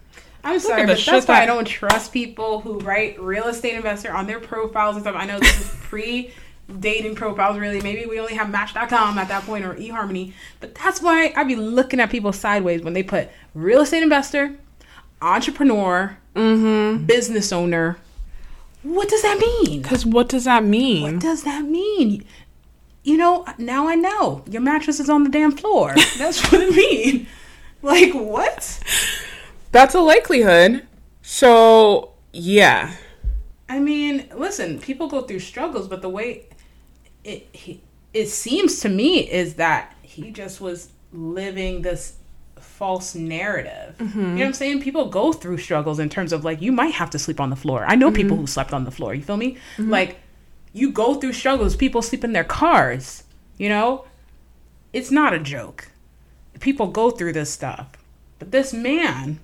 I'm 0.44 0.60
sorry, 0.60 0.86
but 0.86 0.98
that's 1.04 1.26
why 1.26 1.42
I 1.42 1.46
don't 1.46 1.66
trust 1.66 2.12
people 2.12 2.60
who 2.60 2.78
write 2.80 3.20
real 3.20 3.48
estate 3.48 3.74
investor 3.74 4.12
on 4.12 4.26
their 4.26 4.40
profiles 4.40 4.96
and 4.96 5.04
stuff. 5.04 5.16
I 5.16 5.26
know 5.26 5.38
this 5.38 5.60
is 5.60 5.66
pre 5.82 6.32
dating 6.80 7.14
profiles, 7.14 7.58
really. 7.58 7.80
Maybe 7.80 8.06
we 8.06 8.20
only 8.20 8.34
have 8.34 8.50
Match.com 8.50 9.18
at 9.18 9.28
that 9.28 9.44
point 9.44 9.64
or 9.64 9.74
eHarmony, 9.74 10.32
but 10.60 10.74
that's 10.74 11.00
why 11.00 11.32
I'd 11.36 11.48
be 11.48 11.56
looking 11.56 12.00
at 12.00 12.10
people 12.10 12.32
sideways 12.32 12.82
when 12.82 12.92
they 12.92 13.02
put 13.02 13.28
real 13.54 13.82
estate 13.82 14.02
investor, 14.02 14.54
entrepreneur, 15.20 16.18
business 17.06 17.52
owner. 17.52 17.98
What 18.82 19.08
does 19.08 19.22
that 19.22 19.38
mean? 19.38 19.82
Because 19.82 20.06
what 20.06 20.28
does 20.28 20.44
that 20.44 20.64
mean? 20.64 21.14
What 21.14 21.22
does 21.22 21.42
that 21.44 21.64
mean? 21.64 22.24
You 23.04 23.16
know, 23.16 23.46
now 23.58 23.88
I 23.88 23.94
know 23.94 24.44
your 24.48 24.60
mattress 24.60 25.00
is 25.00 25.08
on 25.08 25.24
the 25.24 25.30
damn 25.30 25.52
floor. 25.52 25.94
That's 26.18 26.50
what 26.50 26.60
it 26.60 26.74
means. 26.74 27.28
Like 27.80 28.12
what? 28.12 28.80
That's 29.72 29.94
a 29.94 30.00
likelihood. 30.00 30.86
So, 31.22 32.12
yeah. 32.32 32.94
I 33.68 33.78
mean, 33.78 34.28
listen, 34.34 34.80
people 34.80 35.08
go 35.08 35.22
through 35.22 35.40
struggles, 35.40 35.88
but 35.88 36.02
the 36.02 36.08
way 36.08 36.46
it 37.24 37.48
he, 37.52 37.82
it 38.14 38.26
seems 38.28 38.80
to 38.80 38.88
me 38.88 39.18
is 39.30 39.54
that 39.54 39.94
he 40.02 40.30
just 40.30 40.60
was 40.60 40.90
living 41.12 41.82
this 41.82 42.16
false 42.58 43.14
narrative. 43.14 43.96
You 43.98 44.06
know 44.06 44.10
what 44.10 44.16
I'm 44.16 44.38
mm-hmm. 44.38 44.52
saying? 44.52 44.82
People 44.82 45.08
go 45.08 45.32
through 45.32 45.58
struggles 45.58 45.98
in 45.98 46.08
terms 46.08 46.32
of 46.32 46.44
like 46.44 46.62
you 46.62 46.72
might 46.72 46.94
have 46.94 47.10
to 47.10 47.18
sleep 47.18 47.40
on 47.40 47.50
the 47.50 47.56
floor. 47.56 47.84
I 47.86 47.94
know 47.94 48.10
people 48.10 48.32
mm-hmm. 48.32 48.42
who 48.42 48.46
slept 48.46 48.72
on 48.72 48.84
the 48.84 48.90
floor. 48.90 49.14
You 49.14 49.22
feel 49.22 49.36
me? 49.36 49.56
Mm-hmm. 49.76 49.90
Like 49.90 50.20
you 50.78 50.90
go 50.92 51.14
through 51.14 51.32
struggles. 51.32 51.76
People 51.76 52.02
sleep 52.02 52.24
in 52.24 52.32
their 52.32 52.44
cars. 52.44 53.24
You 53.56 53.68
know, 53.68 54.04
it's 54.92 55.10
not 55.10 55.34
a 55.34 55.38
joke. 55.38 55.90
People 56.60 56.88
go 56.88 57.10
through 57.10 57.32
this 57.32 57.50
stuff, 57.52 57.90
but 58.38 58.50
this 58.50 58.72
man, 58.72 59.38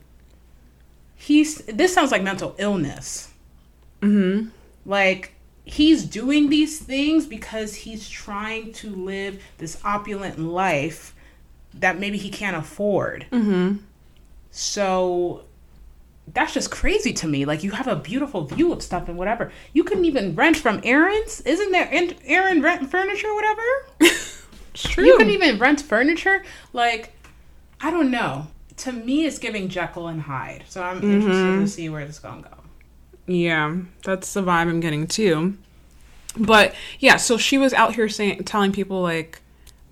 he's 1.14 1.58
this 1.66 1.94
sounds 1.94 2.10
like 2.10 2.22
mental 2.22 2.54
illness. 2.58 3.32
Mm-hmm. 4.00 4.48
Like 4.84 5.34
he's 5.64 6.04
doing 6.04 6.50
these 6.50 6.78
things 6.78 7.26
because 7.26 7.74
he's 7.74 8.08
trying 8.08 8.72
to 8.74 8.90
live 8.90 9.42
this 9.58 9.80
opulent 9.84 10.38
life 10.38 11.14
that 11.72 11.98
maybe 11.98 12.18
he 12.18 12.30
can't 12.30 12.56
afford. 12.56 13.26
Mm-hmm. 13.32 13.78
So 14.50 15.44
that's 16.32 16.54
just 16.54 16.70
crazy 16.70 17.12
to 17.12 17.26
me. 17.26 17.44
Like 17.44 17.62
you 17.62 17.72
have 17.72 17.86
a 17.86 17.96
beautiful 17.96 18.44
view 18.44 18.72
of 18.72 18.82
stuff 18.82 19.08
and 19.08 19.18
whatever. 19.18 19.52
You 19.72 19.84
couldn't 19.84 20.06
even 20.06 20.34
rent 20.34 20.56
from 20.56 20.80
Aaron's. 20.82 21.40
Isn't 21.42 21.72
there 21.72 21.88
in- 21.90 22.16
Aaron 22.24 22.62
rent 22.62 22.90
furniture 22.90 23.28
or 23.28 23.34
whatever? 23.34 23.62
It's 24.74 24.82
true. 24.82 25.04
You 25.04 25.16
couldn't 25.16 25.32
even 25.32 25.58
rent 25.58 25.80
furniture. 25.80 26.42
Like 26.72 27.12
I 27.80 27.90
don't 27.90 28.10
know. 28.10 28.48
To 28.78 28.92
me, 28.92 29.24
it's 29.24 29.38
giving 29.38 29.68
Jekyll 29.68 30.08
and 30.08 30.20
Hyde. 30.20 30.64
So 30.68 30.82
I'm 30.82 30.96
mm-hmm. 30.96 31.12
interested 31.12 31.60
to 31.60 31.68
see 31.68 31.88
where 31.88 32.04
this 32.04 32.16
is 32.16 32.20
gonna 32.20 32.42
go. 32.42 32.48
Yeah, 33.26 33.76
that's 34.02 34.34
the 34.34 34.42
vibe 34.42 34.68
I'm 34.68 34.80
getting 34.80 35.06
too. 35.06 35.56
But 36.36 36.74
yeah, 36.98 37.16
so 37.16 37.38
she 37.38 37.56
was 37.56 37.72
out 37.72 37.94
here 37.94 38.08
saying, 38.08 38.44
telling 38.44 38.72
people 38.72 39.00
like, 39.00 39.40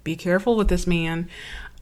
be 0.03 0.16
careful 0.16 0.57
with 0.57 0.68
this 0.68 0.87
man, 0.87 1.28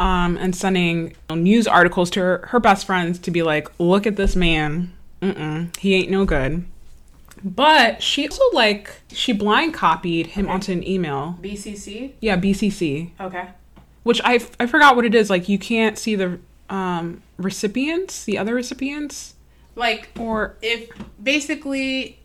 um, 0.00 0.36
and 0.38 0.56
sending 0.56 1.14
news 1.30 1.68
articles 1.68 2.10
to 2.10 2.20
her, 2.20 2.46
her 2.48 2.58
best 2.58 2.86
friends 2.86 3.18
to 3.20 3.30
be 3.30 3.42
like, 3.44 3.68
look 3.78 4.06
at 4.06 4.16
this 4.16 4.34
man, 4.34 4.92
Mm-mm, 5.22 5.76
he 5.76 5.94
ain't 5.94 6.10
no 6.10 6.24
good. 6.24 6.64
But 7.44 8.02
she 8.02 8.26
also 8.28 8.42
like 8.52 9.00
she 9.12 9.32
blind 9.32 9.72
copied 9.74 10.28
him 10.28 10.48
onto 10.48 10.72
an 10.72 10.86
email. 10.86 11.38
BCC. 11.40 12.12
Yeah, 12.20 12.36
BCC, 12.36 13.10
Okay. 13.20 13.48
which 14.02 14.20
I 14.24 14.40
I 14.58 14.66
forgot 14.66 14.96
what 14.96 15.04
it 15.04 15.14
is. 15.14 15.30
Like 15.30 15.48
you 15.48 15.58
can't 15.58 15.96
see 15.96 16.16
the 16.16 16.38
um 16.68 17.22
recipients, 17.38 18.24
the 18.24 18.36
other 18.36 18.54
recipients, 18.54 19.34
Like 19.74 20.10
or 20.18 20.56
if 20.60 20.90
basically 21.22 22.18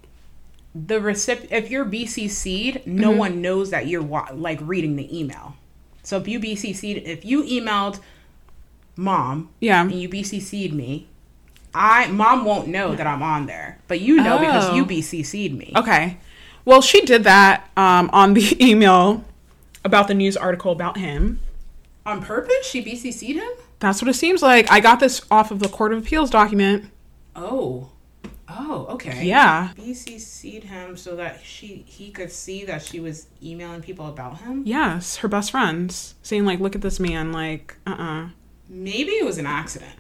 the 0.74 1.00
recipient 1.00 1.52
if 1.54 1.72
you're 1.72 1.86
BCC'd, 1.86 2.86
no 2.86 3.12
one 3.12 3.42
knows 3.42 3.70
that 3.70 3.88
you're 3.88 4.04
wa- 4.04 4.28
like 4.34 4.60
reading 4.62 4.98
the 4.98 5.18
email. 5.18 5.56
So 6.06 6.18
if 6.18 6.28
you 6.28 6.40
BCC'd, 6.40 7.06
if 7.08 7.26
you 7.26 7.44
emailed 7.44 8.00
mom 8.96 9.50
yeah. 9.60 9.82
and 9.82 9.92
you 9.92 10.08
BCC'd 10.08 10.72
me, 10.72 11.08
I 11.74 12.08
mom 12.08 12.46
won't 12.46 12.68
know 12.68 12.96
that 12.96 13.06
I'm 13.06 13.22
on 13.22 13.48
there, 13.48 13.80
but 13.88 14.00
you 14.00 14.18
know 14.18 14.38
because 14.40 14.70
Oh. 14.70 14.76
you 14.76 14.86
BCC'd 14.86 15.54
me. 15.54 15.74
Okay. 15.76 16.18
Well, 16.64 16.82
she 16.82 17.02
did 17.02 17.24
that 17.26 17.70
um, 17.76 18.10
on 18.14 18.34
the 18.34 18.56
email 18.66 19.26
about 19.84 20.08
the 20.08 20.14
news 20.14 20.38
article 20.38 20.72
about 20.72 20.98
him. 20.98 21.40
On 22.06 22.22
purpose, 22.22 22.66
she 22.66 22.84
BCC'd 22.84 23.36
him. 23.36 23.52
That's 23.80 24.02
what 24.02 24.08
it 24.10 24.14
seems 24.14 24.42
like. 24.42 24.72
I 24.72 24.80
got 24.80 25.00
this 25.00 25.22
off 25.30 25.52
of 25.52 25.60
the 25.60 25.68
Court 25.68 25.92
of 25.92 26.00
Appeals 26.00 26.30
document. 26.30 26.86
Oh, 27.36 27.90
oh, 28.50 28.88
okay. 28.92 29.26
Yeah. 29.26 29.72
BCC'd 29.78 30.64
him 30.64 30.98
so 30.98 31.16
that 31.16 31.42
she 31.44 31.84
he 31.88 32.12
could 32.12 32.32
see 32.32 32.66
that 32.66 32.82
she 32.82 33.00
was 33.00 33.28
emailing 33.42 33.82
people 33.82 34.08
about 34.08 34.40
him. 34.40 34.64
Yes, 34.66 35.18
her 35.18 35.28
best 35.28 35.52
friends 35.52 36.16
saying 36.22 36.46
like, 36.46 36.60
"Look 36.60 36.76
at 36.76 36.82
this 36.82 37.00
man." 37.00 37.32
Like, 37.32 37.76
uh, 37.88 37.92
uh 37.92 38.30
Maybe 38.68 39.12
it 39.12 39.26
was 39.26 39.38
an 39.38 39.46
accident. 39.46 39.94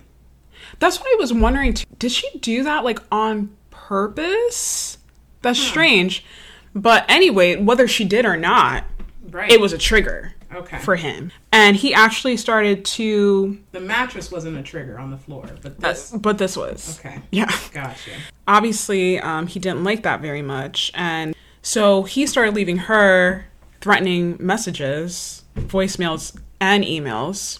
That's 0.79 0.99
what 0.99 1.07
I 1.07 1.15
was 1.19 1.31
wondering. 1.31 1.73
Too. 1.73 1.85
Did 1.99 2.11
she 2.11 2.39
do 2.39 2.63
that 2.63 2.83
like 2.83 2.99
on 3.11 3.55
purpose? 3.69 4.97
That's 5.41 5.59
strange. 5.59 6.25
But 6.73 7.05
anyway, 7.07 7.55
whether 7.55 7.87
she 7.87 8.03
did 8.03 8.25
or 8.25 8.35
not, 8.35 8.83
Right. 9.29 9.51
it 9.51 9.61
was 9.61 9.73
a 9.73 9.77
trigger 9.77 10.34
okay. 10.55 10.79
for 10.79 10.95
him, 10.95 11.31
and 11.51 11.75
he 11.75 11.93
actually 11.93 12.37
started 12.37 12.83
to. 12.85 13.57
The 13.71 13.79
mattress 13.79 14.31
wasn't 14.31 14.57
a 14.57 14.63
trigger 14.63 14.97
on 14.99 15.11
the 15.11 15.17
floor, 15.17 15.49
but 15.61 15.73
Uh, 15.83 15.89
this. 15.89 16.11
but 16.11 16.37
this 16.37 16.55
was. 16.57 16.99
Okay, 16.99 17.19
Yeah. 17.31 17.51
gotcha. 17.71 18.11
obviously 18.47 19.19
um, 19.19 19.47
he 19.47 19.59
didn't 19.59 19.83
like 19.83 20.03
that 20.03 20.21
very 20.21 20.41
much 20.41 20.91
and 20.95 21.35
so 21.61 22.03
he 22.03 22.27
started 22.27 22.53
leaving 22.53 22.77
her 22.77 23.45
threatening 23.81 24.37
messages 24.39 25.43
voicemails 25.55 26.37
and 26.59 26.83
emails 26.83 27.59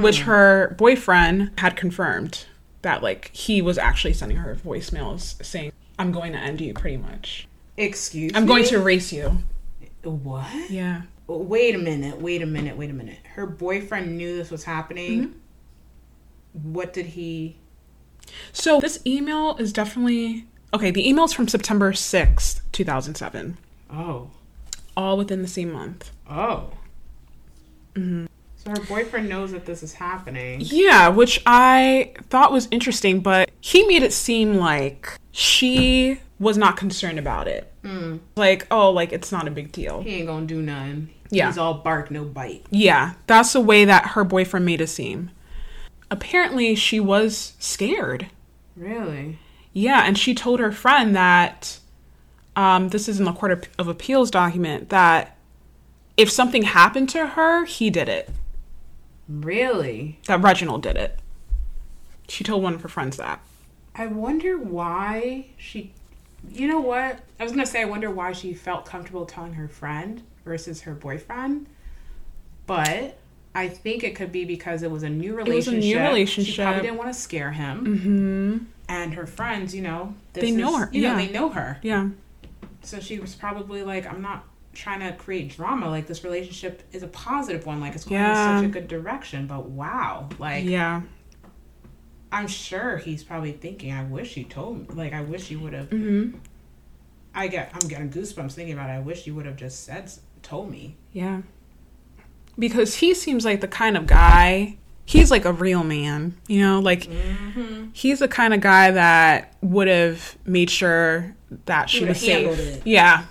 which 0.00 0.20
her 0.20 0.74
boyfriend 0.78 1.50
had 1.58 1.76
confirmed 1.76 2.46
that 2.82 3.02
like 3.02 3.30
he 3.34 3.60
was 3.60 3.76
actually 3.76 4.14
sending 4.14 4.38
her 4.38 4.54
voicemails 4.64 5.42
saying 5.44 5.72
i'm 5.98 6.10
going 6.10 6.32
to 6.32 6.38
end 6.38 6.60
you 6.60 6.72
pretty 6.72 6.96
much 6.96 7.46
Excuse 7.76 8.32
me. 8.32 8.36
i'm 8.38 8.44
me? 8.44 8.48
going 8.48 8.64
to 8.64 8.76
erase 8.76 9.12
you 9.12 9.38
What? 10.02 10.70
yeah 10.70 11.02
Wait 11.26 11.74
a 11.74 11.78
minute. 11.78 12.20
Wait 12.20 12.42
a 12.42 12.46
minute. 12.46 12.76
Wait 12.76 12.90
a 12.90 12.92
minute. 12.92 13.18
Her 13.34 13.46
boyfriend 13.46 14.16
knew 14.16 14.36
this 14.36 14.50
was 14.50 14.64
happening. 14.64 15.28
Mm-hmm. 15.28 16.72
What 16.72 16.92
did 16.92 17.06
he? 17.06 17.56
so 18.52 18.80
this 18.80 18.98
email 19.06 19.54
is 19.58 19.70
definitely 19.70 20.46
okay 20.72 20.90
the 20.90 21.06
email's 21.06 21.32
from 21.34 21.46
september 21.46 21.92
6th 21.92 22.60
2007 22.72 23.58
Oh. 23.92 24.30
all 24.96 25.18
within 25.18 25.42
the 25.42 25.48
same 25.48 25.70
month 25.72 26.10
Oh. 26.28 26.70
Mm-hmm. 27.94 28.26
So 28.56 28.70
her 28.70 28.80
boyfriend 28.86 29.28
knows 29.28 29.52
that 29.52 29.66
this 29.66 29.82
is 29.82 29.92
happening. 29.92 30.62
Yeah, 30.64 31.08
which 31.08 31.42
I 31.44 32.14
thought 32.30 32.50
was 32.50 32.66
interesting, 32.70 33.20
but 33.20 33.50
he 33.60 33.86
made 33.86 34.02
it 34.02 34.12
seem 34.14 34.54
like 34.54 35.18
she 35.36 36.20
was 36.38 36.56
not 36.56 36.76
concerned 36.76 37.18
about 37.18 37.48
it. 37.48 37.70
Mm. 37.82 38.20
Like, 38.36 38.68
oh, 38.70 38.90
like 38.90 39.12
it's 39.12 39.32
not 39.32 39.48
a 39.48 39.50
big 39.50 39.72
deal. 39.72 40.00
He 40.02 40.14
ain't 40.16 40.28
gonna 40.28 40.46
do 40.46 40.62
nothing. 40.62 41.10
Yeah. 41.30 41.48
He's 41.48 41.58
all 41.58 41.74
bark, 41.74 42.10
no 42.12 42.24
bite. 42.24 42.64
Yeah, 42.70 43.14
that's 43.26 43.52
the 43.52 43.60
way 43.60 43.84
that 43.84 44.10
her 44.10 44.22
boyfriend 44.22 44.64
made 44.64 44.80
it 44.80 44.86
seem. 44.86 45.32
Apparently, 46.08 46.76
she 46.76 47.00
was 47.00 47.54
scared. 47.58 48.28
Really? 48.76 49.40
Yeah, 49.72 50.02
and 50.04 50.16
she 50.16 50.34
told 50.34 50.60
her 50.60 50.70
friend 50.70 51.16
that 51.16 51.80
um, 52.54 52.90
this 52.90 53.08
is 53.08 53.18
in 53.18 53.24
the 53.24 53.32
Court 53.32 53.50
of- 53.50 53.64
of 53.76 53.88
Appeals 53.88 54.30
document 54.30 54.90
that 54.90 55.36
if 56.16 56.30
something 56.30 56.62
happened 56.62 57.08
to 57.08 57.26
her, 57.28 57.64
he 57.64 57.90
did 57.90 58.08
it. 58.08 58.30
Really? 59.28 60.20
That 60.28 60.40
Reginald 60.42 60.82
did 60.84 60.96
it. 60.96 61.18
She 62.28 62.44
told 62.44 62.62
one 62.62 62.74
of 62.74 62.82
her 62.82 62.88
friends 62.88 63.16
that. 63.16 63.40
I 63.94 64.06
wonder 64.06 64.56
why 64.58 65.46
she. 65.56 65.92
You 66.50 66.68
know 66.68 66.80
what? 66.80 67.20
I 67.40 67.42
was 67.44 67.52
gonna 67.52 67.64
say 67.66 67.80
I 67.82 67.86
wonder 67.86 68.10
why 68.10 68.32
she 68.32 68.52
felt 68.52 68.84
comfortable 68.84 69.24
telling 69.24 69.54
her 69.54 69.66
friend 69.68 70.22
versus 70.44 70.82
her 70.82 70.94
boyfriend, 70.94 71.66
but 72.66 73.16
I 73.54 73.68
think 73.68 74.04
it 74.04 74.14
could 74.14 74.32
be 74.32 74.44
because 74.44 74.82
it 74.82 74.90
was 74.90 75.02
a 75.04 75.08
new 75.08 75.36
was 75.36 75.46
relationship. 75.46 75.82
a 75.82 75.86
new 75.86 75.98
relationship. 76.00 76.54
She 76.54 76.62
probably 76.62 76.82
didn't 76.82 76.98
want 76.98 77.12
to 77.14 77.18
scare 77.18 77.52
him, 77.52 77.86
Mm-hmm. 77.86 78.64
and 78.88 79.14
her 79.14 79.26
friends, 79.26 79.74
you 79.74 79.82
know, 79.82 80.14
this 80.32 80.42
They 80.44 80.50
know 80.50 80.74
is- 80.74 80.84
her, 80.84 80.88
You 80.92 81.02
know, 81.02 81.08
yeah. 81.10 81.16
they 81.26 81.32
know 81.32 81.48
her, 81.50 81.78
Yeah. 81.82 82.08
so 82.82 83.00
she 83.00 83.18
was 83.20 83.34
probably 83.34 83.82
like, 83.82 84.06
"I'm 84.12 84.20
not 84.20 84.44
trying 84.74 85.00
to 85.00 85.12
create 85.16 85.50
drama. 85.56 85.88
Like 85.88 86.06
this 86.08 86.24
relationship 86.24 86.82
is 86.92 87.02
a 87.02 87.08
positive 87.08 87.64
one. 87.64 87.80
Like 87.80 87.94
it's 87.94 88.04
going 88.04 88.20
Yeah. 88.20 88.56
in 88.58 88.64
such 88.64 88.68
a 88.68 88.72
good 88.72 88.88
direction." 88.88 89.46
But 89.46 89.66
wow, 89.70 90.28
like 90.38 90.64
Yeah. 90.64 91.02
I'm 92.34 92.46
sure 92.48 92.96
he's 92.98 93.22
probably 93.24 93.52
thinking, 93.52 93.92
"I 93.92 94.04
wish 94.04 94.36
you 94.36 94.44
told 94.44 94.80
me. 94.80 94.86
Like 94.94 95.12
I 95.12 95.20
wish 95.22 95.50
you 95.50 95.60
would 95.60 95.72
have." 95.72 95.90
Mm-hmm. 95.90 96.38
I 97.34 97.48
get 97.48 97.70
I'm 97.74 97.88
getting 97.88 98.10
goosebumps 98.10 98.52
thinking 98.52 98.74
about 98.74 98.90
it. 98.90 98.94
I 98.94 99.00
wish 99.00 99.26
you 99.26 99.34
would 99.34 99.46
have 99.46 99.56
just 99.56 99.84
said 99.84 100.10
told 100.42 100.70
me. 100.70 100.96
Yeah. 101.12 101.42
Because 102.58 102.96
he 102.96 103.14
seems 103.14 103.44
like 103.44 103.60
the 103.60 103.66
kind 103.68 103.96
of 103.96 104.06
guy, 104.06 104.76
he's 105.04 105.30
like 105.30 105.44
a 105.44 105.52
real 105.52 105.82
man, 105.82 106.36
you 106.46 106.60
know, 106.60 106.78
like 106.80 107.08
Mm-hmm. 107.08 107.86
he's 107.92 108.20
the 108.20 108.28
kind 108.28 108.54
of 108.54 108.60
guy 108.60 108.92
that 108.92 109.54
would 109.60 109.88
have 109.88 110.36
made 110.44 110.70
sure 110.70 111.34
that 111.66 111.90
she 111.90 112.04
was 112.04 112.20
safe. 112.20 112.56
it. 112.58 112.82
Yeah. 112.86 113.24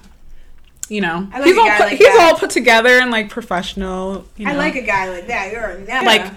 You 0.90 1.00
know, 1.00 1.30
like 1.32 1.46
he's 1.46 1.58
all 1.58 1.70
put, 1.70 1.80
like 1.80 1.98
he's 1.98 2.08
that. 2.08 2.30
all 2.34 2.38
put 2.38 2.50
together 2.50 2.90
and 3.00 3.10
like 3.10 3.30
professional. 3.30 4.26
You 4.36 4.46
know? 4.46 4.52
I 4.52 4.56
like 4.56 4.76
a 4.76 4.82
guy 4.82 5.10
like 5.10 5.28
that. 5.28 5.52
You're 5.54 5.64
a 5.72 6.04
like 6.06 6.34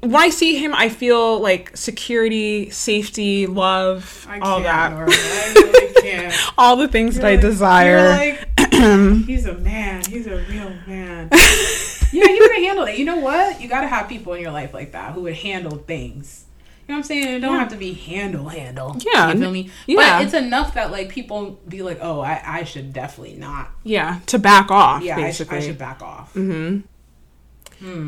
when 0.00 0.16
I 0.16 0.30
see 0.30 0.56
him, 0.56 0.74
I 0.74 0.88
feel 0.88 1.38
like 1.40 1.76
security, 1.76 2.70
safety, 2.70 3.46
love, 3.46 4.26
I 4.28 4.38
all 4.40 4.60
can't, 4.60 4.64
that. 4.64 4.92
I 4.92 5.52
really 5.54 5.94
can't. 6.02 6.34
all 6.58 6.76
the 6.76 6.88
things 6.88 7.16
that 7.16 7.24
I 7.24 7.30
You're 7.32 7.36
like- 7.42 7.50
desire. 7.50 7.98
You're 7.98 8.96
like, 9.16 9.26
he's 9.26 9.46
a 9.46 9.54
man. 9.54 10.04
He's 10.04 10.26
a 10.26 10.36
real 10.48 10.72
man. 10.86 11.28
yeah, 12.12 12.24
you 12.28 12.38
would 12.40 12.56
handle 12.64 12.84
it. 12.86 12.98
You 12.98 13.04
know 13.04 13.16
what? 13.18 13.60
You 13.60 13.68
gotta 13.68 13.86
have 13.86 14.08
people 14.08 14.32
in 14.34 14.42
your 14.42 14.52
life 14.52 14.74
like 14.74 14.92
that 14.92 15.14
who 15.14 15.22
would 15.22 15.34
handle 15.34 15.78
things. 15.78 16.44
You 16.88 16.92
know 16.92 16.98
what 16.98 17.04
I'm 17.04 17.04
saying? 17.04 17.28
It 17.36 17.40
don't 17.40 17.52
Yeah. 17.54 17.58
have 17.60 17.68
to 17.70 17.76
be 17.76 17.94
handle 17.94 18.48
handle. 18.48 18.96
Yeah. 19.04 19.32
You 19.32 19.40
feel 19.40 19.50
me? 19.50 19.70
Yeah. 19.86 20.18
But 20.18 20.24
it's 20.26 20.34
enough 20.34 20.74
that 20.74 20.90
like 20.92 21.08
people 21.08 21.58
be 21.68 21.82
like, 21.82 21.98
oh, 22.00 22.20
I, 22.20 22.40
I 22.44 22.64
should 22.64 22.92
definitely 22.92 23.34
not. 23.36 23.70
Yeah, 23.82 24.20
to 24.26 24.38
back 24.38 24.70
off, 24.70 25.02
Yeah, 25.02 25.16
I, 25.18 25.30
sh-. 25.32 25.42
I 25.50 25.60
should 25.60 25.78
back 25.78 26.00
off. 26.02 26.32
Mm-hmm. 26.34 26.80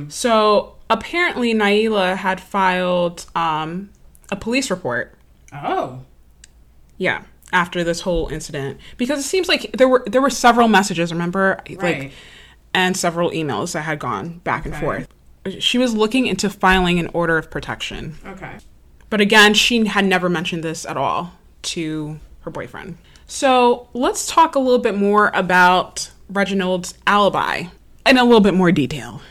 So 0.09 0.77
apparently, 0.91 1.55
Nailah 1.55 2.17
had 2.17 2.41
filed 2.41 3.27
um, 3.35 3.91
a 4.31 4.37
police 4.37 4.71
report. 4.71 5.15
Oh. 5.53 6.01
Yeah, 6.97 7.23
after 7.53 7.85
this 7.85 8.01
whole 8.03 8.29
incident, 8.29 8.79
because 8.97 9.21
it 9.21 9.23
seems 9.29 9.49
like 9.49 9.73
there 9.77 9.89
were 9.89 10.03
there 10.07 10.21
were 10.23 10.31
several 10.31 10.69
messages. 10.69 11.13
Remember, 11.13 11.61
Right. 11.69 11.81
like, 12.01 12.13
and 12.75 12.97
several 12.97 13.31
emails 13.31 13.73
that 13.73 13.83
had 13.83 13.99
gone 13.99 14.39
back 14.45 14.67
and 14.67 14.75
forth. 14.77 15.09
She 15.61 15.79
was 15.79 15.95
looking 15.95 16.27
into 16.27 16.51
filing 16.51 16.99
an 16.99 17.09
order 17.15 17.39
of 17.39 17.51
protection, 17.51 18.17
Okay. 18.27 18.57
but 19.09 19.21
again, 19.21 19.55
she 19.55 19.87
had 19.87 20.05
never 20.05 20.29
mentioned 20.29 20.63
this 20.63 20.85
at 20.85 20.97
all 20.99 21.33
to 21.63 22.19
her 22.41 22.51
boyfriend. 22.51 22.99
So 23.27 23.89
let's 23.95 24.27
talk 24.27 24.55
a 24.55 24.59
little 24.59 24.79
bit 24.81 24.95
more 24.97 25.31
about 25.35 26.11
Reginald's 26.29 26.95
alibi 27.07 27.65
in 28.05 28.19
a 28.19 28.25
little 28.25 28.41
bit 28.41 28.55
more 28.55 28.73
detail. 28.73 29.23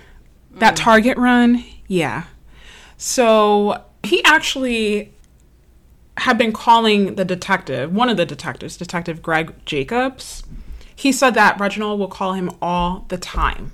That 0.59 0.73
mm. 0.73 0.77
Target 0.77 1.17
run, 1.17 1.63
yeah. 1.87 2.25
So 2.97 3.83
he 4.03 4.23
actually 4.23 5.13
had 6.17 6.37
been 6.37 6.51
calling 6.51 7.15
the 7.15 7.25
detective, 7.25 7.93
one 7.93 8.09
of 8.09 8.17
the 8.17 8.25
detectives, 8.25 8.75
Detective 8.75 9.21
Greg 9.21 9.53
Jacobs. 9.65 10.43
He 10.95 11.11
said 11.11 11.35
that 11.35 11.59
Reginald 11.59 11.99
will 11.99 12.07
call 12.07 12.33
him 12.33 12.49
all 12.61 13.05
the 13.09 13.17
time. 13.17 13.71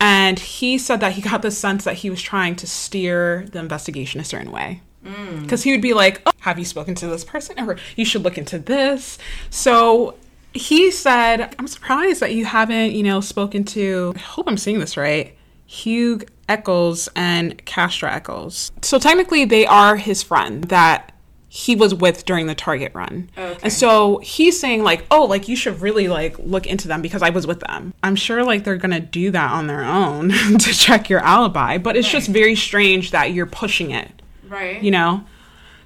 And 0.00 0.38
he 0.38 0.78
said 0.78 1.00
that 1.00 1.12
he 1.12 1.22
got 1.22 1.42
the 1.42 1.50
sense 1.50 1.82
that 1.82 1.94
he 1.94 2.10
was 2.10 2.22
trying 2.22 2.54
to 2.56 2.66
steer 2.68 3.48
the 3.50 3.58
investigation 3.58 4.20
a 4.20 4.24
certain 4.24 4.52
way. 4.52 4.80
Mm. 5.04 5.42
Because 5.42 5.64
he 5.64 5.72
would 5.72 5.82
be 5.82 5.94
like, 5.94 6.22
oh, 6.26 6.30
Have 6.40 6.58
you 6.58 6.64
spoken 6.64 6.94
to 6.96 7.08
this 7.08 7.24
person? 7.24 7.58
Or 7.58 7.76
you 7.96 8.04
should 8.04 8.22
look 8.22 8.38
into 8.38 8.60
this. 8.60 9.18
So 9.50 10.14
he 10.54 10.92
said, 10.92 11.54
I'm 11.58 11.66
surprised 11.66 12.20
that 12.20 12.34
you 12.34 12.44
haven't, 12.44 12.92
you 12.92 13.02
know, 13.02 13.20
spoken 13.20 13.64
to, 13.64 14.12
I 14.14 14.20
hope 14.20 14.46
I'm 14.48 14.56
saying 14.56 14.78
this 14.78 14.96
right, 14.96 15.36
Hugh 15.70 16.22
Eccles 16.48 17.10
and 17.14 17.62
Castro 17.66 18.08
Eccles. 18.08 18.72
So 18.82 18.98
technically, 18.98 19.44
they 19.44 19.66
are 19.66 19.96
his 19.96 20.22
friend 20.22 20.64
that 20.64 21.12
he 21.50 21.76
was 21.76 21.94
with 21.94 22.24
during 22.24 22.46
the 22.46 22.54
Target 22.54 22.92
run. 22.94 23.28
Okay. 23.36 23.58
And 23.62 23.72
so 23.72 24.18
he's 24.18 24.58
saying 24.58 24.82
like, 24.82 25.04
"Oh, 25.10 25.24
like 25.24 25.46
you 25.46 25.56
should 25.56 25.80
really 25.82 26.08
like 26.08 26.38
look 26.38 26.66
into 26.66 26.88
them 26.88 27.02
because 27.02 27.22
I 27.22 27.28
was 27.30 27.46
with 27.46 27.60
them." 27.60 27.92
I'm 28.02 28.16
sure 28.16 28.42
like 28.44 28.64
they're 28.64 28.76
going 28.78 28.92
to 28.92 29.00
do 29.00 29.30
that 29.30 29.50
on 29.52 29.66
their 29.66 29.84
own 29.84 30.28
to 30.58 30.72
check 30.72 31.10
your 31.10 31.20
alibi, 31.20 31.76
but 31.78 31.96
it's 31.96 32.10
just 32.10 32.28
very 32.28 32.54
strange 32.56 33.10
that 33.10 33.32
you're 33.32 33.46
pushing 33.46 33.90
it, 33.90 34.22
Right. 34.48 34.82
you 34.82 34.90
know? 34.90 35.24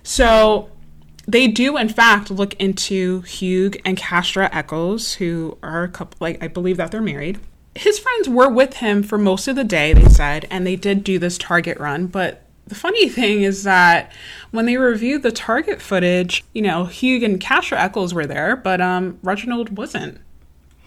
So 0.05 0.71
they 1.27 1.47
do 1.49 1.77
in 1.77 1.89
fact 1.89 2.31
look 2.31 2.55
into 2.55 3.21
Hugh 3.23 3.73
and 3.85 3.97
Castra 3.97 4.49
Eccles, 4.53 5.15
who 5.15 5.59
are 5.63 5.83
a 5.85 5.89
couple 5.89 6.19
like 6.21 6.43
I 6.43 6.47
believe 6.49 6.77
that 6.77 6.91
they're 6.93 7.01
married. 7.03 7.41
His 7.75 7.99
friends 7.99 8.29
were 8.29 8.49
with 8.49 8.75
him 8.75 9.03
for 9.03 9.17
most 9.19 9.49
of 9.49 9.57
the 9.57 9.65
day, 9.65 9.93
they 9.93 10.09
said, 10.09 10.47
and 10.51 10.67
they 10.67 10.77
did 10.77 11.05
do 11.05 11.19
this 11.19 11.39
target 11.39 11.79
run, 11.79 12.07
but 12.07 12.43
the 12.67 12.75
funny 12.75 13.09
thing 13.11 13.43
is 13.43 13.65
that 13.65 14.13
when 14.51 14.67
they 14.67 14.77
reviewed 14.77 15.23
the 15.23 15.33
target 15.33 15.81
footage, 15.81 16.45
you 16.53 16.63
know, 16.63 16.87
Hugh 16.87 17.25
and 17.25 17.41
Castra 17.41 17.79
Eccles 17.79 18.15
were 18.15 18.27
there, 18.27 18.57
but 18.57 18.81
um 18.81 19.19
Reginald 19.23 19.77
wasn't. 19.77 20.21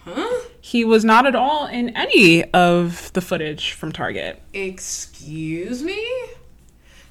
Huh? 0.04 0.42
He 0.60 0.84
was 0.84 1.04
not 1.04 1.26
at 1.26 1.36
all 1.36 1.66
in 1.66 1.90
any 1.96 2.44
of 2.52 3.12
the 3.12 3.20
footage 3.20 3.72
from 3.72 3.92
Target. 3.92 4.42
Excuse 4.52 5.82
me? 5.82 6.04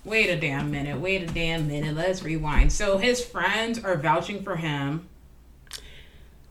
Wait 0.04 0.30
a 0.30 0.38
damn 0.40 0.72
minute. 0.72 1.00
Wait 1.00 1.24
a 1.24 1.26
damn 1.26 1.68
minute. 1.68 1.96
Let's 1.96 2.22
rewind. 2.22 2.72
So 2.72 2.98
his 2.98 3.24
friends 3.24 3.82
are 3.84 3.96
vouching 3.96 4.44
for 4.44 4.58
him, 4.58 5.08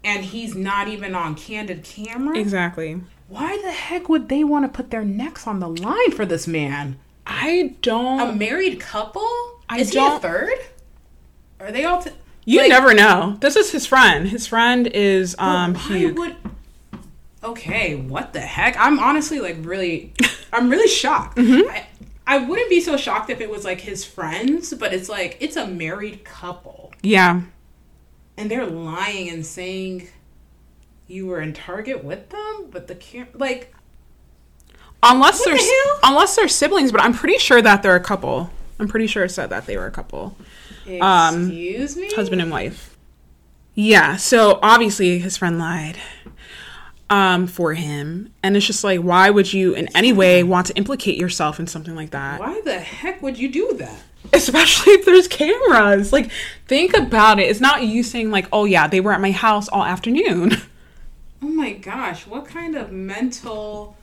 and 0.04 0.24
he's 0.24 0.54
not 0.54 0.88
even 0.88 1.14
on 1.14 1.34
candid 1.34 1.82
camera? 1.84 2.38
Exactly. 2.38 3.00
Why 3.28 3.60
the 3.62 3.72
heck 3.72 4.08
would 4.08 4.28
they 4.28 4.44
want 4.44 4.64
to 4.64 4.68
put 4.76 4.90
their 4.90 5.04
necks 5.04 5.46
on 5.46 5.60
the 5.60 5.68
line 5.68 6.10
for 6.12 6.26
this 6.26 6.46
man? 6.46 6.98
I 7.26 7.74
don't 7.80 8.20
A 8.20 8.32
married 8.34 8.80
couple? 8.80 9.26
I 9.68 9.78
Is 9.78 9.88
he 9.90 9.94
don't- 9.94 10.16
a 10.16 10.20
third? 10.20 10.58
Are 11.60 11.72
they 11.72 11.84
all? 11.84 12.02
T- 12.02 12.10
You 12.44 12.60
like, 12.60 12.68
never 12.68 12.92
know. 12.92 13.38
This 13.40 13.56
is 13.56 13.70
his 13.72 13.86
friend. 13.86 14.28
His 14.28 14.46
friend 14.46 14.86
is 14.88 15.34
um 15.38 15.74
Hugh. 15.74 16.12
would? 16.14 16.36
Okay, 17.42 17.94
what 17.94 18.32
the 18.32 18.40
heck? 18.40 18.76
I'm 18.78 18.98
honestly 18.98 19.40
like 19.40 19.56
really, 19.60 20.12
I'm 20.52 20.68
really 20.70 20.88
shocked. 20.88 21.36
Mm-hmm. 21.38 21.68
I, 21.70 21.86
I 22.26 22.38
wouldn't 22.38 22.70
be 22.70 22.80
so 22.80 22.96
shocked 22.96 23.28
if 23.30 23.40
it 23.40 23.50
was 23.50 23.64
like 23.64 23.80
his 23.80 24.04
friends, 24.04 24.72
but 24.74 24.92
it's 24.94 25.08
like 25.08 25.36
it's 25.40 25.56
a 25.56 25.66
married 25.66 26.24
couple, 26.24 26.92
yeah. 27.02 27.42
And 28.36 28.50
they're 28.50 28.66
lying 28.66 29.28
and 29.28 29.44
saying 29.44 30.08
you 31.06 31.26
were 31.26 31.40
in 31.40 31.52
Target 31.52 32.02
with 32.04 32.30
them, 32.30 32.68
but 32.70 32.86
the 32.86 32.94
cam 32.94 33.28
like 33.34 33.74
Unless 35.02 35.40
What 35.40 35.44
they're 35.44 35.56
the 35.56 35.98
unless 36.04 36.34
they're 36.34 36.48
siblings, 36.48 36.90
but 36.90 37.02
I'm 37.02 37.12
pretty 37.12 37.38
sure 37.38 37.60
that 37.60 37.82
they're 37.82 37.94
a 37.94 38.00
couple. 38.00 38.50
I'm 38.78 38.88
pretty 38.88 39.06
sure 39.06 39.22
it 39.24 39.30
said 39.30 39.50
that 39.50 39.66
they 39.66 39.76
were 39.76 39.86
a 39.86 39.90
couple. 39.90 40.36
Um, 41.00 41.42
excuse 41.42 41.96
me, 41.96 42.10
Husband 42.14 42.40
and 42.40 42.50
wife. 42.50 42.96
Yeah, 43.74 44.16
so 44.16 44.58
obviously 44.62 45.18
his 45.18 45.36
friend 45.36 45.58
lied 45.58 45.98
um 47.10 47.46
for 47.46 47.74
him. 47.74 48.32
And 48.42 48.56
it's 48.56 48.66
just 48.66 48.82
like 48.82 49.00
why 49.00 49.28
would 49.28 49.52
you 49.52 49.74
in 49.74 49.94
any 49.94 50.12
way 50.14 50.42
want 50.42 50.68
to 50.68 50.76
implicate 50.76 51.18
yourself 51.18 51.60
in 51.60 51.66
something 51.66 51.94
like 51.94 52.10
that? 52.10 52.40
Why 52.40 52.62
the 52.64 52.78
heck 52.78 53.20
would 53.22 53.38
you 53.38 53.50
do 53.52 53.74
that? 53.74 54.00
Especially 54.32 54.94
if 54.94 55.04
there's 55.04 55.28
cameras. 55.28 56.12
Like, 56.12 56.30
think 56.66 56.96
about 56.96 57.38
it. 57.38 57.44
It's 57.44 57.60
not 57.60 57.82
you 57.84 58.02
saying 58.02 58.30
like, 58.30 58.46
"Oh 58.52 58.64
yeah, 58.64 58.86
they 58.88 59.00
were 59.00 59.12
at 59.12 59.20
my 59.20 59.32
house 59.32 59.68
all 59.68 59.84
afternoon." 59.84 60.52
Oh 61.42 61.48
my 61.48 61.74
gosh, 61.74 62.26
what 62.26 62.46
kind 62.46 62.74
of 62.74 62.90
mental 62.90 63.94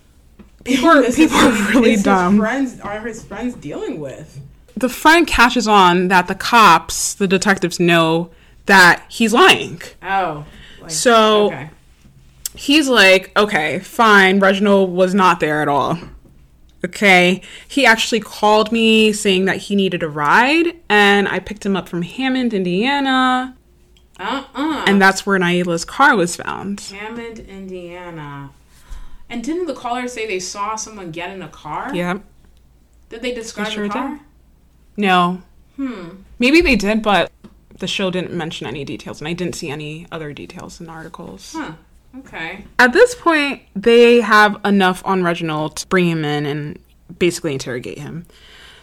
People 0.63 0.89
are- 0.89 1.11
people 1.11 1.37
are 1.37 1.69
really 1.71 1.93
is 1.93 1.99
his 1.99 2.03
dumb. 2.03 2.37
friends 2.37 2.79
are 2.81 2.99
his 2.99 3.23
friends 3.23 3.55
dealing 3.55 3.99
with? 3.99 4.39
The 4.77 4.89
friend 4.89 5.25
catches 5.25 5.67
on 5.67 6.09
that 6.09 6.27
the 6.27 6.35
cops, 6.35 7.15
the 7.15 7.27
detectives, 7.27 7.79
know 7.79 8.29
that 8.67 9.03
he's 9.09 9.33
lying. 9.33 9.81
Oh, 10.03 10.45
like, 10.81 10.91
So- 10.91 11.47
okay. 11.47 11.69
He's 12.53 12.87
like, 12.87 13.31
"Okay, 13.35 13.79
fine. 13.79 14.39
Reginald 14.39 14.91
was 14.91 15.15
not 15.15 15.39
there 15.39 15.63
at 15.63 15.67
all." 15.67 15.97
Okay, 16.83 17.41
he 17.67 17.85
actually 17.85 18.19
called 18.19 18.71
me 18.71 19.13
saying 19.13 19.45
that 19.45 19.57
he 19.57 19.75
needed 19.75 20.01
a 20.01 20.09
ride, 20.09 20.75
and 20.89 21.27
I 21.27 21.39
picked 21.39 21.65
him 21.65 21.75
up 21.75 21.87
from 21.87 22.01
Hammond, 22.01 22.53
Indiana, 22.53 23.55
Uh 24.19 24.43
uh 24.55 24.83
and 24.87 24.99
that's 25.01 25.25
where 25.25 25.37
Nailah's 25.37 25.85
car 25.85 26.15
was 26.15 26.35
found. 26.35 26.79
Hammond, 26.81 27.39
Indiana. 27.39 28.49
And 29.29 29.43
didn't 29.43 29.67
the 29.67 29.73
caller 29.75 30.07
say 30.07 30.25
they 30.27 30.39
saw 30.39 30.75
someone 30.75 31.11
get 31.11 31.29
in 31.29 31.41
a 31.41 31.47
car? 31.47 31.93
Yeah. 31.95 32.17
Did 33.09 33.21
they 33.21 33.33
describe 33.33 33.67
sure 33.71 33.87
the 33.87 33.93
car? 33.93 34.09
did. 34.09 34.19
No, 34.97 35.41
Hmm. 35.77 36.09
Maybe 36.37 36.61
they 36.61 36.75
did, 36.75 37.01
but 37.01 37.31
the 37.77 37.87
show 37.87 38.11
didn't 38.11 38.33
mention 38.33 38.67
any 38.67 38.83
details, 38.85 39.21
and 39.21 39.27
I 39.27 39.33
didn't 39.33 39.55
see 39.55 39.69
any 39.69 40.05
other 40.11 40.33
details 40.33 40.79
in 40.79 40.85
the 40.87 40.91
articles. 40.91 41.53
Huh. 41.55 41.73
Okay. 42.19 42.65
At 42.77 42.93
this 42.93 43.15
point, 43.15 43.61
they 43.75 44.21
have 44.21 44.59
enough 44.65 45.01
on 45.05 45.23
Reginald 45.23 45.77
to 45.77 45.87
bring 45.87 46.07
him 46.07 46.25
in 46.25 46.45
and 46.45 46.79
basically 47.17 47.53
interrogate 47.53 47.99
him. 47.99 48.25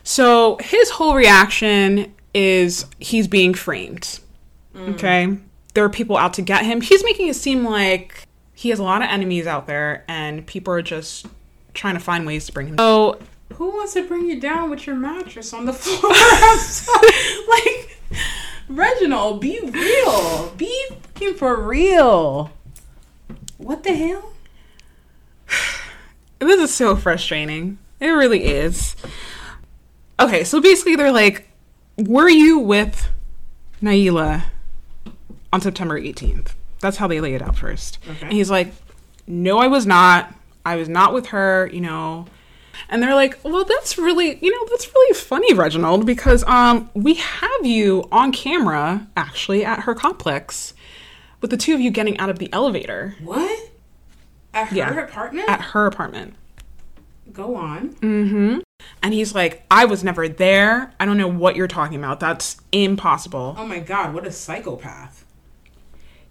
So 0.02 0.56
his 0.60 0.90
whole 0.90 1.14
reaction 1.14 2.14
is 2.32 2.86
he's 2.98 3.28
being 3.28 3.54
framed. 3.54 4.20
Mm. 4.74 4.94
Okay? 4.94 5.36
There 5.74 5.84
are 5.84 5.90
people 5.90 6.16
out 6.16 6.34
to 6.34 6.42
get 6.42 6.64
him. 6.64 6.80
He's 6.80 7.04
making 7.04 7.28
it 7.28 7.36
seem 7.36 7.64
like 7.64 8.26
he 8.54 8.70
has 8.70 8.78
a 8.78 8.82
lot 8.82 9.02
of 9.02 9.08
enemies 9.08 9.46
out 9.46 9.66
there, 9.66 10.04
and 10.08 10.46
people 10.46 10.72
are 10.72 10.82
just 10.82 11.26
trying 11.74 11.94
to 11.94 12.00
find 12.00 12.26
ways 12.26 12.46
to 12.46 12.52
bring 12.52 12.68
him. 12.68 12.78
So 12.78 13.20
Who 13.54 13.70
wants 13.70 13.92
to 13.94 14.06
bring 14.06 14.26
you 14.26 14.40
down 14.40 14.70
with 14.70 14.86
your 14.86 14.96
mattress 14.96 15.52
on 15.52 15.66
the 15.66 15.72
floor 15.72 16.12
like, 17.48 18.00
Reginald, 18.68 19.40
be 19.40 19.60
real. 19.62 20.52
Be 20.56 20.86
fucking 20.90 21.34
for 21.34 21.60
real. 21.60 22.50
What 23.58 23.82
the 23.82 23.94
hell? 23.94 24.32
This 26.40 26.60
is 26.60 26.72
so 26.72 26.94
frustrating. 26.94 27.78
It 27.98 28.10
really 28.10 28.44
is. 28.44 28.94
Okay, 30.20 30.44
so 30.44 30.60
basically 30.60 30.94
they're 30.94 31.10
like, 31.10 31.48
were 31.96 32.28
you 32.28 32.60
with 32.60 33.08
Nailah 33.82 34.44
on 35.52 35.60
September 35.60 36.00
18th? 36.00 36.54
That's 36.80 36.98
how 36.98 37.08
they 37.08 37.20
lay 37.20 37.34
it 37.34 37.42
out 37.42 37.56
first. 37.56 37.98
Okay. 38.08 38.26
And 38.26 38.32
he's 38.32 38.50
like, 38.50 38.72
no, 39.26 39.58
I 39.58 39.66
was 39.66 39.84
not. 39.84 40.32
I 40.64 40.76
was 40.76 40.88
not 40.88 41.12
with 41.12 41.26
her, 41.26 41.68
you 41.72 41.80
know. 41.80 42.26
And 42.88 43.02
they're 43.02 43.16
like, 43.16 43.38
well, 43.42 43.64
that's 43.64 43.98
really, 43.98 44.38
you 44.40 44.52
know, 44.52 44.66
that's 44.70 44.94
really 44.94 45.14
funny, 45.14 45.52
Reginald, 45.54 46.06
because 46.06 46.44
um, 46.44 46.88
we 46.94 47.14
have 47.14 47.66
you 47.66 48.08
on 48.12 48.30
camera 48.30 49.08
actually 49.16 49.64
at 49.64 49.80
her 49.80 49.94
complex 49.94 50.72
with 51.40 51.50
the 51.50 51.56
two 51.56 51.74
of 51.74 51.80
you 51.80 51.90
getting 51.90 52.18
out 52.18 52.30
of 52.30 52.38
the 52.38 52.52
elevator 52.52 53.14
What? 53.22 53.70
At 54.54 54.68
her 54.68 54.76
Yeah. 54.76 54.98
apartment? 55.04 55.48
at 55.48 55.60
her 55.60 55.86
apartment. 55.86 56.34
Go 57.32 57.56
on. 57.56 57.90
Mm-hmm. 57.96 58.60
And 59.02 59.14
he's 59.14 59.34
like, 59.34 59.64
I 59.70 59.84
was 59.84 60.02
never 60.02 60.28
there. 60.28 60.92
I 60.98 61.04
don't 61.04 61.18
know 61.18 61.28
what 61.28 61.56
you're 61.56 61.68
talking 61.68 61.98
about. 61.98 62.20
That's 62.20 62.56
impossible. 62.72 63.54
Oh 63.58 63.66
my 63.66 63.78
god, 63.80 64.14
what 64.14 64.26
a 64.26 64.32
psychopath. 64.32 65.24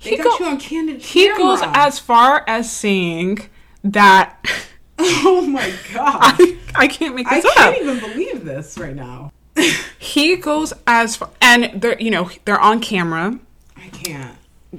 They 0.03 0.11
He 0.11 0.17
got 0.17 0.39
go- 0.39 0.45
you 0.45 0.51
on 0.51 0.59
candid 0.59 1.01
He 1.01 1.27
goes 1.35 1.59
as 1.63 1.99
far 1.99 2.43
as 2.47 2.71
saying 2.71 3.39
that 3.83 4.43
Oh 4.99 5.45
my 5.47 5.71
god. 5.93 6.17
I, 6.39 6.57
I 6.75 6.87
can't 6.87 7.15
make 7.15 7.27
I 7.27 7.35
this 7.41 7.45
up. 7.45 7.57
I 7.57 7.71
can't 7.73 7.83
even 7.83 7.99
believe 7.99 8.43
this 8.45 8.77
right 8.79 8.95
now. 8.95 9.31
He 9.99 10.35
goes 10.35 10.71
as 10.85 11.15
far, 11.15 11.29
and 11.41 11.81
they're 11.81 11.99
you 11.99 12.11
know 12.11 12.29
they're 12.45 12.59
on 12.59 12.79
camera 12.79 13.39
I 13.75 13.87
can't. 13.89 14.35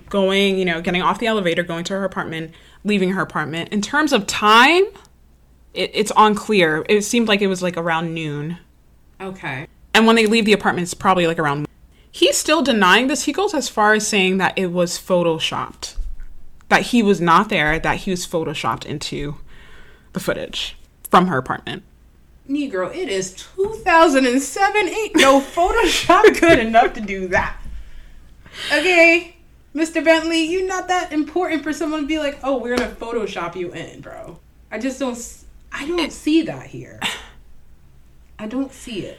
Going 0.09 0.59
you 0.59 0.65
know 0.65 0.81
getting 0.81 1.03
off 1.03 1.19
the 1.19 1.27
elevator 1.27 1.63
going 1.63 1.85
to 1.85 1.95
her 1.95 2.05
apartment 2.05 2.53
leaving 2.85 3.11
her 3.11 3.23
apartment. 3.23 3.71
In 3.73 3.83
terms 3.83 4.13
of 4.13 4.27
time, 4.27 4.85
it, 5.75 5.91
it's 5.95 6.13
unclear. 6.17 6.87
It 6.89 7.03
seemed 7.03 7.29
like 7.29 7.41
it 7.43 7.49
was 7.49 7.63
like 7.63 7.77
around 7.77 8.15
noon, 8.15 8.59
Okay. 9.21 9.67
and 9.95 10.07
when 10.07 10.17
they 10.17 10.27
leave 10.27 10.45
the 10.45 10.53
apartment, 10.53 10.85
it's 10.85 10.95
probably 10.95 11.27
like 11.27 11.39
around. 11.39 11.67
He's 12.11 12.37
still 12.37 12.63
denying 12.63 13.09
this. 13.09 13.25
He 13.25 13.33
goes 13.33 13.53
as 13.55 13.69
far 13.69 13.95
as 13.95 14.07
saying 14.07 14.39
that 14.39 14.57
it 14.57 14.73
was 14.73 14.99
photoshopped, 14.99 15.97
that 16.69 16.83
he 16.83 17.03
was 17.03 17.21
not 17.21 17.49
there, 17.49 17.79
that 17.79 17.99
he 17.99 18.11
was 18.11 18.27
photoshopped 18.27 18.87
into 18.87 19.37
the 20.15 20.21
footage 20.21 20.77
from 21.11 21.27
her 21.27 21.37
apartment. 21.37 21.83
Negro, 22.49 22.95
it 22.95 23.09
is 23.11 23.33
2007. 23.57 24.89
Ain't 24.89 25.17
no 25.17 25.39
Photoshop 25.41 26.41
good 26.41 26.59
enough 26.59 26.95
to 26.95 27.01
do 27.01 27.29
that. 27.29 27.57
Okay, 28.73 29.37
Mr. 29.75 30.03
Bentley, 30.05 30.43
you're 30.45 30.67
not 30.67 30.89
that 30.89 31.13
important 31.13 31.63
for 31.63 31.73
someone 31.73 32.03
to 32.03 32.07
be 32.07 32.19
like, 32.19 32.39
oh, 32.43 32.57
we're 32.59 32.77
gonna 32.77 32.91
Photoshop 32.91 33.55
you 33.55 33.73
in, 33.73 34.01
bro. 34.01 34.39
I 34.71 34.79
just 34.79 34.99
don't. 34.99 35.19
I 35.73 35.87
don't 35.87 36.13
see 36.13 36.43
that 36.43 36.67
here. 36.67 36.99
I 38.39 38.47
don't 38.47 38.73
see 38.73 39.01
it. 39.01 39.19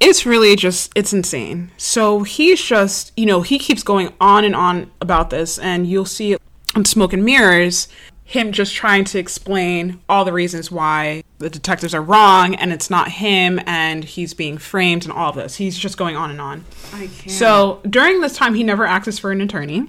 it's 0.00 0.26
really 0.26 0.56
just 0.56 0.90
it's 0.96 1.12
insane 1.12 1.70
so 1.76 2.24
he's 2.24 2.60
just 2.60 3.12
you 3.16 3.24
know 3.24 3.42
he 3.42 3.58
keeps 3.58 3.84
going 3.84 4.12
on 4.20 4.44
and 4.44 4.56
on 4.56 4.90
about 5.00 5.30
this 5.30 5.58
and 5.60 5.86
you'll 5.86 6.04
see 6.04 6.36
on 6.74 6.84
smoke 6.84 7.12
and 7.12 7.24
mirrors 7.24 7.86
him 8.32 8.52
just 8.52 8.74
trying 8.74 9.04
to 9.04 9.18
explain 9.18 10.00
all 10.08 10.24
the 10.24 10.32
reasons 10.32 10.70
why 10.70 11.22
the 11.38 11.50
detectives 11.50 11.94
are 11.94 12.02
wrong 12.02 12.54
and 12.54 12.72
it's 12.72 12.88
not 12.88 13.08
him 13.08 13.60
and 13.66 14.04
he's 14.04 14.34
being 14.34 14.58
framed 14.58 15.04
and 15.04 15.12
all 15.12 15.30
of 15.30 15.36
this 15.36 15.56
he's 15.56 15.76
just 15.76 15.96
going 15.96 16.16
on 16.16 16.30
and 16.30 16.40
on 16.40 16.64
I 16.92 17.08
can't. 17.08 17.30
so 17.30 17.80
during 17.88 18.20
this 18.20 18.36
time 18.36 18.54
he 18.54 18.62
never 18.62 18.86
asks 18.86 19.18
for 19.18 19.32
an 19.32 19.40
attorney 19.40 19.88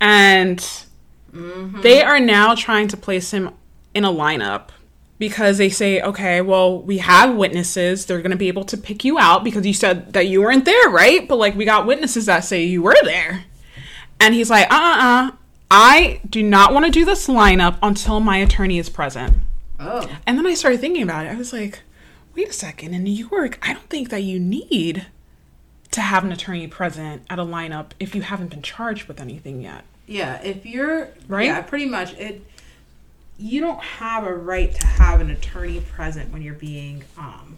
and 0.00 0.84
they 1.32 2.02
are 2.02 2.20
now 2.20 2.54
trying 2.54 2.88
to 2.88 2.96
place 2.96 3.30
him 3.30 3.50
in 3.94 4.04
a 4.04 4.10
lineup 4.12 4.68
because 5.18 5.56
they 5.56 5.70
say, 5.70 6.02
okay, 6.02 6.40
well, 6.40 6.82
we 6.82 6.98
have 6.98 7.36
witnesses. 7.36 8.06
They're 8.06 8.20
going 8.20 8.32
to 8.32 8.36
be 8.36 8.48
able 8.48 8.64
to 8.64 8.76
pick 8.76 9.04
you 9.04 9.18
out 9.20 9.44
because 9.44 9.64
you 9.64 9.72
said 9.72 10.12
that 10.14 10.26
you 10.26 10.42
weren't 10.42 10.64
there, 10.64 10.88
right? 10.90 11.28
But 11.28 11.36
like, 11.36 11.54
we 11.54 11.64
got 11.64 11.86
witnesses 11.86 12.26
that 12.26 12.40
say 12.40 12.64
you 12.64 12.82
were 12.82 12.96
there. 13.04 13.44
And 14.18 14.34
he's 14.34 14.50
like, 14.50 14.68
uh 14.70 14.74
uh 14.74 14.96
uh. 15.00 15.30
I 15.74 16.20
do 16.28 16.42
not 16.42 16.74
want 16.74 16.84
to 16.84 16.90
do 16.92 17.04
this 17.06 17.28
lineup 17.28 17.78
until 17.82 18.20
my 18.20 18.36
attorney 18.36 18.78
is 18.78 18.90
present. 18.90 19.38
oh, 19.80 20.06
And 20.26 20.36
then 20.36 20.46
I 20.46 20.52
started 20.52 20.80
thinking 20.80 21.02
about 21.02 21.24
it. 21.24 21.30
I 21.30 21.34
was 21.36 21.50
like, 21.52 21.80
wait 22.36 22.48
a 22.48 22.52
second. 22.52 22.92
In 22.92 23.04
New 23.04 23.10
York, 23.28 23.58
I 23.66 23.72
don't 23.72 23.88
think 23.88 24.10
that 24.10 24.22
you 24.22 24.38
need 24.38 25.06
to 25.92 26.00
have 26.02 26.24
an 26.24 26.32
attorney 26.32 26.66
present 26.68 27.22
at 27.30 27.38
a 27.38 27.42
lineup 27.44 27.92
if 27.98 28.14
you 28.14 28.20
haven't 28.20 28.48
been 28.48 28.60
charged 28.62 29.08
with 29.08 29.18
anything 29.20 29.62
yet. 29.62 29.84
yeah. 30.06 30.42
If 30.42 30.66
you're 30.66 31.08
Right? 31.26 31.46
yeah, 31.46 31.62
pretty 31.62 31.86
much 31.86 32.12
it. 32.18 32.44
You 33.38 33.60
don't 33.62 33.80
have 33.80 34.24
a 34.26 34.34
right 34.34 34.74
to 34.74 34.86
have 34.86 35.20
an 35.22 35.30
attorney 35.30 35.80
present 35.80 36.32
when 36.32 36.42
you're 36.42 36.54
being 36.54 37.02
um 37.16 37.56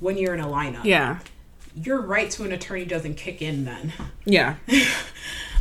when 0.00 0.16
you're 0.16 0.34
in 0.34 0.40
a 0.40 0.46
lineup. 0.48 0.84
Yeah. 0.84 1.20
Your 1.76 2.00
right 2.00 2.28
to 2.32 2.42
an 2.44 2.50
attorney 2.52 2.84
doesn't 2.84 3.14
kick 3.14 3.40
in 3.40 3.64
then. 3.64 3.92
Yeah. 4.24 4.56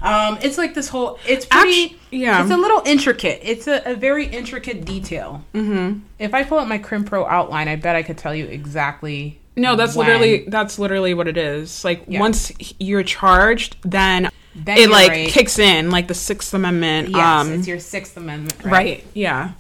Um, 0.02 0.38
it's 0.42 0.58
like 0.58 0.74
this 0.74 0.90
whole. 0.90 1.20
It's 1.28 1.46
pretty. 1.46 1.86
Actu- 1.86 1.96
yeah. 2.12 2.42
It's 2.42 2.52
a 2.52 2.58
little 2.58 2.82
intricate. 2.86 3.42
It's 3.44 3.68
a, 3.68 3.82
a 3.92 3.96
very 3.96 4.26
intricate 4.26 4.86
detail. 4.86 5.44
Mm-hmm. 5.54 6.00
If 6.20 6.34
I 6.34 6.44
pull 6.44 6.58
up 6.60 6.68
my 6.68 6.78
Crim 6.78 7.04
Pro 7.04 7.26
outline, 7.26 7.68
I 7.68 7.76
bet 7.76 7.96
I 7.96 8.04
could 8.04 8.18
tell 8.18 8.34
you 8.34 8.46
exactly. 8.46 9.40
No, 9.56 9.76
that's 9.76 9.96
when. 9.96 10.08
literally 10.08 10.46
that's 10.48 10.80
literally 10.80 11.14
what 11.14 11.28
it 11.28 11.38
is. 11.38 11.84
Like 11.84 12.04
Yeah. 12.08 12.20
once 12.22 12.52
you're 12.80 13.04
charged, 13.04 13.76
then, 13.84 14.30
Then 14.56 14.78
it 14.78 14.90
like 14.90 15.10
right. 15.10 15.30
kicks 15.30 15.60
in, 15.60 15.92
like 15.92 16.08
the 16.08 16.14
Sixth 16.14 16.54
Amendment. 16.54 17.10
Yes, 17.10 17.18
um, 17.48 17.52
it's 17.54 17.68
your 17.68 17.80
Sixth 17.80 18.16
Amendment. 18.16 18.56
Right. 18.64 18.72
right. 18.72 19.06
Yeah. 19.14 19.52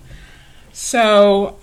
So, 0.71 1.57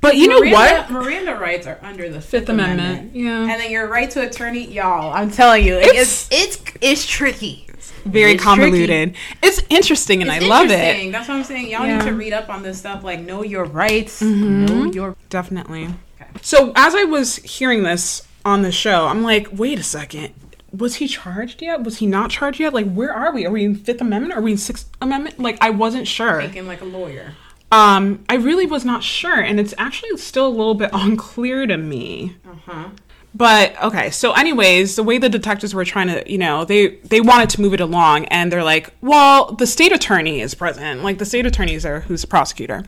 but 0.00 0.16
you 0.16 0.28
know 0.28 0.38
Miranda, 0.40 0.54
what? 0.54 0.90
Miranda 0.90 1.34
rights 1.36 1.66
are 1.66 1.78
under 1.82 2.08
the 2.08 2.20
Fifth, 2.20 2.30
Fifth 2.30 2.48
Amendment. 2.50 3.14
Yeah. 3.14 3.40
And 3.42 3.50
then 3.60 3.70
your 3.70 3.88
right 3.88 4.10
to 4.10 4.26
attorney, 4.28 4.64
y'all. 4.70 5.12
I'm 5.12 5.30
telling 5.30 5.64
you, 5.64 5.76
it's 5.80 6.28
it's 6.30 6.60
it's, 6.60 6.72
it's 6.80 7.06
tricky. 7.06 7.62
Very 8.04 8.32
It's 8.32 8.42
convoluted. 8.44 9.16
It's 9.42 9.62
interesting, 9.68 10.22
and 10.22 10.30
It's 10.30 10.44
I 10.44 10.48
love 10.48 10.70
interesting. 10.70 11.08
it. 11.08 11.12
That's 11.12 11.28
what 11.28 11.34
I'm 11.38 11.44
saying. 11.44 11.70
Y'all 11.70 11.84
Yeah. 11.86 11.98
need 11.98 12.04
to 12.06 12.14
read 12.14 12.32
up 12.32 12.48
on 12.48 12.62
this 12.62 12.78
stuff. 12.78 13.02
Like, 13.02 13.20
know 13.20 13.42
your 13.42 13.64
rights. 13.64 14.22
Mm-hmm. 14.22 14.64
Know 14.64 14.84
your. 14.92 15.16
Definitely. 15.28 15.84
Okay. 16.20 16.30
So 16.42 16.72
as 16.76 16.94
I 16.94 17.02
was 17.04 17.36
hearing 17.36 17.82
this 17.82 18.22
on 18.44 18.62
the 18.62 18.70
show, 18.70 19.06
I'm 19.06 19.22
like, 19.24 19.48
wait 19.52 19.78
a 19.80 19.82
second. 19.82 20.32
Was 20.72 20.96
he 20.96 21.08
charged 21.08 21.62
yet? 21.62 21.82
Was 21.82 21.98
he 21.98 22.06
not 22.06 22.30
charged 22.30 22.60
yet? 22.60 22.72
Like, 22.74 22.92
where 22.92 23.12
are 23.12 23.32
we? 23.32 23.44
Are 23.46 23.50
we 23.50 23.64
in 23.64 23.74
Fifth 23.74 24.00
Amendment? 24.00 24.34
Are 24.34 24.42
we 24.42 24.52
in 24.52 24.58
Sixth 24.58 24.88
Amendment? 25.00 25.40
Like, 25.40 25.58
I 25.60 25.70
wasn't 25.70 26.06
sure. 26.06 26.40
Thinking 26.42 26.66
like 26.68 26.82
a 26.82 26.84
lawyer. 26.84 27.34
Um, 27.72 28.24
I 28.28 28.36
really 28.36 28.66
was 28.66 28.84
not 28.84 29.02
sure, 29.02 29.40
and 29.40 29.58
it's 29.58 29.74
actually 29.76 30.16
still 30.18 30.46
a 30.46 30.48
little 30.48 30.74
bit 30.74 30.90
unclear 30.94 31.66
to 31.66 31.76
me. 31.76 32.36
Uh 32.48 32.54
huh. 32.66 32.88
But 33.34 33.80
okay, 33.82 34.10
so 34.10 34.32
anyways, 34.32 34.96
the 34.96 35.02
way 35.02 35.18
the 35.18 35.28
detectives 35.28 35.74
were 35.74 35.84
trying 35.84 36.06
to, 36.06 36.30
you 36.30 36.38
know, 36.38 36.64
they 36.64 36.96
they 37.04 37.20
wanted 37.20 37.50
to 37.50 37.60
move 37.60 37.74
it 37.74 37.80
along, 37.80 38.24
and 38.26 38.50
they're 38.50 38.64
like, 38.64 38.94
well, 39.02 39.52
the 39.52 39.66
state 39.66 39.92
attorney 39.92 40.40
is 40.40 40.54
present, 40.54 41.02
like 41.02 41.18
the 41.18 41.26
state 41.26 41.44
attorney 41.44 41.74
is 41.74 41.82
there, 41.82 42.00
who's 42.00 42.22
the 42.22 42.28
prosecutor, 42.28 42.84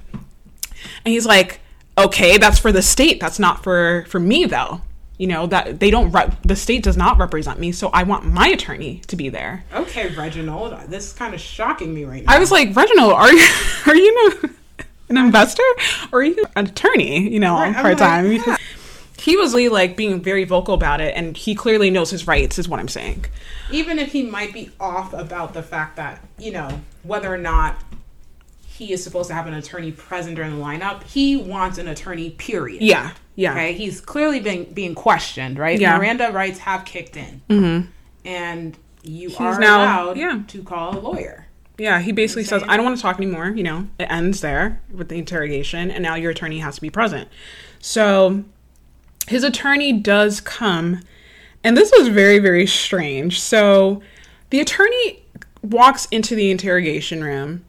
and 1.04 1.12
he's 1.12 1.26
like, 1.26 1.60
okay, 1.98 2.38
that's 2.38 2.58
for 2.58 2.72
the 2.72 2.80
state, 2.80 3.20
that's 3.20 3.38
not 3.38 3.62
for 3.62 4.06
for 4.08 4.20
me 4.20 4.46
though. 4.46 4.80
You 5.18 5.26
know 5.26 5.48
that 5.48 5.80
they 5.80 5.90
don't. 5.90 6.12
Re- 6.12 6.30
the 6.44 6.56
state 6.56 6.84
does 6.84 6.96
not 6.96 7.18
represent 7.18 7.58
me, 7.58 7.72
so 7.72 7.88
I 7.88 8.04
want 8.04 8.24
my 8.24 8.48
attorney 8.48 9.02
to 9.08 9.16
be 9.16 9.28
there. 9.28 9.64
Okay, 9.74 10.14
Reginald, 10.14 10.88
this 10.88 11.08
is 11.08 11.12
kind 11.12 11.34
of 11.34 11.40
shocking 11.40 11.92
me 11.92 12.04
right 12.04 12.24
now. 12.24 12.32
I 12.32 12.38
was 12.38 12.52
like, 12.52 12.74
Reginald, 12.74 13.12
are 13.12 13.32
you 13.32 13.46
are 13.86 13.96
you 13.96 14.32
an, 14.42 14.54
an 15.08 15.16
investor 15.16 15.62
or 16.12 16.22
you 16.22 16.44
an 16.56 16.66
attorney? 16.66 17.28
You 17.28 17.40
know, 17.40 17.54
Right, 17.54 17.74
part 17.74 17.98
time 17.98 18.28
like, 18.28 18.38
because 18.44 18.58
he 19.18 19.36
was 19.36 19.52
really 19.54 19.68
like 19.68 19.96
being 19.96 20.22
very 20.22 20.44
vocal 20.44 20.74
about 20.74 21.00
it, 21.00 21.14
and 21.16 21.36
he 21.36 21.54
clearly 21.54 21.90
knows 21.90 22.10
his 22.10 22.26
rights, 22.26 22.58
is 22.58 22.68
what 22.68 22.80
I'm 22.80 22.88
saying. 22.88 23.26
even 23.70 23.98
if 23.98 24.12
he 24.12 24.22
might 24.22 24.52
be 24.52 24.70
off 24.80 25.12
about 25.12 25.54
the 25.54 25.62
fact 25.62 25.96
that 25.96 26.20
you 26.38 26.52
know 26.52 26.80
whether 27.02 27.32
or 27.32 27.38
not 27.38 27.76
he 28.66 28.92
is 28.92 29.02
supposed 29.02 29.28
to 29.28 29.34
have 29.34 29.46
an 29.48 29.54
attorney 29.54 29.90
present 29.90 30.36
during 30.36 30.56
the 30.56 30.64
lineup, 30.64 31.02
he 31.02 31.36
wants 31.36 31.78
an 31.78 31.88
attorney. 31.88 32.30
Period. 32.30 32.80
Yeah, 32.80 33.12
yeah, 33.34 33.52
Okay, 33.52 33.72
he's 33.72 34.00
clearly 34.00 34.38
been 34.40 34.72
being 34.72 34.94
questioned, 34.94 35.58
right? 35.58 35.78
Yeah. 35.80 35.98
Miranda 35.98 36.30
rights 36.30 36.60
have 36.60 36.84
kicked 36.84 37.16
in, 37.16 37.42
mm-hmm. 37.50 37.90
and 38.24 38.78
you 39.02 39.34
are 39.38 39.58
now- 39.58 39.78
allowed 39.82 40.16
yeah. 40.16 40.42
to 40.46 40.62
call 40.62 40.96
a 40.96 41.00
lawyer. 41.00 41.47
Yeah. 41.78 42.00
He 42.00 42.12
basically 42.12 42.44
says? 42.44 42.62
"I 42.68 42.76
don't 42.76 42.84
want 42.84 42.96
to 42.96 43.02
talk 43.02 43.16
anymore." 43.16 43.48
You 43.48 43.62
know, 43.62 43.88
it 43.98 44.10
ends 44.10 44.40
there 44.40 44.80
with 44.92 45.08
the 45.08 45.16
interrogation, 45.16 45.90
and 45.90 46.02
now 46.02 46.14
your 46.14 46.32
attorney 46.32 46.58
has 46.58 46.74
to 46.76 46.80
be 46.80 46.90
present. 46.90 47.28
So 47.80 48.44
his 49.26 49.44
attorney 49.44 49.92
does 49.92 50.40
come, 50.40 51.00
and 51.62 51.76
this 51.76 51.92
was 51.96 52.08
very, 52.08 52.38
very 52.38 52.66
strange. 52.66 53.40
So 53.40 54.02
the 54.50 54.60
attorney 54.60 55.22
walks 55.62 56.06
into 56.10 56.34
the 56.34 56.50
interrogation 56.50 57.22
room, 57.22 57.64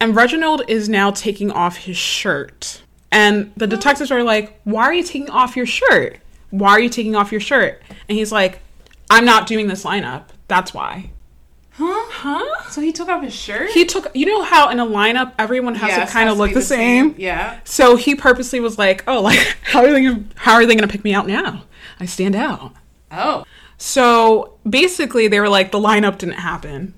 and 0.00 0.16
Reginald 0.16 0.62
is 0.68 0.88
now 0.88 1.10
taking 1.10 1.50
off 1.50 1.76
his 1.76 1.96
shirt. 1.96 2.82
And 3.10 3.52
the 3.56 3.66
detectives 3.66 4.10
are 4.10 4.22
like, 4.22 4.58
Why 4.64 4.84
are 4.84 4.94
you 4.94 5.02
taking 5.02 5.30
off 5.30 5.56
your 5.56 5.66
shirt? 5.66 6.18
Why 6.50 6.70
are 6.70 6.80
you 6.80 6.88
taking 6.88 7.14
off 7.14 7.30
your 7.30 7.40
shirt? 7.40 7.82
And 8.08 8.16
he's 8.16 8.32
like, 8.32 8.60
I'm 9.10 9.24
not 9.24 9.46
doing 9.46 9.68
this 9.68 9.84
lineup. 9.84 10.24
That's 10.48 10.72
why. 10.72 11.10
Huh? 11.74 12.04
Huh? 12.10 12.70
So 12.70 12.80
he 12.82 12.92
took 12.92 13.08
off 13.08 13.22
his 13.22 13.34
shirt. 13.34 13.70
He 13.70 13.86
took, 13.86 14.08
you 14.14 14.26
know 14.26 14.42
how 14.42 14.68
in 14.68 14.78
a 14.78 14.84
lineup 14.86 15.32
everyone 15.38 15.74
has 15.76 15.88
Yes, 15.88 16.08
to 16.08 16.12
kind 16.12 16.28
of 16.28 16.36
look 16.36 16.50
be 16.50 16.54
the, 16.54 16.62
same? 16.62 17.14
Yeah. 17.16 17.58
So 17.64 17.96
he 17.96 18.14
purposely 18.14 18.60
was 18.60 18.78
like, 18.78 19.02
"Oh, 19.06 19.22
like 19.22 19.38
how 19.62 19.80
are 19.80 19.90
they 19.90 20.02
gonna 20.02 20.24
how 20.34 20.54
are 20.54 20.66
they 20.66 20.74
gonna 20.74 20.88
pick 20.88 21.02
me 21.04 21.14
out 21.14 21.26
now? 21.26 21.64
I 21.98 22.04
stand 22.06 22.36
out." 22.36 22.74
Oh. 23.10 23.44
So 23.78 24.58
basically, 24.68 25.28
they 25.28 25.40
were 25.40 25.48
like, 25.48 25.72
"The 25.72 25.78
lineup 25.78 26.18
didn't 26.18 26.36
happen." 26.36 26.94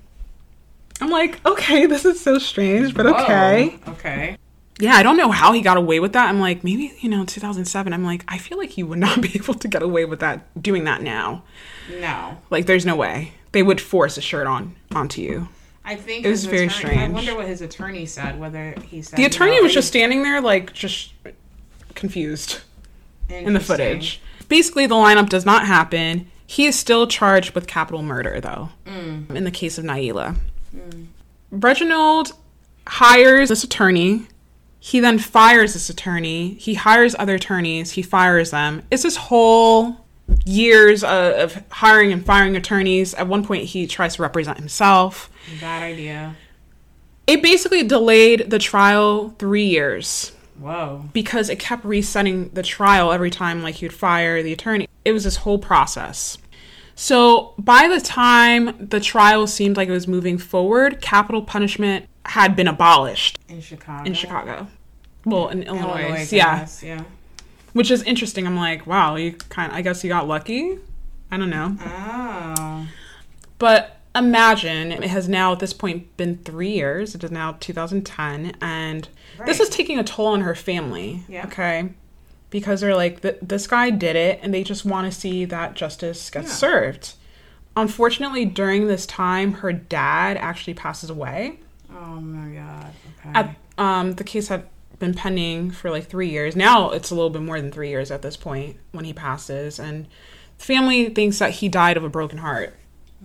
I'm 0.99 1.09
like, 1.09 1.43
"Okay, 1.45 1.85
this 1.85 2.03
is 2.03 2.19
so 2.19 2.37
strange, 2.37 2.93
but 2.93 3.05
okay." 3.05 3.79
Whoa. 3.85 3.93
Okay. 3.93 4.37
Yeah, 4.77 4.95
I 4.95 5.03
don't 5.03 5.15
know 5.15 5.31
how 5.31 5.53
he 5.53 5.61
got 5.61 5.77
away 5.77 6.01
with 6.01 6.11
that. 6.13 6.27
I'm 6.27 6.41
like, 6.41 6.65
maybe 6.65 6.93
you 6.99 7.07
know, 7.07 7.23
2007. 7.23 7.93
I'm 7.93 8.03
like, 8.03 8.25
I 8.27 8.37
feel 8.37 8.57
like 8.57 8.71
he 8.71 8.83
would 8.83 8.99
not 8.99 9.21
be 9.21 9.31
able 9.35 9.53
to 9.53 9.69
get 9.69 9.81
away 9.81 10.03
with 10.03 10.19
that 10.19 10.61
doing 10.61 10.83
that 10.83 11.01
now. 11.01 11.43
No. 12.01 12.37
Like, 12.49 12.65
there's 12.65 12.85
no 12.85 12.97
way 12.97 13.31
they 13.55 13.63
would 13.63 13.79
force 13.79 14.17
a 14.17 14.21
shirt 14.21 14.47
on 14.47 14.75
onto 14.93 15.21
you. 15.21 15.47
I 15.85 15.95
think 15.95 16.25
It 16.25 16.29
was 16.29 16.45
very 16.45 16.65
attorney- 16.65 16.97
I 16.97 17.07
wonder 17.07 17.35
what 17.35 17.47
his 17.47 17.61
attorney 17.61 18.05
said. 18.05 18.37
Whether 18.37 18.75
he 18.85 19.01
said 19.01 19.17
The 19.17 19.23
attorney 19.23 19.55
no, 19.55 19.63
was 19.63 19.73
just 19.73 19.87
standing 19.87 20.23
there, 20.23 20.41
like, 20.41 20.73
just 20.73 21.13
confused 21.93 22.59
in 23.29 23.53
the 23.53 23.61
footage. 23.61 24.19
Basically, 24.49 24.87
the 24.87 24.95
lineup 24.95 25.29
does 25.29 25.45
not 25.45 25.65
happen. 25.65 26.29
He 26.45 26.65
is 26.65 26.77
still 26.77 27.07
charged 27.07 27.55
with 27.55 27.65
capital 27.65 28.03
murder, 28.03 28.41
though, 28.41 28.71
mm. 28.85 29.33
in 29.33 29.45
the 29.45 29.51
case 29.51 29.77
of 29.77 29.85
Nailah. 29.85 30.35
Mm. 30.75 31.05
Reginald 31.49 32.33
hires 32.87 33.47
this 33.47 33.63
attorney. 33.63 34.27
He 34.81 34.99
then 34.99 35.17
fires 35.17 35.73
this 35.73 35.89
attorney. 35.89 36.55
He 36.55 36.73
hires 36.73 37.15
other 37.17 37.35
attorneys. 37.35 37.91
He 37.91 38.01
fires 38.01 38.51
them. 38.51 38.83
It's 38.91 39.03
this 39.03 39.15
whole 39.15 40.04
years 40.45 41.03
of, 41.03 41.33
of 41.35 41.63
hiring 41.69 42.11
and 42.11 42.25
firing 42.25 42.55
attorneys. 42.55 43.13
At 43.13 43.27
one 43.27 43.45
point, 43.45 43.65
he 43.65 43.87
tries 43.87 44.15
to 44.15 44.21
represent 44.21 44.57
himself. 44.57 45.29
Bad 45.59 45.83
idea. 45.83 46.35
It 47.27 47.41
basically 47.41 47.83
delayed 47.83 48.49
the 48.51 48.59
trial 48.59 49.29
three 49.39 49.65
years 49.65 50.31
Whoa. 50.59 51.05
because 51.13 51.49
it 51.49 51.57
kept 51.59 51.83
resetting 51.83 52.49
the 52.49 52.61
trial 52.63 53.11
every 53.11 53.31
time 53.31 53.63
like 53.63 53.81
you'd 53.81 53.93
fire 53.93 54.41
the 54.43 54.53
attorney 54.53 54.87
it 55.03 55.11
was 55.11 55.23
this 55.25 55.37
whole 55.37 55.57
process 55.59 56.37
so 56.95 57.53
by 57.57 57.87
the 57.89 57.99
time 57.99 58.75
the 58.79 58.99
trial 59.01 59.47
seemed 59.47 59.75
like 59.75 59.89
it 59.89 59.91
was 59.91 60.07
moving 60.07 60.37
forward 60.37 61.01
capital 61.01 61.41
punishment 61.41 62.05
had 62.25 62.55
been 62.55 62.67
abolished 62.67 63.37
In 63.49 63.59
Chicago. 63.59 64.05
in 64.05 64.13
chicago 64.13 64.67
well 65.25 65.49
in 65.49 65.63
illinois, 65.63 66.03
Illinois. 66.03 66.27
Yeah 66.31 66.59
guess, 66.59 66.83
Yeah. 66.83 67.03
Which 67.75 67.91
is 67.91 68.01
interesting 68.03 68.47
i'm 68.47 68.55
like 68.57 68.85
wow 68.87 69.15
you 69.15 69.33
kind 69.49 69.71
i 69.73 69.81
guess 69.81 70.03
you 70.03 70.09
got 70.09 70.27
lucky 70.27 70.77
i 71.31 71.37
don't 71.37 71.49
know 71.49 71.75
Oh. 71.85 72.87
But 73.59 73.97
imagine 74.15 74.91
it 74.91 75.03
has 75.03 75.27
now 75.29 75.51
at 75.53 75.59
this 75.59 75.73
point 75.73 76.15
been 76.17 76.37
three 76.39 76.71
years. 76.71 77.15
It 77.15 77.23
is 77.23 77.31
now 77.31 77.57
2010, 77.59 78.55
and 78.61 79.07
this 79.45 79.59
is 79.61 79.69
taking 79.69 79.97
a 79.97 80.03
toll 80.03 80.27
on 80.27 80.41
her 80.41 80.55
family. 80.55 81.23
Yeah. 81.29 81.45
Okay. 81.47 81.89
Because 82.49 82.81
they're 82.81 82.95
like, 82.95 83.21
this 83.21 83.65
guy 83.67 83.89
did 83.91 84.15
it, 84.17 84.39
and 84.43 84.53
they 84.53 84.63
just 84.63 84.83
want 84.85 85.11
to 85.11 85.17
see 85.17 85.45
that 85.45 85.73
justice 85.73 86.29
gets 86.29 86.47
Yeah. 86.49 86.53
served. 86.53 87.13
Unfortunately, 87.77 88.43
during 88.45 88.87
this 88.87 89.05
time, 89.05 89.53
her 89.53 89.71
dad 89.73 90.35
actually 90.37 90.73
passes 90.73 91.09
away. 91.09 91.59
Oh 91.91 92.19
my 92.21 92.55
god. 92.55 92.91
Okay. 93.19 93.29
At, 93.39 93.55
um, 93.77 94.13
the 94.13 94.23
case 94.25 94.49
had 94.49 94.65
been 94.99 95.13
pending 95.13 95.71
for 95.71 95.89
like 95.89 96.07
three 96.07 96.29
years. 96.29 96.55
Now 96.55 96.91
it's 96.91 97.11
a 97.11 97.15
little 97.15 97.29
bit 97.29 97.41
more 97.41 97.59
than 97.59 97.71
three 97.71 97.89
years 97.89 98.11
at 98.11 98.21
this 98.21 98.37
point 98.37 98.77
when 98.91 99.05
he 99.05 99.13
passes, 99.13 99.79
and 99.79 100.07
the 100.57 100.63
family 100.63 101.09
thinks 101.09 101.39
that 101.39 101.51
he 101.51 101.69
died 101.69 101.97
of 101.97 102.03
a 102.03 102.09
broken 102.09 102.39
heart. 102.39 102.75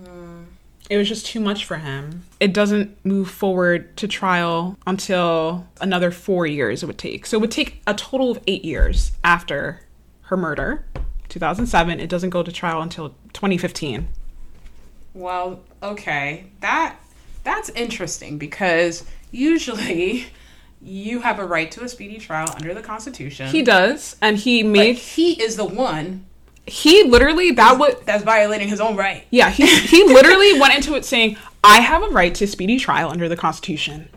Hmm. 0.03 0.45
It 0.89 0.97
was 0.97 1.09
just 1.09 1.25
too 1.25 1.39
much 1.39 1.65
for 1.65 1.77
him. 1.77 2.25
It 2.41 2.53
doesn't 2.53 3.05
move 3.05 3.31
forward 3.31 3.97
to 3.99 4.09
trial 4.09 4.77
until 4.89 5.69
another 5.81 6.11
four 6.11 6.47
years 6.47 6.83
it 6.83 6.87
would 6.87 6.99
take. 6.99 7.27
So 7.27 7.37
it 7.37 7.41
would 7.41 7.53
take 7.53 7.81
a 7.87 7.95
total 7.95 8.33
of 8.33 8.41
eight 8.49 8.65
years 8.65 9.13
after 9.23 9.83
her 10.23 10.37
murder, 10.37 10.85
2007. 11.29 12.01
It 12.01 12.11
doesn't 12.11 12.31
go 12.31 12.43
to 12.43 12.51
trial 12.51 12.83
until 12.83 13.11
2015. 13.35 14.09
Well, 15.15 15.61
okay. 15.81 16.47
That 16.61 16.97
that's 17.45 17.71
interesting 17.71 18.37
because 18.39 19.05
usually 19.31 20.27
you 20.83 21.21
have 21.21 21.39
a 21.39 21.45
right 21.45 21.71
to 21.73 21.85
a 21.85 21.89
speedy 21.89 22.19
trial 22.19 22.49
under 22.55 22.73
the 22.75 22.83
Constitution. 22.83 23.49
He 23.49 23.63
does, 23.63 24.17
and 24.23 24.37
he 24.39 24.63
but 24.63 24.71
made 24.73 24.97
he 24.97 25.41
is 25.43 25.57
the 25.57 25.65
one 25.65 26.27
he 26.67 27.05
literally 27.05 27.51
that 27.53 27.79
would 27.79 28.05
that's 28.05 28.23
violating 28.23 28.69
his 28.69 28.81
own 28.81 28.95
right. 28.97 29.27
yeah 29.31 29.51
he 29.51 29.67
he 29.67 30.05
literally 30.07 30.61
went 30.61 30.75
into 30.75 30.95
it 30.95 31.05
saying 31.05 31.37
I 31.65 31.81
have 31.81 32.03
a 32.03 32.09
right 32.09 32.35
to 32.37 32.47
speedy 32.47 32.79
trial 32.79 33.11
under 33.11 33.29
the 33.29 33.37
Constitution, 33.37 34.09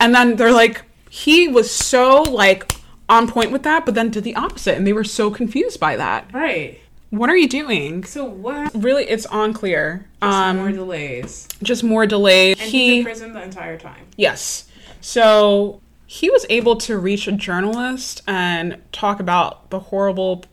and 0.00 0.14
then 0.14 0.36
they're 0.36 0.52
like 0.52 0.82
he 1.10 1.48
was 1.48 1.70
so 1.70 2.22
like 2.22 2.72
on 3.08 3.28
point 3.28 3.50
with 3.50 3.62
that, 3.64 3.84
but 3.84 3.94
then 3.94 4.10
did 4.10 4.24
the 4.24 4.34
opposite, 4.36 4.76
and 4.76 4.86
they 4.86 4.92
were 4.94 5.04
so 5.04 5.30
confused 5.30 5.78
by 5.78 5.96
that. 5.96 6.32
Right. 6.32 6.80
What 7.10 7.28
are 7.28 7.36
you 7.36 7.46
doing? 7.48 8.04
So 8.04 8.24
what? 8.24 8.72
Really, 8.74 9.04
it's 9.04 9.26
unclear. 9.30 10.06
Um, 10.22 10.56
more 10.56 10.72
delays. 10.72 11.46
just 11.62 11.84
more 11.84 12.06
delays. 12.06 12.56
And 12.58 12.70
he's 12.70 12.72
He 12.72 12.98
in 13.00 13.04
prison 13.04 13.32
the 13.34 13.42
entire 13.42 13.76
time. 13.76 14.06
yes, 14.16 14.66
so 15.02 15.82
he 16.06 16.30
was 16.30 16.46
able 16.48 16.76
to 16.76 16.96
reach 16.96 17.28
a 17.28 17.32
journalist 17.32 18.22
and 18.26 18.80
talk 18.92 19.20
about 19.20 19.68
the 19.70 19.78
horrible 19.78 20.44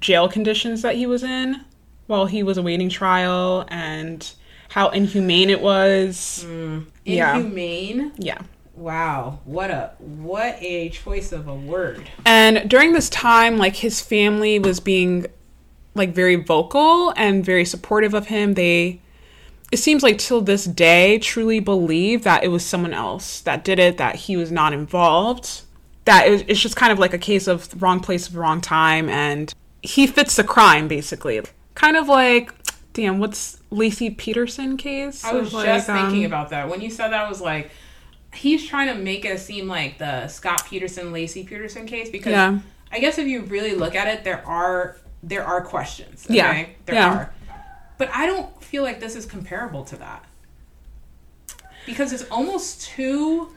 jail 0.00 0.28
conditions 0.28 0.82
that 0.82 0.94
he 0.94 1.06
was 1.06 1.22
in 1.22 1.64
while 2.06 2.26
he 2.26 2.42
was 2.42 2.58
awaiting 2.58 2.88
trial 2.88 3.64
and 3.68 4.34
how 4.68 4.88
inhumane 4.90 5.50
it 5.50 5.60
was. 5.60 6.44
Mm. 6.46 6.86
Yeah. 7.04 7.36
Inhumane. 7.36 8.12
Yeah. 8.18 8.38
Wow. 8.74 9.40
What 9.44 9.70
a 9.70 9.92
what 9.98 10.60
a 10.60 10.90
choice 10.90 11.32
of 11.32 11.48
a 11.48 11.54
word. 11.54 12.08
And 12.24 12.68
during 12.68 12.92
this 12.92 13.08
time, 13.08 13.56
like 13.56 13.76
his 13.76 14.00
family 14.00 14.58
was 14.58 14.80
being 14.80 15.26
like 15.94 16.14
very 16.14 16.36
vocal 16.36 17.12
and 17.16 17.44
very 17.44 17.64
supportive 17.64 18.12
of 18.12 18.26
him. 18.26 18.54
They 18.54 19.00
it 19.72 19.78
seems 19.78 20.02
like 20.02 20.18
till 20.18 20.40
this 20.40 20.64
day 20.64 21.18
truly 21.18 21.60
believe 21.60 22.24
that 22.24 22.44
it 22.44 22.48
was 22.48 22.64
someone 22.64 22.92
else 22.94 23.40
that 23.40 23.64
did 23.64 23.78
it, 23.78 23.96
that 23.98 24.14
he 24.14 24.36
was 24.36 24.52
not 24.52 24.72
involved. 24.72 25.62
That 26.04 26.28
it, 26.28 26.44
it's 26.48 26.60
just 26.60 26.76
kind 26.76 26.92
of 26.92 26.98
like 26.98 27.12
a 27.12 27.18
case 27.18 27.48
of 27.48 27.82
wrong 27.82 28.00
place, 28.00 28.30
wrong 28.30 28.60
time, 28.60 29.08
and 29.08 29.52
he 29.82 30.06
fits 30.06 30.36
the 30.36 30.44
crime 30.44 30.86
basically. 30.88 31.40
Kind 31.74 31.96
of 31.96 32.08
like, 32.08 32.52
damn, 32.92 33.18
what's 33.18 33.58
Laci 33.72 34.16
Peterson 34.16 34.76
case? 34.76 35.24
I 35.24 35.32
was 35.32 35.52
Of, 35.52 35.64
just 35.64 35.88
like, 35.88 36.00
thinking 36.00 36.24
um, 36.24 36.30
about 36.32 36.50
that. 36.50 36.68
When 36.68 36.80
you 36.80 36.90
said 36.90 37.08
that 37.08 37.24
I 37.24 37.28
was 37.28 37.40
like 37.40 37.70
he's 38.34 38.66
trying 38.66 38.88
to 38.88 38.94
make 38.94 39.24
it 39.24 39.40
seem 39.40 39.66
like 39.66 39.98
the 39.98 40.28
Scott 40.28 40.66
Peterson 40.66 41.06
Laci 41.12 41.46
Peterson 41.46 41.86
case 41.86 42.10
because 42.10 42.32
Yeah. 42.32 42.58
I 42.92 43.00
guess 43.00 43.18
if 43.18 43.26
you 43.26 43.42
really 43.42 43.74
look 43.74 43.94
at 43.94 44.06
it 44.08 44.24
there 44.24 44.46
are 44.46 44.96
there 45.22 45.44
are 45.44 45.60
questions. 45.62 46.24
Okay? 46.26 46.36
Yeah. 46.36 46.66
There 46.84 46.94
Yeah. 46.94 47.08
are. 47.14 47.34
But 47.98 48.10
I 48.12 48.26
don't 48.26 48.55
feel 48.66 48.82
like 48.82 49.00
this 49.00 49.16
is 49.16 49.26
comparable 49.26 49.84
to 49.84 49.96
that. 49.96 50.24
Because 51.86 52.12
it's 52.12 52.24
almost 52.30 52.82
too 52.82 53.52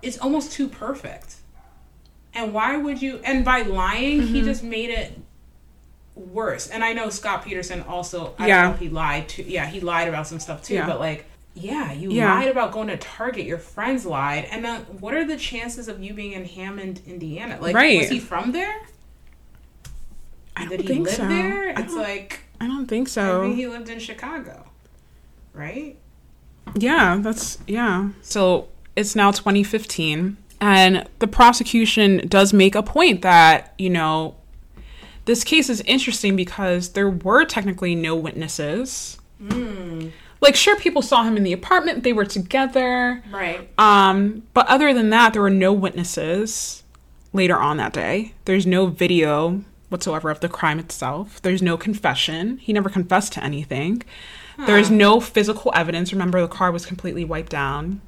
it's 0.00 0.18
almost 0.18 0.52
too 0.52 0.68
perfect. 0.68 1.36
And 2.34 2.52
why 2.54 2.76
would 2.76 3.02
you 3.02 3.20
and 3.24 3.44
by 3.44 3.62
lying 3.62 4.20
Mm-hmm. 4.22 4.34
he 4.34 4.42
just 4.42 4.62
made 4.62 4.90
it 4.90 5.18
worse. 6.14 6.68
And 6.68 6.82
I 6.84 6.92
know 6.92 7.10
Scott 7.10 7.44
Peterson 7.44 7.82
also 7.82 8.34
I 8.38 8.46
Yeah. 8.48 8.76
he 8.76 8.88
lied 8.88 9.28
to 9.30 9.42
yeah, 9.42 9.66
he 9.66 9.80
lied 9.80 10.08
about 10.08 10.26
some 10.26 10.40
stuff 10.40 10.62
too, 10.62 10.74
Yeah. 10.74 10.86
but 10.86 10.98
like 11.00 11.26
yeah, 11.54 11.92
you 11.92 12.12
Yeah. 12.12 12.34
lied 12.34 12.48
about 12.48 12.70
going 12.72 12.86
to 12.88 12.96
Target. 12.96 13.44
Your 13.44 13.58
friends 13.58 14.06
lied, 14.06 14.44
and 14.52 14.64
then 14.64 14.82
what 15.00 15.12
are 15.14 15.24
the 15.24 15.36
chances 15.36 15.88
of 15.88 16.00
you 16.00 16.14
being 16.14 16.32
in 16.32 16.44
Hammond, 16.44 17.00
Indiana? 17.04 17.58
Like, 17.60 17.74
Right. 17.74 17.98
was 17.98 18.08
he 18.10 18.20
from 18.20 18.52
there? 18.52 18.76
I 20.54 20.66
don't 20.66 20.76
Did 20.76 20.88
he 20.88 21.00
live 21.00 21.14
so. 21.14 21.26
there? 21.26 21.70
It's 21.70 21.94
like 21.94 22.40
I 22.60 22.66
don't 22.66 22.86
think 22.86 23.08
I 23.08 23.10
so. 23.10 23.42
think 23.42 23.56
he 23.56 23.66
lived 23.66 23.88
in 23.88 23.98
Chicago, 23.98 24.66
right? 25.52 25.96
Yeah, 26.74 27.18
that's 27.20 27.58
yeah. 27.66 28.10
So 28.22 28.68
it's 28.96 29.14
now 29.14 29.30
2015 29.30 30.36
and 30.60 31.08
the 31.20 31.26
prosecution 31.26 32.26
does 32.28 32.52
make 32.52 32.74
a 32.74 32.82
point 32.82 33.22
that, 33.22 33.74
you 33.78 33.90
know, 33.90 34.34
this 35.24 35.44
case 35.44 35.68
is 35.68 35.80
interesting 35.82 36.36
because 36.36 36.90
there 36.90 37.08
were 37.10 37.44
technically 37.44 37.94
no 37.94 38.16
witnesses. 38.16 39.18
Like 40.40 40.56
sure 40.56 40.76
people 40.76 41.02
saw 41.02 41.22
him 41.24 41.36
in 41.36 41.44
the 41.44 41.52
apartment, 41.52 42.02
they 42.02 42.12
were 42.12 42.24
together. 42.24 43.22
Right. 43.30 43.68
Um, 43.78 44.44
but 44.54 44.66
other 44.68 44.94
than 44.94 45.10
that, 45.10 45.32
there 45.32 45.42
were 45.42 45.50
no 45.50 45.72
witnesses 45.72 46.82
later 47.32 47.56
on 47.56 47.76
that 47.76 47.92
day. 47.92 48.34
There's 48.44 48.66
no 48.66 48.86
video 48.86 49.62
whatsoever 49.88 50.30
of 50.30 50.40
the 50.40 50.48
crime 50.48 50.78
itself. 50.78 51.40
There's 51.42 51.62
no 51.62 51.76
confession. 51.76 52.58
He 52.58 52.72
never 52.72 52.90
confessed 52.90 53.32
to 53.34 53.44
anything. 53.44 54.02
There's 54.66 54.90
no 54.90 55.20
physical 55.20 55.72
evidence. 55.74 56.12
Remember, 56.12 56.40
the 56.40 56.48
car 56.48 56.72
was 56.72 56.84
completely 56.84 57.24
wiped 57.24 57.52
down. 57.52 58.00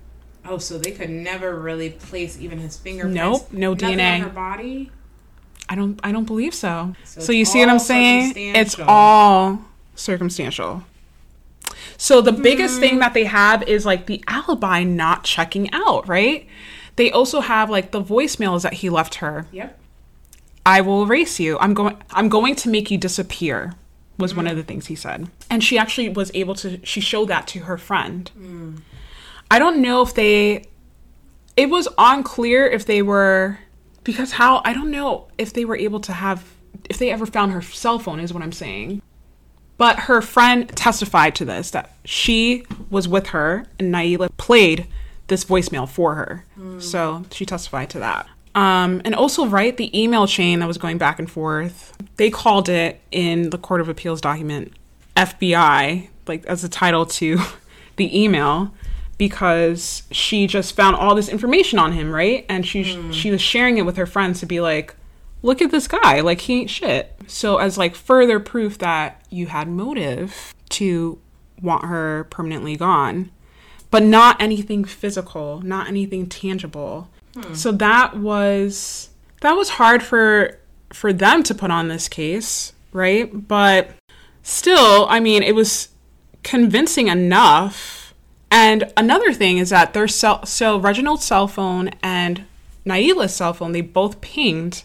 Oh, 0.44 0.58
so 0.58 0.78
they 0.78 0.90
could 0.90 1.10
never 1.10 1.56
really 1.56 1.90
place 1.90 2.38
even 2.40 2.58
his 2.58 2.76
fingerprints. 2.76 3.14
Nope, 3.14 3.52
no 3.52 3.72
Nothing 3.74 3.98
DNA. 3.98 4.14
on 4.14 4.20
her 4.22 4.28
body. 4.30 4.90
I 5.68 5.76
don't. 5.76 6.00
I 6.02 6.10
don't 6.10 6.24
believe 6.24 6.54
so. 6.54 6.94
So 7.04 7.20
So, 7.20 7.32
you 7.32 7.44
see 7.44 7.60
what 7.60 7.68
I'm 7.68 7.78
saying? 7.78 8.32
It's 8.36 8.76
all 8.80 9.64
circumstantial. 9.94 10.82
So 11.96 12.20
the 12.20 12.32
biggest 12.32 12.80
thing 12.80 12.94
hmm. 12.94 13.00
that 13.00 13.14
they 13.14 13.24
have 13.24 13.62
is 13.64 13.86
like 13.86 14.06
the 14.06 14.24
alibi 14.26 14.82
not 14.82 15.22
checking 15.22 15.70
out, 15.72 16.08
right? 16.08 16.48
They 16.96 17.12
also 17.12 17.40
have 17.40 17.70
like 17.70 17.92
the 17.92 18.02
voicemails 18.02 18.62
that 18.62 18.74
he 18.74 18.90
left 18.90 19.16
her. 19.16 19.46
Yep. 19.52 19.79
I 20.70 20.82
will 20.82 21.02
erase 21.02 21.40
you. 21.40 21.58
I'm 21.58 21.74
going 21.74 21.96
I'm 22.12 22.28
going 22.28 22.54
to 22.56 22.68
make 22.68 22.90
you 22.92 22.98
disappear 22.98 23.74
was 24.18 24.36
one 24.36 24.46
of 24.46 24.56
the 24.56 24.62
things 24.62 24.86
he 24.86 24.94
said. 24.94 25.28
And 25.48 25.64
she 25.64 25.76
actually 25.78 26.08
was 26.08 26.30
able 26.32 26.54
to 26.56 26.78
she 26.84 27.00
showed 27.00 27.28
that 27.28 27.48
to 27.48 27.60
her 27.60 27.76
friend. 27.76 28.30
I 29.50 29.58
don't 29.58 29.82
know 29.82 30.02
if 30.02 30.14
they 30.14 30.66
it 31.56 31.68
was 31.70 31.88
unclear 31.98 32.66
if 32.66 32.86
they 32.86 33.02
were 33.02 33.58
because 34.04 34.32
how 34.32 34.62
I 34.64 34.72
don't 34.72 34.92
know 34.92 35.26
if 35.38 35.52
they 35.52 35.64
were 35.64 35.76
able 35.76 36.00
to 36.00 36.12
have 36.12 36.44
if 36.88 36.98
they 36.98 37.10
ever 37.10 37.26
found 37.26 37.50
her 37.50 37.62
cell 37.62 37.98
phone 37.98 38.20
is 38.20 38.32
what 38.32 38.42
I'm 38.42 38.52
saying. 38.52 39.02
But 39.76 40.00
her 40.00 40.22
friend 40.22 40.68
testified 40.76 41.34
to 41.36 41.44
this 41.44 41.72
that 41.72 41.96
she 42.04 42.64
was 42.90 43.08
with 43.08 43.28
her 43.28 43.66
and 43.78 43.92
Nailah 43.92 44.28
played 44.36 44.86
this 45.26 45.44
voicemail 45.44 45.88
for 45.88 46.14
her. 46.14 46.44
So 46.80 47.24
she 47.32 47.44
testified 47.44 47.90
to 47.90 47.98
that. 47.98 48.28
Um, 48.54 49.00
and 49.04 49.14
also, 49.14 49.46
right, 49.46 49.76
the 49.76 49.96
email 49.98 50.26
chain 50.26 50.58
that 50.58 50.66
was 50.66 50.78
going 50.78 50.98
back 50.98 51.18
and 51.18 51.30
forth, 51.30 51.96
they 52.16 52.30
called 52.30 52.68
it 52.68 53.00
in 53.10 53.50
the 53.50 53.58
Court 53.58 53.80
of 53.80 53.88
Appeals 53.88 54.20
document 54.20 54.72
FBI, 55.16 56.08
like 56.26 56.44
as 56.46 56.64
a 56.64 56.68
title 56.68 57.06
to 57.06 57.38
the 57.96 58.20
email, 58.22 58.72
because 59.18 60.02
she 60.10 60.46
just 60.46 60.74
found 60.74 60.96
all 60.96 61.14
this 61.14 61.28
information 61.28 61.78
on 61.78 61.92
him, 61.92 62.10
right? 62.10 62.44
And 62.48 62.66
she 62.66 63.12
she 63.12 63.30
was 63.30 63.40
sharing 63.40 63.78
it 63.78 63.86
with 63.86 63.96
her 63.96 64.06
friends 64.06 64.40
to 64.40 64.46
be 64.46 64.60
like, 64.60 64.94
look 65.42 65.62
at 65.62 65.70
this 65.70 65.86
guy, 65.86 66.20
like 66.20 66.40
he 66.42 66.60
ain't 66.60 66.70
shit. 66.70 67.14
So 67.26 67.58
as 67.58 67.78
like 67.78 67.94
further 67.94 68.40
proof 68.40 68.78
that 68.78 69.24
you 69.30 69.46
had 69.46 69.68
motive 69.68 70.54
to 70.70 71.20
want 71.62 71.84
her 71.84 72.24
permanently 72.30 72.76
gone, 72.76 73.30
but 73.90 74.02
not 74.02 74.40
anything 74.40 74.84
physical, 74.84 75.60
not 75.62 75.88
anything 75.88 76.26
tangible. 76.28 77.08
So 77.54 77.72
that 77.72 78.16
was 78.16 79.08
that 79.40 79.52
was 79.52 79.70
hard 79.70 80.02
for 80.02 80.58
for 80.92 81.12
them 81.12 81.42
to 81.44 81.54
put 81.54 81.70
on 81.70 81.88
this 81.88 82.08
case, 82.08 82.72
right? 82.92 83.30
But 83.48 83.90
still, 84.42 85.06
I 85.08 85.20
mean, 85.20 85.42
it 85.42 85.54
was 85.54 85.88
convincing 86.42 87.08
enough. 87.08 88.12
And 88.50 88.92
another 88.96 89.32
thing 89.32 89.58
is 89.58 89.70
that 89.70 89.92
their 89.94 90.08
cell, 90.08 90.44
so 90.44 90.76
Reginald's 90.78 91.24
cell 91.24 91.46
phone 91.46 91.90
and 92.02 92.44
Nailah's 92.84 93.34
cell 93.36 93.52
phone, 93.52 93.70
they 93.72 93.80
both 93.82 94.20
pinged 94.20 94.82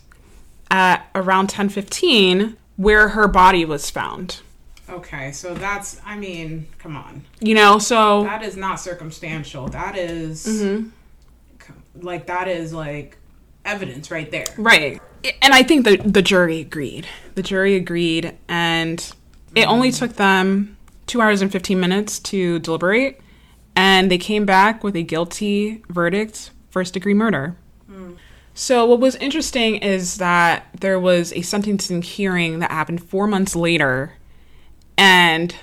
at 0.69 1.07
around 1.15 1.49
10:15 1.49 2.55
where 2.77 3.09
her 3.09 3.27
body 3.27 3.65
was 3.65 3.89
found. 3.89 4.41
Okay, 4.87 5.31
so 5.31 5.55
that's, 5.55 5.99
I 6.05 6.15
mean, 6.15 6.67
come 6.77 6.95
on. 6.95 7.23
You 7.39 7.55
know, 7.55 7.79
so 7.79 8.23
That 8.25 8.43
is 8.43 8.55
not 8.55 8.79
circumstantial. 8.79 9.67
That 9.69 9.97
is- 9.97 10.45
Mm-hmm. 10.45 10.89
Like, 12.01 12.27
that 12.27 12.47
is 12.47 12.73
like 12.73 13.17
evidence 13.65 14.11
right 14.11 14.29
there. 14.29 14.45
Right. 14.57 15.01
And 15.41 15.53
I 15.53 15.63
think 15.63 15.85
the 15.85 15.97
the 15.97 16.21
jury 16.21 16.59
agreed. 16.59 17.07
The 17.33 17.41
jury 17.41 17.75
agreed 17.75 18.37
and 18.47 19.11
it 19.55 19.67
only 19.67 19.91
took 19.91 20.13
them 20.13 20.77
2 21.07 21.19
hours 21.19 21.41
and 21.41 21.51
15 21.51 21.79
minutes 21.79 22.19
to 22.19 22.59
deliberate 22.59 23.19
and 23.75 24.11
they 24.11 24.19
came 24.19 24.45
back 24.45 24.83
with 24.83 24.95
a 24.95 25.01
guilty 25.01 25.83
verdict, 25.89 26.51
first 26.69 26.93
degree 26.93 27.15
murder. 27.15 27.55
So 28.53 28.85
what 28.85 28.99
was 28.99 29.15
interesting 29.15 29.77
is 29.77 30.17
that 30.17 30.67
there 30.79 30.99
was 30.99 31.33
a 31.33 31.41
sentencing 31.41 32.03
hearing 32.03 32.59
that 32.59 32.71
happened 32.71 33.03
4 33.03 33.25
months 33.25 33.55
later 33.55 34.13
and 34.97 35.55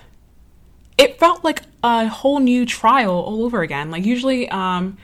it 0.99 1.21
felt 1.21 1.45
like 1.45 1.63
a 1.85 2.09
whole 2.09 2.41
new 2.41 2.67
trial 2.67 3.15
all 3.15 3.45
over 3.45 3.63
again. 3.63 3.93
Like 3.93 4.05
usually 4.05 4.49
um. 4.49 4.99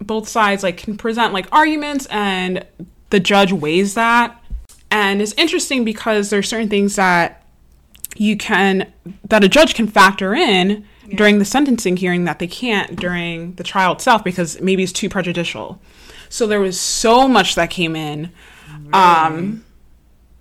Both 0.00 0.28
sides 0.28 0.62
like 0.62 0.78
can 0.78 0.96
present 0.96 1.32
like 1.32 1.46
arguments 1.52 2.06
and 2.10 2.64
the 3.10 3.20
judge 3.20 3.52
weighs 3.52 3.94
that. 3.94 4.42
And 4.90 5.22
it's 5.22 5.34
interesting 5.34 5.84
because 5.84 6.30
there's 6.30 6.48
certain 6.48 6.68
things 6.68 6.96
that 6.96 7.44
you 8.16 8.36
can 8.36 8.92
that 9.28 9.44
a 9.44 9.48
judge 9.48 9.74
can 9.74 9.86
factor 9.86 10.34
in 10.34 10.84
during 11.14 11.38
the 11.38 11.44
sentencing 11.44 11.96
hearing 11.96 12.24
that 12.24 12.38
they 12.38 12.46
can't 12.46 12.96
during 12.96 13.54
the 13.54 13.64
trial 13.64 13.92
itself 13.92 14.24
because 14.24 14.60
maybe 14.60 14.82
it's 14.82 14.92
too 14.92 15.08
prejudicial. 15.08 15.80
So 16.28 16.46
there 16.46 16.60
was 16.60 16.80
so 16.80 17.28
much 17.28 17.54
that 17.54 17.70
came 17.70 17.96
in 17.96 18.32
um 18.92 19.64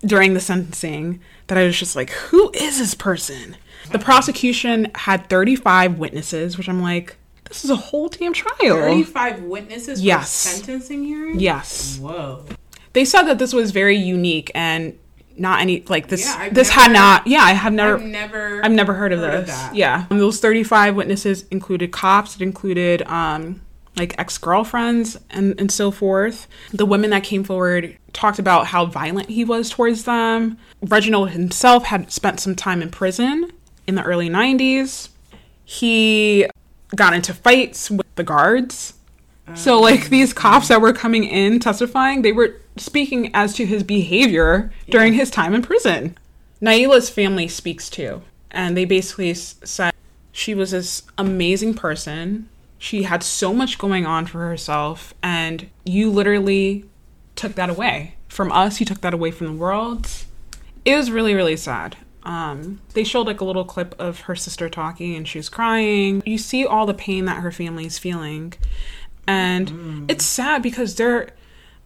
during 0.02 0.34
the 0.34 0.40
sentencing 0.40 1.20
that 1.48 1.58
i 1.58 1.66
was 1.66 1.78
just 1.78 1.96
like 1.96 2.10
who 2.12 2.52
is 2.54 2.80
this 2.80 2.94
person? 2.94 3.58
The 3.92 4.00
prosecution 4.00 4.92
had 4.96 5.30
35 5.30 5.98
witnesses 5.98 6.58
which 6.58 6.70
i'm 6.70 6.82
like 6.82 7.18
this 7.50 7.64
is 7.66 7.70
a 7.70 7.76
whole 7.76 8.08
damn 8.08 8.32
trial 8.34 8.56
35 8.78 9.42
witnesses 9.44 10.02
Yes. 10.02 10.44
for 10.44 10.50
sentencing 10.56 11.04
hearing? 11.04 11.40
Yes. 11.40 11.98
Whoa. 12.00 12.46
They 12.94 13.04
said 13.06 13.24
that 13.24 13.38
this 13.40 13.54
was 13.54 13.72
very 13.72 13.98
unique 13.98 14.52
and 14.56 14.98
not 15.38 15.62
any 15.62 15.84
like 15.88 16.08
this 16.10 16.26
Yeah, 16.26 16.50
this 16.50 16.70
had 16.70 16.92
not 16.92 17.26
yeah, 17.28 17.42
I 17.42 17.54
have 17.54 17.72
never 17.74 17.96
I've 17.98 18.04
never 18.04 18.66
I've 18.66 18.72
never 18.72 18.94
heard 18.94 19.12
of 19.14 19.20
heard 19.20 19.34
of 19.36 19.46
this. 19.46 19.56
that. 19.56 19.76
yeah. 19.76 20.06
And 20.10 20.20
those 20.20 20.40
35 20.40 20.96
witnesses 20.96 21.46
included 21.52 21.92
cops, 21.92 22.36
it 22.36 22.42
included 22.42 23.02
um 23.04 23.62
like 23.98 24.16
ex-girlfriends 24.18 25.18
and 25.30 25.60
and 25.60 25.72
so 25.72 25.92
forth. 25.92 26.48
The 26.74 26.86
women 26.86 27.10
that 27.12 27.24
came 27.24 27.44
forward 27.44 27.98
talked 28.14 28.40
about 28.40 28.68
how 28.68 28.86
violent 28.86 29.30
he 29.30 29.44
was 29.46 29.70
towards 29.70 30.04
them. 30.04 30.58
Reginald 30.82 31.30
himself 31.32 31.86
had 31.86 32.12
spent 32.12 32.40
some 32.40 32.56
time 32.56 32.82
in 32.82 32.90
prison 32.90 33.52
in 33.88 33.96
the 33.96 34.04
early 34.04 34.30
90s. 34.30 35.10
He 35.64 36.48
got 36.96 37.14
into 37.14 37.34
fights 37.34 37.90
with 37.92 38.08
the 38.16 38.24
guards. 38.24 38.94
So 39.56 39.80
like 39.80 40.10
these 40.10 40.32
cops 40.32 40.68
that 40.68 40.80
were 40.80 40.94
coming 40.94 41.24
in 41.24 41.60
testifying, 41.60 42.22
they 42.22 42.32
were 42.32 42.62
speaking 42.78 43.32
as 43.34 43.56
to 43.56 43.66
his 43.66 43.82
behavior 43.82 44.72
during 44.90 45.14
his 45.14 45.32
time 45.32 45.56
in 45.56 45.64
prison. 45.64 46.16
Nailah's 46.62 47.10
family 47.10 47.48
speaks 47.48 47.90
too, 47.90 48.22
and 48.52 48.78
they 48.78 48.86
basically 48.86 49.34
said 49.34 49.94
she 50.32 50.54
was 50.54 50.72
this 50.72 51.04
amazing 51.18 51.74
person. 51.74 52.48
She 52.78 53.04
had 53.04 53.24
so 53.24 53.54
much 53.54 53.80
going 53.80 54.06
on 54.06 54.28
for 54.28 54.48
herself, 54.48 55.14
and 55.24 55.68
you 55.84 56.12
literally 56.12 56.86
took 57.36 57.56
that 57.56 57.70
away 57.70 58.16
from 58.28 58.52
us. 58.52 58.80
You 58.80 58.86
took 58.86 59.02
that 59.02 59.14
away 59.14 59.32
from 59.32 59.48
the 59.48 59.54
world. 59.54 60.08
It 60.86 60.96
was 60.96 61.10
really, 61.10 61.34
really 61.34 61.58
sad. 61.58 61.98
Um, 62.30 62.80
they 62.94 63.04
showed 63.04 63.26
like 63.26 63.42
a 63.42 63.44
little 63.44 63.66
clip 63.66 63.96
of 63.98 64.22
her 64.22 64.36
sister 64.36 64.70
talking, 64.70 65.16
and 65.16 65.28
she 65.28 65.40
was 65.40 65.50
crying. 65.50 66.22
You 66.28 66.38
see 66.38 66.64
all 66.64 66.86
the 66.86 66.94
pain 66.94 67.26
that 67.26 67.42
her 67.42 67.52
family 67.52 67.88
is 67.88 67.98
feeling, 67.98 68.54
and 69.26 69.72
mm. 69.72 70.12
it's 70.12 70.28
sad 70.28 70.62
because 70.62 70.94
they're 70.94 71.30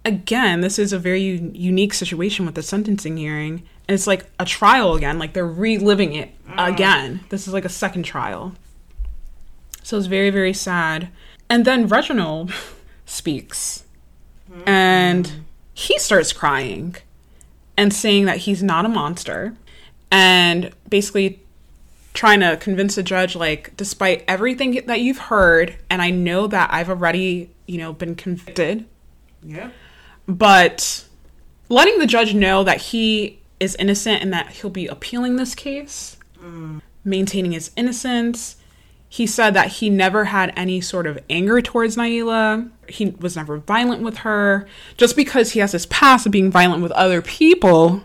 again, 0.04 0.60
this 0.60 0.78
is 0.78 0.92
a 0.92 1.00
very 1.00 1.22
u- 1.22 1.52
unique 1.54 1.94
situation 1.94 2.46
with 2.46 2.56
the 2.56 2.62
sentencing 2.62 3.16
hearing. 3.16 3.64
And 3.88 3.96
it's 3.96 4.06
like 4.06 4.26
a 4.38 4.44
trial 4.44 4.96
again, 4.96 5.18
like 5.18 5.32
they're 5.32 5.48
reliving 5.48 6.14
it 6.14 6.32
mm. 6.46 6.74
again. 6.74 7.22
This 7.30 7.48
is 7.48 7.54
like 7.54 7.64
a 7.64 7.70
second 7.70 8.04
trial. 8.04 8.54
So 9.82 9.98
it's 9.98 10.08
very, 10.08 10.30
very 10.30 10.54
sad. 10.54 11.08
And 11.50 11.64
then 11.64 11.88
Reginald 11.88 12.52
speaks 13.06 13.86
and 14.66 15.26
mm. 15.26 15.40
he 15.74 15.98
starts 16.00 16.34
crying 16.34 16.98
and 17.78 17.94
saying 17.94 18.26
that 18.26 18.40
he's 18.40 18.62
not 18.62 18.86
a 18.86 18.90
monster 18.90 19.56
and 20.14 20.70
basically 20.88 21.40
trying 22.14 22.40
to 22.40 22.56
convince 22.58 22.96
the 22.96 23.04
judge 23.04 23.36
like 23.36 23.76
despite 23.76 24.24
everything 24.28 24.80
that 24.86 25.02
you've 25.02 25.18
heard 25.18 25.76
and 25.90 26.02
I 26.02 26.12
know 26.12 26.46
that 26.48 26.72
I've 26.72 26.90
already, 26.90 27.50
you 27.66 27.80
know, 27.80 27.92
been 27.92 28.14
convicted 28.16 28.86
Yeah. 29.42 29.72
but 30.28 31.06
letting 31.68 31.98
the 31.98 32.06
judge 32.06 32.36
know 32.36 32.64
that 32.64 32.78
he 32.78 33.40
is 33.60 33.76
innocent 33.78 34.22
and 34.22 34.32
that 34.32 34.50
he'll 34.50 34.70
be 34.70 34.86
appealing 34.86 35.38
this 35.38 35.56
case, 35.56 36.18
mm. 36.40 36.82
maintaining 37.04 37.54
his 37.54 37.72
innocence. 37.76 38.58
He 39.10 39.26
said 39.26 39.54
that 39.54 39.68
he 39.68 39.90
never 39.90 40.26
had 40.26 40.54
any 40.56 40.82
sort 40.82 41.08
of 41.08 41.20
anger 41.30 41.62
towards 41.62 41.96
Nailah. 41.96 42.70
He 42.90 43.12
was 43.20 43.36
never 43.36 43.58
violent 43.58 44.02
with 44.02 44.18
her. 44.18 44.68
Just 44.98 45.16
because 45.16 45.52
he 45.52 45.60
has 45.60 45.72
this 45.72 45.86
past 45.90 46.26
of 46.26 46.32
being 46.32 46.52
violent 46.52 46.82
with 46.82 46.92
other 46.94 47.22
people 47.22 48.04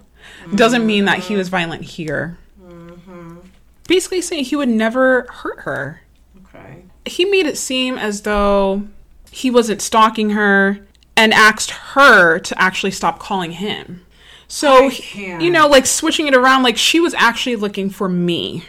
doesn't 0.55 0.87
mean 0.87 1.05
that 1.07 1.19
he 1.21 1.37
was 1.37 1.49
violent 1.49 1.83
here. 1.83 2.39
Mm-hmm. 2.63 3.39
Basically, 3.87 4.21
saying 4.21 4.45
he 4.45 4.57
would 4.57 4.69
never 4.69 5.27
hurt 5.31 5.61
her 5.61 6.03
Okay. 6.45 6.85
he 7.07 7.25
made 7.25 7.47
it 7.47 7.57
seem 7.57 7.97
as 7.99 8.23
though 8.23 8.83
he 9.31 9.51
wasn't 9.51 9.81
stalking 9.83 10.31
her 10.31 10.81
and 11.17 11.33
asked 11.35 11.71
her 11.71 12.39
to 12.39 12.61
actually 12.61 12.91
stop 12.93 13.19
calling 13.19 13.53
him. 13.53 14.05
So, 14.47 14.87
I 14.87 14.89
he- 14.91 15.03
can't. 15.03 15.43
you 15.43 15.51
know, 15.51 15.67
like 15.69 15.85
switching 15.87 16.27
it 16.27 16.35
around, 16.35 16.63
like 16.63 16.77
she 16.79 17.01
was 17.01 17.13
actually 17.15 17.57
looking 17.57 17.91
for 17.91 18.09
me. 18.09 18.65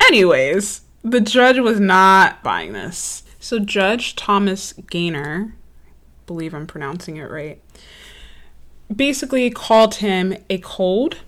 Anyways, 0.00 0.80
the 1.02 1.20
judge 1.20 1.58
was 1.58 1.78
not 1.80 2.42
buying 2.42 2.72
this. 2.72 3.22
So, 3.38 3.58
Judge 3.58 4.16
Thomas 4.16 4.72
Gainer, 4.74 5.54
believe 6.26 6.54
I'm 6.54 6.66
pronouncing 6.66 7.16
it 7.16 7.30
right, 7.30 7.60
basically 8.94 9.50
called 9.50 9.96
him 9.96 10.36
a 10.48 10.58
cold, 10.58 11.18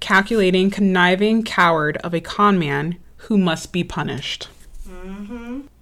calculating, 0.00 0.70
conniving 0.70 1.42
coward 1.42 1.96
of 1.98 2.14
a 2.14 2.20
con 2.20 2.58
man 2.58 2.96
who 3.16 3.38
must 3.38 3.72
be 3.72 3.84
punished. 3.84 4.48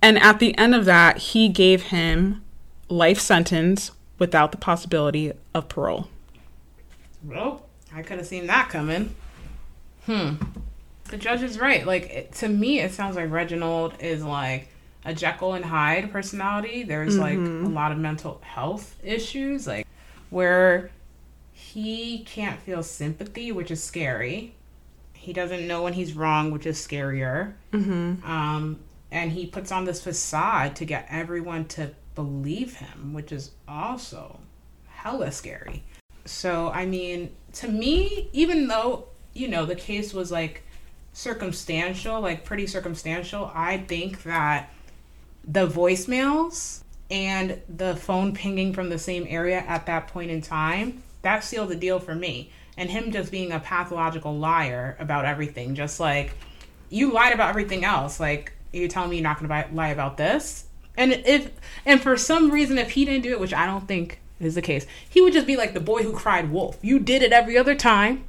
And 0.02 0.18
at 0.18 0.38
the 0.38 0.56
end 0.56 0.74
of 0.74 0.84
that, 0.86 1.18
he 1.18 1.48
gave 1.48 1.84
him 1.84 2.42
life 2.88 3.20
sentence 3.20 3.90
without 4.18 4.52
the 4.52 4.58
possibility 4.58 5.32
of 5.54 5.68
parole. 5.68 6.08
Well, 7.24 7.66
I 7.94 8.02
could 8.02 8.18
have 8.18 8.26
seen 8.26 8.46
that 8.46 8.68
coming. 8.70 9.14
Hmm. 10.06 10.34
The 11.10 11.16
judge 11.16 11.42
is 11.42 11.58
right. 11.58 11.86
Like 11.86 12.04
it, 12.10 12.32
to 12.34 12.48
me, 12.48 12.80
it 12.80 12.92
sounds 12.92 13.16
like 13.16 13.30
Reginald 13.30 13.94
is 14.00 14.22
like 14.22 14.68
a 15.04 15.12
Jekyll 15.12 15.54
and 15.54 15.64
Hyde 15.64 16.12
personality. 16.12 16.82
There's 16.82 17.18
like 17.18 17.36
a 17.36 17.68
lot 17.68 17.92
of 17.92 17.98
mental 17.98 18.40
health 18.42 18.96
issues, 19.02 19.66
like 19.66 19.86
where 20.30 20.90
he 21.74 22.20
can't 22.20 22.60
feel 22.60 22.82
sympathy, 22.82 23.52
which 23.52 23.70
is 23.70 23.82
scary. 23.82 24.54
He 25.12 25.32
doesn't 25.32 25.66
know 25.66 25.82
when 25.82 25.92
he's 25.92 26.14
wrong, 26.14 26.50
which 26.50 26.66
is 26.66 26.78
scarier. 26.78 27.54
Mm-hmm. 27.72 28.24
Um, 28.28 28.80
and 29.10 29.32
he 29.32 29.46
puts 29.46 29.70
on 29.70 29.84
this 29.84 30.02
facade 30.02 30.74
to 30.76 30.84
get 30.84 31.06
everyone 31.08 31.66
to 31.66 31.92
believe 32.14 32.76
him, 32.76 33.12
which 33.12 33.30
is 33.30 33.52
also 33.68 34.40
hella 34.88 35.30
scary. 35.30 35.84
So, 36.24 36.70
I 36.70 36.86
mean, 36.86 37.30
to 37.54 37.68
me, 37.68 38.28
even 38.32 38.66
though, 38.66 39.06
you 39.32 39.48
know, 39.48 39.64
the 39.64 39.76
case 39.76 40.12
was 40.12 40.32
like 40.32 40.62
circumstantial, 41.12 42.20
like 42.20 42.44
pretty 42.44 42.66
circumstantial, 42.66 43.50
I 43.54 43.78
think 43.78 44.22
that 44.24 44.72
the 45.44 45.66
voicemails 45.66 46.82
and 47.10 47.60
the 47.68 47.96
phone 47.96 48.34
pinging 48.34 48.72
from 48.72 48.88
the 48.88 48.98
same 48.98 49.26
area 49.28 49.60
at 49.60 49.86
that 49.86 50.08
point 50.08 50.30
in 50.30 50.40
time, 50.40 51.02
that 51.22 51.44
sealed 51.44 51.68
the 51.68 51.76
deal 51.76 51.98
for 51.98 52.14
me. 52.14 52.50
And 52.76 52.90
him 52.90 53.10
just 53.10 53.30
being 53.30 53.52
a 53.52 53.60
pathological 53.60 54.36
liar 54.36 54.96
about 54.98 55.24
everything, 55.24 55.74
just 55.74 56.00
like 56.00 56.34
you 56.88 57.12
lied 57.12 57.32
about 57.32 57.50
everything 57.50 57.84
else. 57.84 58.18
Like 58.18 58.52
you're 58.72 58.88
telling 58.88 59.10
me 59.10 59.16
you're 59.16 59.22
not 59.22 59.38
going 59.38 59.48
to 59.48 59.74
lie 59.74 59.88
about 59.88 60.16
this. 60.16 60.64
And 60.96 61.12
if 61.12 61.50
and 61.84 62.00
for 62.00 62.16
some 62.16 62.50
reason, 62.50 62.78
if 62.78 62.90
he 62.90 63.04
didn't 63.04 63.22
do 63.22 63.32
it, 63.32 63.40
which 63.40 63.54
I 63.54 63.66
don't 63.66 63.86
think 63.86 64.20
is 64.40 64.54
the 64.54 64.62
case, 64.62 64.86
he 65.08 65.20
would 65.20 65.32
just 65.32 65.46
be 65.46 65.56
like 65.56 65.74
the 65.74 65.80
boy 65.80 66.02
who 66.02 66.12
cried 66.12 66.50
wolf. 66.50 66.78
You 66.82 66.98
did 66.98 67.22
it 67.22 67.32
every 67.32 67.56
other 67.56 67.74
time. 67.74 68.24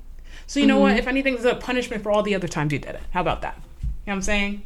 So 0.48 0.60
you 0.60 0.68
know 0.68 0.80
what? 0.80 0.90
Mm-hmm. 0.90 1.00
If 1.00 1.08
anything's 1.08 1.46
a 1.46 1.56
punishment 1.56 2.04
for 2.04 2.12
all 2.12 2.24
the 2.24 2.36
other 2.36 2.48
times 2.48 2.74
you 2.74 2.80
did 2.80 2.96
it, 2.96 3.02
how 3.12 3.22
about 3.22 3.42
that? 3.42 3.56
You 3.56 3.88
know 3.88 3.90
what 4.06 4.14
I'm 4.16 4.22
saying? 4.22 4.64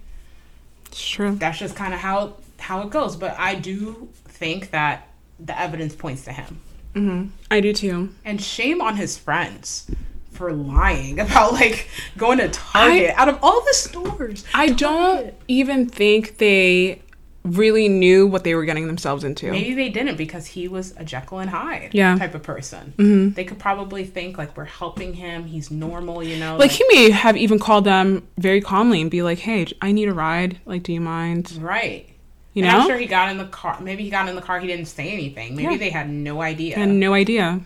It's 0.87 1.07
true. 1.07 1.35
That's 1.35 1.59
just 1.59 1.75
kind 1.75 1.93
of 1.93 1.99
how 1.99 2.37
how 2.59 2.81
it 2.81 2.89
goes. 2.89 3.15
But 3.15 3.37
I 3.37 3.55
do 3.55 4.09
think 4.25 4.71
that 4.71 5.09
the 5.39 5.59
evidence 5.59 5.95
points 5.95 6.23
to 6.25 6.31
him. 6.31 6.59
Mm-hmm. 6.95 7.27
I 7.51 7.59
do 7.59 7.73
too. 7.73 8.09
And 8.23 8.41
shame 8.41 8.81
on 8.81 8.95
his 8.95 9.17
friends 9.17 9.89
for 10.31 10.51
lying 10.53 11.19
about 11.19 11.53
like 11.53 11.89
going 12.17 12.37
to 12.39 12.49
Target 12.49 13.13
out 13.15 13.29
of 13.29 13.39
all 13.43 13.61
the 13.61 13.73
stores. 13.73 14.45
I 14.53 14.67
don't 14.69 15.33
even 15.47 15.87
think 15.87 16.37
they 16.37 17.01
really 17.43 17.87
knew 17.87 18.25
what 18.25 18.43
they 18.43 18.55
were 18.55 18.65
getting 18.65 18.87
themselves 18.87 19.23
into. 19.23 19.51
Maybe 19.51 19.75
they 19.75 19.89
didn't 19.89 20.15
because 20.17 20.47
he 20.47 20.67
was 20.67 20.95
a 20.97 21.05
Jekyll 21.05 21.37
and 21.39 21.49
Hyde 21.51 21.91
Yeah. 21.93 22.17
type 22.17 22.33
of 22.33 22.41
person. 22.41 22.93
Mm-hmm. 22.97 23.33
They 23.35 23.43
could 23.43 23.59
probably 23.59 24.03
think 24.03 24.37
like 24.39 24.57
we're 24.57 24.65
helping 24.65 25.13
him. 25.13 25.45
He's 25.45 25.69
normal, 25.69 26.23
you 26.23 26.37
know. 26.37 26.57
Like 26.57 26.71
he 26.71 26.83
may 26.89 27.11
have 27.11 27.37
even 27.37 27.59
called 27.59 27.83
them 27.83 28.27
very 28.39 28.61
calmly 28.61 28.99
and 28.99 29.11
be 29.11 29.21
like, 29.21 29.37
"Hey, 29.39 29.67
I 29.79 29.91
need 29.91 30.07
a 30.09 30.13
ride. 30.13 30.59
Like, 30.65 30.81
do 30.81 30.91
you 30.91 31.01
mind?" 31.01 31.57
right. 31.61 32.09
You 32.55 32.63
and 32.63 32.71
I'm 32.75 32.87
sure 32.87 32.97
he 32.97 33.05
got 33.05 33.29
in 33.29 33.37
the 33.37 33.45
car. 33.45 33.77
Maybe 33.81 34.03
he 34.03 34.09
got 34.09 34.27
in 34.27 34.35
the 34.35 34.41
car. 34.41 34.59
He 34.59 34.65
didn't 34.67 34.85
say 34.87 35.09
anything. 35.11 35.55
Maybe 35.55 35.73
Yeah. 35.73 35.77
they 35.77 35.89
had 35.91 36.09
no 36.09 36.41
idea 36.41 36.77
and 36.77 36.99
no 36.99 37.13
idea. 37.13 37.59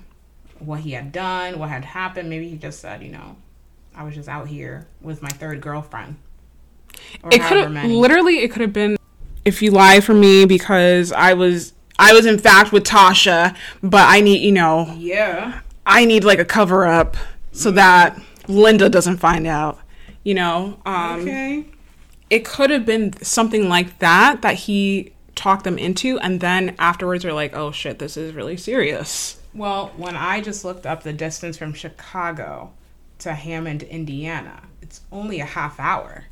what 0.60 0.82
he 0.82 0.92
had 0.92 1.12
done, 1.14 1.58
what 1.60 1.70
had 1.70 1.86
happened. 1.86 2.30
Maybe 2.30 2.50
he 2.50 2.58
just 2.58 2.82
said, 2.82 3.02
you 3.02 3.10
know, 3.12 3.38
I 3.96 4.04
was 4.04 4.14
just 4.16 4.28
out 4.28 4.48
here 4.50 4.88
with 5.00 5.22
my 5.22 5.30
third 5.30 5.62
girlfriend. 5.62 6.18
Or 7.24 7.30
It 7.32 7.42
could 7.44 7.58
have 7.58 7.86
literally. 7.86 8.40
It 8.40 8.52
could 8.52 8.62
have 8.62 8.74
been 8.74 8.98
if 9.46 9.62
you 9.62 9.72
lie 9.72 10.00
for 10.02 10.14
me 10.14 10.46
because 10.46 11.12
I 11.14 11.34
was 11.34 11.74
I 12.00 12.12
was 12.14 12.26
in 12.26 12.40
fact 12.40 12.72
with 12.72 12.84
Tasha, 12.84 13.56
but 13.84 14.06
I 14.08 14.20
need 14.22 14.42
you 14.42 14.52
know 14.52 14.94
Yeah. 14.98 15.62
I 15.86 16.04
need 16.06 16.24
like 16.24 16.40
a 16.40 16.46
cover 16.46 16.86
up 16.88 17.16
so 17.52 17.70
that 17.72 18.20
Linda 18.48 18.90
doesn't 18.90 19.18
find 19.18 19.46
out. 19.46 19.80
You 20.24 20.34
know, 20.34 20.80
um, 20.86 21.22
Okay. 21.22 21.66
It 22.30 22.46
could 22.46 22.70
have 22.70 22.86
been 22.86 23.14
something 23.24 23.68
like 23.70 24.00
that 24.00 24.42
that 24.42 24.56
he 24.56 25.14
talked 25.36 25.64
them 25.64 25.78
into, 25.78 26.20
and 26.20 26.40
then 26.42 26.76
afterwards 26.80 27.24
they're 27.24 27.34
like, 27.34 27.56
"Oh 27.56 27.72
shit, 27.72 28.00
this 28.00 28.18
is 28.18 28.34
really 28.34 28.58
serious." 28.58 29.40
Well, 29.54 29.92
when 29.98 30.16
I 30.16 30.42
just 30.42 30.64
looked 30.64 30.86
up 30.86 31.04
the 31.04 31.14
distance 31.14 31.58
from 31.58 31.74
Chicago 31.74 32.72
to 33.20 33.34
Hammond, 33.34 33.84
Indiana, 33.84 34.62
it's 34.82 35.02
only 35.12 35.40
a 35.40 35.46
half 35.46 35.80
hour. 35.80 36.26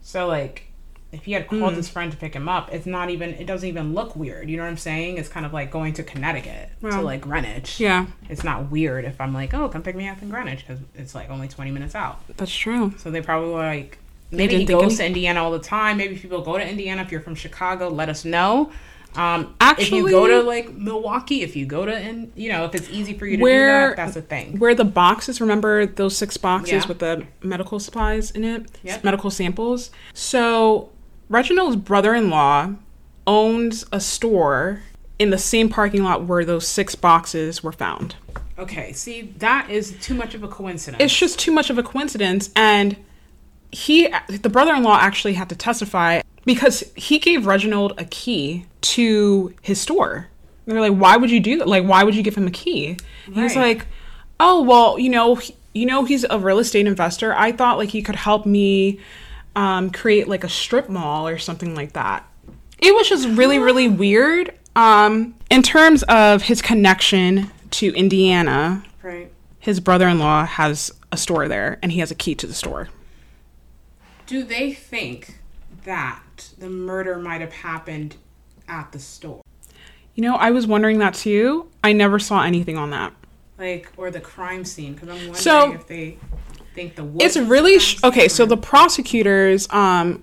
So, 0.00 0.26
like, 0.26 0.66
if 1.12 1.24
he 1.24 1.32
had 1.32 1.48
called 1.48 1.72
Hmm. 1.72 1.76
his 1.76 1.88
friend 1.88 2.10
to 2.12 2.18
pick 2.18 2.34
him 2.34 2.48
up, 2.48 2.72
it's 2.72 2.86
not 2.86 3.08
even, 3.10 3.30
it 3.34 3.46
doesn't 3.46 3.68
even 3.68 3.94
look 3.94 4.14
weird. 4.16 4.50
You 4.50 4.56
know 4.56 4.64
what 4.64 4.68
I'm 4.70 4.76
saying? 4.76 5.16
It's 5.18 5.28
kind 5.28 5.46
of 5.46 5.52
like 5.52 5.70
going 5.70 5.92
to 5.94 6.02
Connecticut 6.02 6.70
to 6.82 7.00
like 7.00 7.20
Greenwich. 7.22 7.78
Yeah, 7.80 8.06
It's 8.28 8.44
not 8.44 8.70
weird 8.70 9.04
if 9.04 9.20
I'm 9.20 9.32
like, 9.32 9.54
oh, 9.54 9.68
come 9.68 9.82
pick 9.82 9.96
me 9.96 10.08
up 10.08 10.20
in 10.22 10.28
Greenwich 10.28 10.60
because 10.66 10.80
it's 10.94 11.14
like 11.14 11.30
only 11.30 11.48
20 11.48 11.70
minutes 11.70 11.94
out. 11.94 12.20
that's 12.36 12.54
true. 12.54 12.94
So 12.98 13.10
they 13.10 13.20
probably 13.22 13.50
were 13.50 13.56
like, 13.58 13.98
maybe 14.34 14.56
he 14.58 14.64
goes 14.64 14.96
to 14.98 15.06
Indiana 15.06 15.42
all 15.42 15.50
the 15.50 15.58
time. 15.58 15.96
Maybe 15.96 16.16
people 16.18 16.42
go 16.42 16.58
to 16.58 16.68
Indiana. 16.68 17.02
If 17.02 17.12
you're 17.12 17.20
from 17.20 17.34
Chicago, 17.34 17.88
let 17.88 18.08
us 18.08 18.24
know. 18.24 18.70
Um, 19.16 19.54
Actually, 19.60 19.84
if 19.84 19.92
you 20.06 20.10
go 20.10 20.26
to 20.26 20.42
like 20.42 20.72
Milwaukee, 20.74 21.42
if 21.42 21.54
you 21.54 21.66
go 21.66 21.86
to, 21.86 21.96
in, 22.00 22.32
you 22.34 22.50
know, 22.50 22.64
if 22.64 22.74
it's 22.74 22.90
easy 22.90 23.14
for 23.16 23.26
you 23.26 23.36
to 23.36 23.42
Where- 23.44 23.90
do 23.90 23.96
that, 23.96 24.06
that's 24.06 24.16
a 24.16 24.22
thing. 24.22 24.58
Where 24.58 24.74
the 24.74 24.84
boxes, 24.84 25.40
remember 25.40 25.86
those 25.86 26.16
six 26.16 26.36
boxes 26.36 26.72
Yeah. 26.72 26.86
with 26.88 26.98
the 26.98 27.24
medical 27.42 27.78
supplies 27.78 28.32
in 28.32 28.42
it? 28.42 28.66
Yep. 28.82 29.04
Medical 29.04 29.30
samples. 29.30 29.90
So, 30.14 30.90
Reginald's 31.28 31.76
brother 31.76 32.14
in 32.14 32.28
law 32.28 32.70
owns 33.26 33.84
a 33.92 34.00
store 34.00 34.82
in 35.18 35.30
the 35.30 35.38
same 35.38 35.68
parking 35.68 36.02
lot 36.02 36.24
where 36.24 36.44
those 36.44 36.66
six 36.66 36.96
boxes 36.96 37.62
were 37.62 37.72
found. 37.72 38.16
Okay, 38.58 38.92
see, 38.92 39.32
that 39.38 39.70
is 39.70 39.96
too 40.00 40.14
much 40.14 40.34
of 40.34 40.42
a 40.42 40.48
coincidence. 40.48 41.02
It's 41.02 41.16
just 41.16 41.38
too 41.38 41.52
much 41.52 41.70
of 41.70 41.78
a 41.78 41.82
coincidence. 41.84 42.50
And 42.56 42.96
he, 43.74 44.08
the 44.28 44.48
brother 44.48 44.72
in 44.74 44.82
law, 44.82 44.98
actually 45.00 45.34
had 45.34 45.48
to 45.48 45.56
testify 45.56 46.22
because 46.44 46.84
he 46.94 47.18
gave 47.18 47.46
Reginald 47.46 47.94
a 47.98 48.04
key 48.04 48.66
to 48.82 49.54
his 49.62 49.80
store. 49.80 50.28
They're 50.66 50.80
like, 50.80 50.94
why 50.94 51.16
would 51.16 51.30
you 51.30 51.40
do 51.40 51.58
that? 51.58 51.68
Like, 51.68 51.84
why 51.84 52.04
would 52.04 52.14
you 52.14 52.22
give 52.22 52.36
him 52.36 52.46
a 52.46 52.50
key? 52.50 52.96
He 53.26 53.42
was 53.42 53.56
like, 53.56 53.86
oh, 54.40 54.62
well, 54.62 54.98
you 54.98 55.10
know, 55.10 55.34
he- 55.34 55.56
you 55.74 55.86
know, 55.86 56.04
he's 56.04 56.24
a 56.30 56.38
real 56.38 56.60
estate 56.60 56.86
investor. 56.86 57.34
I 57.34 57.50
thought 57.50 57.78
like 57.78 57.88
he 57.88 58.00
could 58.00 58.14
help 58.14 58.46
me 58.46 59.00
um, 59.56 59.90
create 59.90 60.28
like 60.28 60.44
a 60.44 60.48
strip 60.48 60.88
mall 60.88 61.26
or 61.26 61.36
something 61.36 61.74
like 61.74 61.94
that. 61.94 62.24
It 62.78 62.94
was 62.94 63.08
just 63.08 63.28
really, 63.28 63.58
really 63.58 63.88
weird. 63.88 64.54
Um, 64.76 65.34
in 65.50 65.62
terms 65.62 66.04
of 66.04 66.42
his 66.42 66.62
connection 66.62 67.50
to 67.72 67.92
Indiana, 67.94 68.84
right. 69.02 69.32
his 69.58 69.80
brother-in-law 69.80 70.46
has 70.46 70.92
a 71.10 71.16
store 71.16 71.48
there 71.48 71.78
and 71.82 71.90
he 71.90 71.98
has 71.98 72.12
a 72.12 72.14
key 72.14 72.36
to 72.36 72.46
the 72.46 72.54
store 72.54 72.88
Do 74.26 74.42
they 74.44 74.72
think 74.72 75.38
that 75.84 76.50
the 76.58 76.70
murder 76.70 77.16
might 77.18 77.40
have 77.40 77.52
happened 77.52 78.16
at 78.68 78.92
the 78.92 78.98
store? 78.98 79.40
you 80.16 80.22
know 80.22 80.36
i 80.36 80.48
was 80.52 80.64
wondering 80.64 80.98
that 81.00 81.12
too 81.12 81.68
i 81.82 81.92
never 81.92 82.20
saw 82.20 82.42
anything 82.44 82.78
on 82.78 82.90
that 82.90 83.12
Like, 83.58 83.90
or 83.96 84.12
the 84.12 84.20
crime 84.20 84.64
scene? 84.64 84.94
Because 84.94 85.08
I'm 85.08 85.16
wondering 85.16 85.34
So- 85.34 85.72
if 85.72 85.86
they 85.88 86.18
think 86.74 86.94
the 86.94 87.04
it's 87.20 87.36
really 87.36 87.78
sh- 87.80 88.02
okay 88.04 88.28
so 88.28 88.46
the 88.46 88.56
prosecutors 88.56 89.66
um 89.70 90.22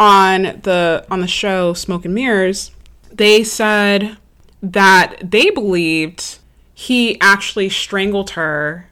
on 0.00 0.42
the 0.62 1.06
on 1.10 1.20
the 1.20 1.26
show 1.26 1.72
smoke 1.74 2.04
and 2.04 2.14
mirrors 2.14 2.70
they 3.10 3.42
said 3.44 4.16
that 4.62 5.16
they 5.22 5.48
believed 5.50 6.38
he 6.74 7.18
actually 7.20 7.68
strangled 7.70 8.30
her 8.30 8.90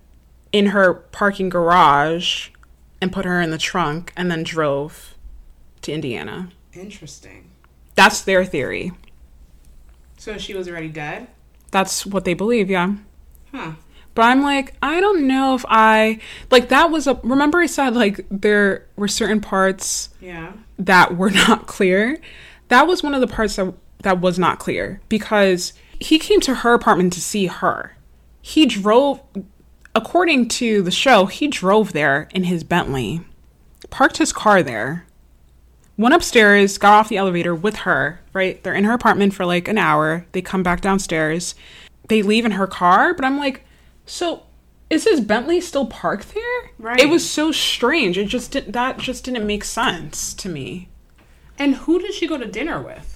in 0.53 0.67
her 0.67 0.93
parking 0.95 1.49
garage 1.49 2.49
and 3.01 3.13
put 3.13 3.25
her 3.25 3.41
in 3.41 3.51
the 3.51 3.59
trunk 3.59 4.13
and 4.17 4.31
then 4.31 4.43
drove 4.43 5.15
to 5.83 5.93
indiana 5.93 6.51
Interesting. 6.75 7.51
that's 7.95 8.21
their 8.23 8.45
theory 8.45 8.93
So 10.19 10.39
she 10.39 10.55
was 10.55 10.69
already 10.69 10.89
dead? 10.89 11.29
that's 11.71 12.07
what 12.07 12.25
they 12.25 12.35
believe 12.35 12.71
yeah 12.71 12.95
Huh. 13.53 13.73
But 14.15 14.23
I'm 14.23 14.41
like, 14.43 14.75
I 14.83 14.99
don't 15.01 15.27
know 15.27 15.55
if 15.55 15.65
I 15.69 16.21
like 16.51 16.71
that 16.71 16.91
was 16.91 17.07
a 17.07 17.21
remember 17.23 17.59
I 17.59 17.67
said 17.67 17.95
like 17.95 18.25
there 18.31 18.87
were 18.97 19.09
certain 19.09 19.41
parts 19.43 20.09
Yeah. 20.21 20.53
that 20.79 21.17
were 21.19 21.31
not 21.49 21.67
clear. 21.67 22.19
That 22.69 22.87
was 22.87 23.03
one 23.03 23.15
of 23.15 23.21
the 23.21 23.27
parts 23.27 23.57
that 23.57 23.75
that 24.01 24.21
was 24.23 24.39
not 24.39 24.59
clear 24.59 25.01
because 25.11 25.75
he 26.01 26.19
came 26.19 26.41
to 26.41 26.55
her 26.57 26.73
apartment 26.75 27.13
to 27.13 27.21
see 27.21 27.47
her. 27.47 27.95
He 28.41 28.65
drove 28.65 29.21
according 29.97 30.49
to 30.49 30.83
the 30.83 30.91
show, 30.91 31.27
he 31.27 31.49
drove 31.49 31.93
there 31.93 32.29
in 32.33 32.45
his 32.45 32.63
Bentley. 32.63 33.23
Parked 33.91 34.19
his 34.19 34.33
car 34.33 34.63
there. 34.63 35.07
Went 35.97 36.15
upstairs, 36.15 36.77
got 36.77 36.93
off 36.93 37.09
the 37.09 37.17
elevator 37.17 37.55
with 37.55 37.77
her, 37.77 38.21
right? 38.35 38.63
They're 38.63 38.75
in 38.75 38.85
her 38.85 38.93
apartment 38.93 39.33
for 39.33 39.47
like 39.47 39.67
an 39.67 39.79
hour. 39.79 40.27
They 40.33 40.43
come 40.43 40.63
back 40.63 40.83
downstairs. 40.83 41.55
They 42.09 42.21
leave 42.21 42.45
in 42.45 42.53
her 42.53 42.67
car, 42.67 43.15
but 43.15 43.25
I'm 43.25 43.39
like, 43.39 43.65
so 44.05 44.43
is 44.91 45.05
his 45.05 45.21
Bentley 45.21 45.61
still 45.61 45.87
parked 45.87 46.35
there? 46.35 46.71
Right. 46.79 47.01
It 47.01 47.09
was 47.09 47.29
so 47.29 47.51
strange. 47.51 48.19
It 48.19 48.27
just 48.27 48.53
did, 48.53 48.75
that 48.75 48.99
just 48.99 49.25
didn't 49.25 49.47
make 49.47 49.65
sense 49.65 50.35
to 50.35 50.51
me. 50.51 50.89
And 51.59 51.75
who 51.75 51.99
did 51.99 52.13
she 52.13 52.27
go 52.27 52.37
to 52.37 52.47
dinner 52.47 52.81
with? 52.81 53.16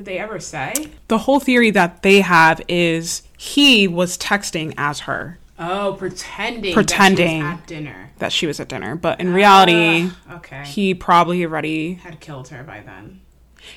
Did 0.00 0.06
they 0.06 0.18
ever 0.18 0.40
say? 0.40 0.72
The 1.08 1.18
whole 1.18 1.40
theory 1.40 1.70
that 1.72 2.00
they 2.02 2.22
have 2.22 2.62
is 2.68 3.20
he 3.36 3.86
was 3.86 4.16
texting 4.16 4.72
as 4.78 5.00
her 5.00 5.38
Oh, 5.58 5.92
pretending. 5.98 6.72
Pretending. 6.72 7.40
That 7.42 7.52
she 7.52 7.52
was 7.52 7.60
at 7.60 7.66
dinner. 7.66 8.10
that 8.16 8.32
she 8.32 8.46
was 8.46 8.60
at 8.60 8.68
dinner, 8.68 8.96
but 8.96 9.20
in 9.20 9.34
reality, 9.34 10.08
Ah, 10.26 10.36
okay. 10.36 10.64
he 10.64 10.94
probably 10.94 11.44
already 11.44 11.94
had 12.02 12.18
killed 12.18 12.48
her 12.48 12.62
by 12.62 12.80
then. 12.80 13.20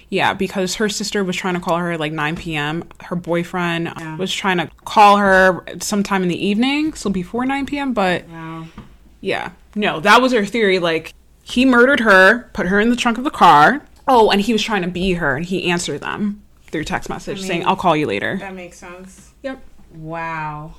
Yeah, 0.07 0.33
because 0.33 0.75
her 0.75 0.87
sister 0.87 1.25
was 1.25 1.35
trying 1.35 1.55
to 1.55 1.59
call 1.59 1.75
her 1.79 1.91
at 1.91 1.99
like 1.99 2.13
9 2.13 2.37
p.m. 2.37 2.85
Her 3.01 3.17
boyfriend 3.17 3.91
was 4.17 4.33
trying 4.33 4.59
to 4.59 4.69
call 4.85 5.17
her 5.17 5.65
sometime 5.81 6.23
in 6.23 6.29
the 6.29 6.41
evening, 6.41 6.93
so 6.93 7.09
before 7.09 7.45
9 7.45 7.65
p.m. 7.65 7.91
But 7.91 8.29
Wow. 8.29 8.67
yeah, 9.19 9.51
no, 9.75 9.99
that 9.99 10.21
was 10.21 10.31
her 10.31 10.45
theory. 10.45 10.79
Like, 10.79 11.13
he 11.43 11.65
murdered 11.65 11.99
her, 11.99 12.49
put 12.53 12.67
her 12.67 12.79
in 12.79 12.91
the 12.91 12.95
trunk 12.95 13.17
of 13.17 13.25
the 13.25 13.29
car. 13.29 13.81
Oh, 14.07 14.29
and 14.31 14.41
he 14.41 14.53
was 14.53 14.61
trying 14.63 14.81
to 14.83 14.87
be 14.89 15.13
her, 15.13 15.35
and 15.37 15.45
he 15.45 15.69
answered 15.69 16.01
them 16.01 16.43
through 16.67 16.83
text 16.83 17.09
message 17.09 17.37
mean- 17.39 17.47
saying, 17.47 17.65
I'll 17.65 17.75
call 17.75 17.95
you 17.95 18.05
later. 18.07 18.37
That 18.37 18.53
makes 18.55 18.77
sense. 18.77 19.31
Yep. 19.43 19.61
Wow. 19.93 20.75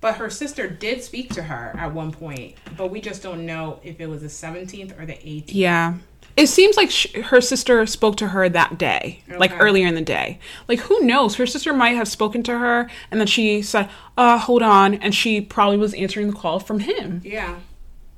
But 0.00 0.16
her 0.16 0.30
sister 0.30 0.68
did 0.68 1.02
speak 1.02 1.32
to 1.34 1.42
her 1.44 1.74
at 1.76 1.92
one 1.92 2.12
point, 2.12 2.54
but 2.76 2.90
we 2.90 3.00
just 3.00 3.22
don't 3.22 3.44
know 3.46 3.80
if 3.82 4.00
it 4.00 4.06
was 4.08 4.22
the 4.22 4.28
17th 4.28 5.00
or 5.00 5.06
the 5.06 5.14
18th. 5.14 5.44
Yeah. 5.48 5.94
It 6.36 6.46
seems 6.46 6.76
like 6.76 6.88
sh- 6.90 7.12
her 7.16 7.40
sister 7.40 7.84
spoke 7.84 8.16
to 8.18 8.28
her 8.28 8.48
that 8.48 8.78
day, 8.78 9.22
like 9.38 9.50
earlier 9.58 9.88
in 9.88 9.96
the 9.96 10.00
day. 10.02 10.38
Like, 10.68 10.78
who 10.80 11.00
knows? 11.00 11.34
Her 11.34 11.46
sister 11.46 11.72
might 11.72 11.96
have 11.96 12.06
spoken 12.06 12.44
to 12.44 12.56
her, 12.56 12.88
and 13.10 13.18
then 13.18 13.26
she 13.26 13.60
said, 13.60 13.90
uh, 14.16 14.38
hold 14.38 14.62
on. 14.62 14.94
And 14.94 15.12
she 15.12 15.40
probably 15.40 15.78
was 15.78 15.94
answering 15.94 16.28
the 16.28 16.36
call 16.36 16.60
from 16.60 16.78
him, 16.80 17.20
Yeah. 17.24 17.56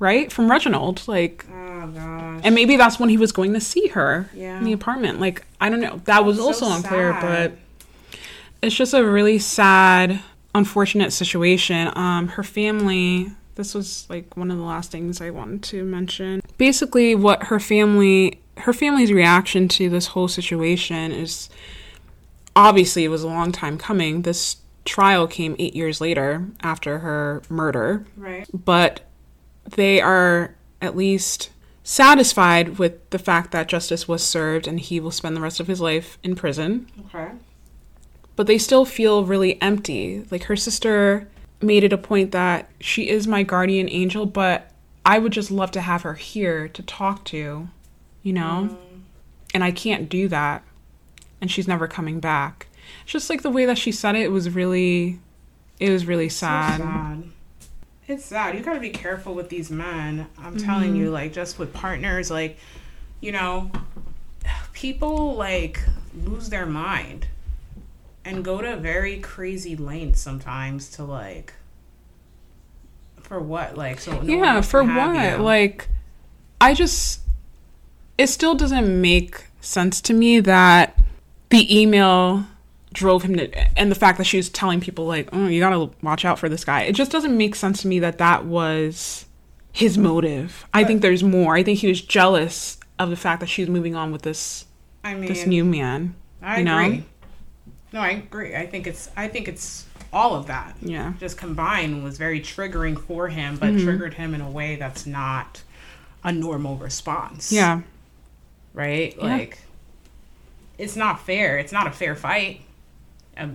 Right? 0.01 0.33
From 0.33 0.51
Reginald. 0.51 1.07
Like, 1.07 1.47
Oh, 1.53 1.87
gosh. 1.87 2.41
and 2.43 2.55
maybe 2.55 2.77
that's 2.77 2.99
when 2.99 3.09
he 3.11 3.17
was 3.17 3.31
going 3.31 3.53
to 3.55 3.61
see 3.61 3.87
her 3.89 4.29
Yeah. 4.35 4.59
in 4.59 4.65
the 4.65 4.73
apartment. 4.73 5.21
Like, 5.21 5.45
I 5.61 5.69
don't 5.71 5.81
know. 5.81 6.01
That 6.07 6.25
was 6.25 6.39
So 6.39 6.45
also 6.47 6.71
unclear, 6.73 7.13
sad. 7.13 7.53
but 7.53 8.19
it's 8.63 8.75
just 8.75 8.93
a 8.95 9.05
really 9.05 9.39
sad, 9.39 10.21
unfortunate 10.55 11.13
situation. 11.13 11.93
Um, 11.97 12.29
her 12.29 12.43
family. 12.43 13.31
This 13.55 13.75
was 13.75 14.07
like 14.09 14.37
one 14.37 14.51
of 14.51 14.57
the 14.57 14.65
last 14.65 14.91
things 14.91 15.21
I 15.21 15.31
wanted 15.31 15.63
to 15.65 15.85
mention. 15.85 16.41
Basically, 16.57 17.15
what 17.15 17.45
her 17.45 17.61
family, 17.61 18.41
her 18.59 18.73
family's 18.73 19.13
reaction 19.13 19.69
to 19.69 19.91
this 19.91 20.09
whole 20.09 20.29
situation 20.29 21.13
is 21.13 21.51
obviously 22.57 23.05
it 23.05 23.09
was 23.09 23.23
a 23.23 23.27
long 23.29 23.53
time 23.53 23.77
coming. 23.77 24.23
This 24.23 24.57
trial 24.87 25.27
came 25.27 25.57
eight 25.59 25.75
years 25.77 26.01
later 26.01 26.47
after 26.63 27.01
her 27.01 27.43
murder 27.51 28.07
Right. 28.17 28.47
but 28.53 29.01
they 29.73 30.01
are 30.01 30.55
at 30.81 30.97
least 30.97 31.51
satisfied 31.83 32.79
with 32.79 33.09
the 33.11 33.19
fact 33.19 33.51
that 33.51 33.69
justice 33.69 34.07
was 34.07 34.23
served 34.23 34.67
and 34.67 34.81
he 34.81 35.01
will 35.01 35.11
spend 35.11 35.37
the 35.37 35.41
rest 35.41 35.61
of 35.61 35.67
his 35.67 35.81
life 35.81 36.19
in 36.23 36.35
prison. 36.35 36.87
Okay. 37.07 37.33
But 38.37 38.47
they 38.47 38.59
still 38.59 38.85
feel 38.85 39.25
really 39.25 39.61
empty. 39.61 40.25
Like 40.31 40.45
her 40.45 40.57
sister 40.57 41.29
made 41.61 41.85
it 41.85 41.93
a 41.93 41.99
point 41.99 42.33
that 42.33 42.71
she 42.81 43.09
is 43.09 43.27
my 43.27 43.43
guardian 43.43 43.89
angel, 43.91 44.25
but 44.25 44.71
I 45.05 45.19
would 45.19 45.33
just 45.33 45.51
love 45.51 45.71
to 45.73 45.81
have 45.81 46.03
her 46.03 46.15
here 46.15 46.69
to 46.69 46.83
talk 46.83 47.25
to, 47.27 47.69
you 48.23 48.33
know? 48.33 48.71
Mm-hmm. 48.71 48.99
And 49.53 49.65
I 49.65 49.73
can't 49.73 50.09
do 50.09 50.29
that. 50.29 50.63
And 51.41 51.51
she's 51.51 51.67
never 51.67 51.89
coming 51.89 52.21
back. 52.21 52.69
It's 53.03 53.13
just 53.13 53.31
like 53.31 53.43
the 53.43 53.51
way 53.51 53.67
that 53.67 53.79
she 53.79 53.93
said 53.93 54.15
it, 54.15 54.23
it 54.23 54.33
was 54.33 54.51
really 54.51 55.21
it 55.79 55.91
was 55.91 56.07
really 56.07 56.29
sad. 56.29 56.81
sad. 56.81 57.25
It's 58.11 58.25
sad. 58.25 58.57
You 58.57 58.61
got 58.63 58.75
to 58.75 58.81
be 58.81 58.91
careful 58.91 59.35
with 59.35 59.51
these 59.51 59.71
men. 59.71 60.27
I'm 60.37 60.57
mm-hmm. 60.57 60.67
telling 60.67 60.97
you, 60.97 61.11
like, 61.11 61.33
just 61.33 61.61
with 61.61 61.73
partners, 61.73 62.29
like, 62.29 62.59
you 63.21 63.31
know, 63.31 63.71
people, 64.73 65.37
like, 65.37 65.81
lose 66.25 66.49
their 66.49 66.67
mind 66.67 67.29
and 68.25 68.45
go 68.45 68.61
to 68.61 68.77
very 68.79 69.21
crazy 69.21 69.77
lengths 69.77 70.21
sometimes 70.21 70.91
to, 70.91 71.05
like, 71.05 71.55
for 73.21 73.39
what? 73.39 73.77
Like, 73.77 74.01
so. 74.01 74.21
no 74.21 74.23
yeah, 74.23 74.61
for 74.61 74.83
what? 74.83 75.15
you. 75.15 75.37
Like, 75.37 75.87
I 76.61 76.75
just, 76.75 77.21
it 78.19 78.27
still 78.27 78.57
doesn't 78.57 79.01
make 79.01 79.45
sense 79.61 80.01
to 80.01 80.15
me 80.15 80.41
that 80.41 81.01
the 81.51 81.81
email 81.81 82.45
drove 82.93 83.23
him 83.23 83.37
to, 83.37 83.79
and 83.79 83.91
the 83.91 83.95
fact 83.95 84.19
that 84.19 84.25
she 84.25 84.37
was 84.37 84.49
telling 84.49 84.81
people, 84.81 85.07
like, 85.07 85.29
oh, 85.33 85.47
you 85.47 85.61
gotta 85.61 85.91
watch 86.03 86.25
out 86.25 86.39
for 86.39 86.49
this 86.49 86.65
guy. 86.65 86.83
It 86.83 86.93
just 86.95 87.11
doesn't 87.13 87.37
make 87.37 87.55
sense 87.55 87.83
to 87.83 87.89
me 87.89 87.99
that 88.01 88.19
that 88.19 88.45
was 88.47 89.27
his 89.73 89.97
motive. 89.97 90.67
I 90.75 90.83
think 90.85 91.01
there's 91.03 91.23
more. 91.23 91.55
I 91.55 91.63
think 91.63 91.79
he 91.79 91.89
was 91.89 92.01
jealous 92.03 92.79
of 92.99 93.11
the 93.11 93.17
fact 93.17 93.41
that 93.41 93.47
she's 93.49 93.69
moving 93.69 93.95
on 93.95 94.11
with 94.13 94.23
this 94.23 94.67
I 95.05 95.15
mean, 95.15 95.29
this 95.29 95.47
new 95.47 95.65
man. 95.65 96.15
I 96.43 96.59
you 96.59 96.65
know? 96.65 96.79
agree. 96.79 97.05
No, 97.93 98.01
I 98.01 98.11
agree. 98.11 98.55
I 98.57 98.67
think 98.67 98.87
it's, 98.87 99.09
I 99.17 99.29
think 99.29 99.49
it's 99.49 99.87
all 100.13 100.35
of 100.35 100.47
that. 100.49 100.77
Yeah. 100.83 101.13
just 101.21 101.37
combined 101.39 102.03
was 102.05 102.19
very 102.19 102.41
triggering 102.41 102.99
for 103.01 103.29
him, 103.29 103.57
but 103.57 103.71
Mm-hmm. 103.71 103.85
triggered 103.85 104.15
him 104.15 104.35
in 104.35 104.41
a 104.41 104.51
way 104.51 104.77
that's 104.77 105.07
not 105.07 105.63
a 106.25 106.33
normal 106.33 106.77
response. 106.77 107.51
Yeah. 107.53 107.83
Right? 108.75 109.15
Yeah. 109.17 109.25
Like, 109.25 109.59
it's 110.79 110.97
not 110.97 111.25
fair. 111.25 111.59
It's 111.59 111.73
not 111.73 111.87
a 111.87 111.91
fair 111.91 112.15
fight. 112.17 112.63
A 113.41 113.51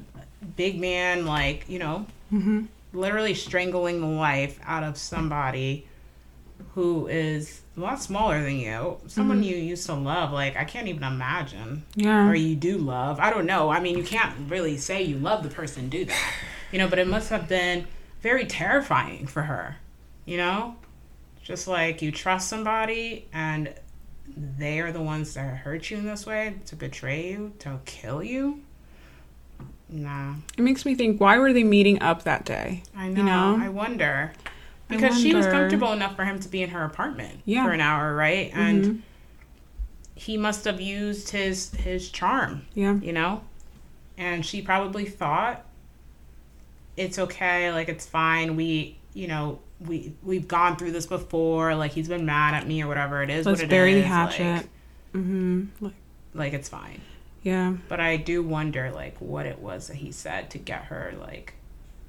big 0.55 0.79
man, 0.79 1.25
like, 1.25 1.69
you 1.69 1.79
know, 1.79 2.05
Mm-hmm. 2.33 2.65
literally 2.93 3.33
strangling 3.36 4.01
the 4.01 4.07
life 4.07 4.59
out 4.65 4.83
of 4.83 4.97
somebody 4.97 5.88
who 6.73 7.07
is 7.07 7.61
a 7.77 7.79
lot 7.79 8.01
smaller 8.01 8.41
than 8.41 8.57
you, 8.57 8.97
someone 9.07 9.43
you 9.43 9.55
used 9.55 9.86
to 9.86 9.93
love. 9.93 10.31
Like, 10.31 10.55
I 10.57 10.63
can't 10.63 10.88
even 10.88 11.03
imagine 11.03 11.83
Mm-hmm. 11.95 11.99
Yeah. 12.01 12.27
or 12.29 12.36
you 12.36 12.55
do 12.55 12.77
love. 12.77 13.19
I 13.19 13.29
don't 13.29 13.45
know. 13.45 13.69
I 13.69 13.79
mean, 13.79 13.97
you 13.97 14.03
can't 14.03 14.33
really 14.49 14.77
say 14.77 15.03
you 15.03 15.17
love 15.17 15.43
the 15.43 15.49
person 15.49 15.88
do 15.89 16.05
that, 16.05 16.31
you 16.71 16.79
know. 16.79 16.88
But 16.89 16.99
it 16.99 17.07
must 17.07 17.29
have 17.29 17.47
been 17.47 17.86
very 18.21 18.45
terrifying 18.45 19.27
for 19.27 19.43
her, 19.43 19.77
you 20.25 20.38
know. 20.38 20.75
Just 21.43 21.67
like 21.67 22.01
you 22.01 22.11
trust 22.11 22.49
somebody 22.49 23.27
and 23.31 23.71
they 24.36 24.79
are 24.79 24.91
the 24.91 25.01
ones 25.01 25.36
that 25.36 25.57
hurt 25.57 25.91
you 25.91 25.97
in 25.97 26.05
this 26.05 26.25
way 26.25 26.55
to 26.65 26.75
betray 26.75 27.29
you 27.29 27.53
to 27.59 27.79
kill 27.86 28.23
you. 28.23 28.61
Nah, 29.89 30.33
It 30.57 30.61
makes 30.61 30.86
me 30.86 30.95
think, 30.95 31.21
why 31.21 31.38
were 31.38 31.53
they 31.53 31.63
meeting 31.63 32.01
up 32.01 32.23
that 32.23 32.43
day? 32.45 32.81
I 32.97 33.07
know. 33.07 33.19
You 33.19 33.23
know? 33.25 33.59
I 33.61 33.69
wonder 33.69 34.33
I 34.89 34.93
because 34.95 35.19
she 35.21 35.33
was 35.36 35.45
comfortable 35.45 35.91
enough 35.93 36.15
for 36.15 36.25
him 36.25 36.39
to 36.39 36.47
be 36.49 36.63
in 36.63 36.69
her 36.71 36.83
apartment 36.83 37.41
Yeah. 37.45 37.65
for 37.65 37.71
an 37.71 37.81
hour, 37.81 38.15
right? 38.15 38.51
And 38.53 38.83
Mhm. 38.86 38.99
he 40.15 40.38
must 40.38 40.65
have 40.65 40.81
used 40.81 41.29
his 41.29 41.73
his 41.75 42.09
charm 42.09 42.63
Yeah. 42.73 42.95
you 42.95 43.13
know? 43.13 43.41
And 44.17 44.45
she 44.45 44.61
probably 44.61 45.05
thought 45.05 45.65
it's 46.97 47.19
okay, 47.19 47.71
like 47.71 47.89
it's 47.89 48.05
fine. 48.05 48.55
We, 48.55 48.97
you 49.13 49.27
know, 49.27 49.59
we 49.86 50.13
we've 50.23 50.47
gone 50.47 50.77
through 50.77 50.91
this 50.91 51.05
before. 51.05 51.75
Like 51.75 51.91
he's 51.91 52.07
been 52.07 52.25
mad 52.25 52.53
at 52.53 52.67
me 52.67 52.81
or 52.81 52.88
whatever 52.88 53.21
it 53.21 53.29
is. 53.29 53.45
Let's 53.45 53.59
what 53.59 53.65
it 53.65 53.69
bury 53.69 53.93
the 53.95 54.01
hatchet. 54.01 54.43
Like, 54.55 54.69
Mm-hmm. 55.13 55.63
Like, 55.79 55.93
like 56.33 56.53
it's 56.53 56.67
fine. 56.69 57.01
Yeah. 57.45 57.75
But 57.87 58.01
I 58.01 58.17
do 58.17 58.43
wonder 58.43 58.91
like 58.91 59.15
what 59.19 59.45
it 59.45 59.59
was 59.59 59.87
that 59.87 59.95
he 59.95 60.11
said 60.11 60.49
to 60.51 60.57
get 60.57 60.83
her 60.85 61.13
like 61.19 61.53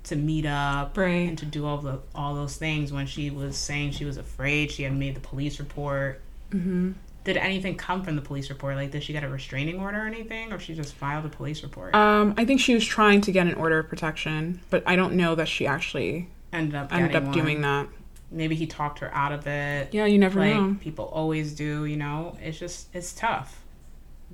to 0.05 0.17
meet 0.17 0.47
up 0.47 0.97
Right. 0.97 1.29
and 1.29 1.37
to 1.39 1.45
do 1.47 1.65
all 1.67 1.79
the 1.79 2.01
all 2.15 2.35
those 2.35 2.57
things 2.57 2.93
when 2.93 3.07
she 3.07 3.31
was 3.31 3.57
saying 3.57 3.93
she 3.93 4.05
was 4.05 4.17
afraid. 4.17 4.71
She 4.73 4.83
had 4.83 4.93
made 4.97 5.15
the 5.15 5.21
police 5.21 5.59
report. 5.61 6.21
Mm-hmm. 6.51 6.93
Did 7.25 7.37
anything 7.37 7.75
come 7.77 8.05
from 8.05 8.15
the 8.15 8.23
police 8.23 8.51
report? 8.51 8.77
Like, 8.77 8.93
did 8.93 9.03
she 9.03 9.13
get 9.13 9.25
a 9.25 9.29
restraining 9.29 9.81
order 9.81 9.99
or 10.05 10.07
anything, 10.07 10.53
or 10.53 10.61
she 10.61 10.75
just 10.77 10.95
filed 10.95 11.27
a 11.27 11.29
police 11.29 11.61
report? 11.65 11.93
Um, 11.93 12.35
I 12.37 12.45
think 12.45 12.61
she 12.61 12.73
was 12.73 12.85
trying 12.87 13.21
to 13.23 13.33
get 13.33 13.49
an 13.49 13.55
order 13.55 13.81
of 13.81 13.89
protection, 13.89 14.61
but 14.71 14.85
I 14.87 14.95
don't 14.95 15.15
know 15.15 15.35
that 15.35 15.49
she 15.49 15.67
actually 15.67 16.29
ended 16.53 16.77
up 16.77 16.93
ended 16.95 17.17
up 17.17 17.25
one. 17.25 17.33
doing 17.33 17.61
that. 17.63 17.89
maybe 18.31 18.55
he 18.55 18.65
talked 18.67 19.01
her 19.01 19.13
out 19.13 19.33
of 19.33 19.45
it 19.49 19.93
Yeah, 19.93 20.07
you 20.07 20.19
never 20.21 20.39
like 20.39 20.55
know. 20.55 20.77
people 20.81 21.05
always 21.07 21.53
do 21.55 21.85
you 21.85 21.97
know 21.97 22.37
it's 22.41 22.59
just 22.59 22.87
it's 22.95 23.13
tough 23.13 23.61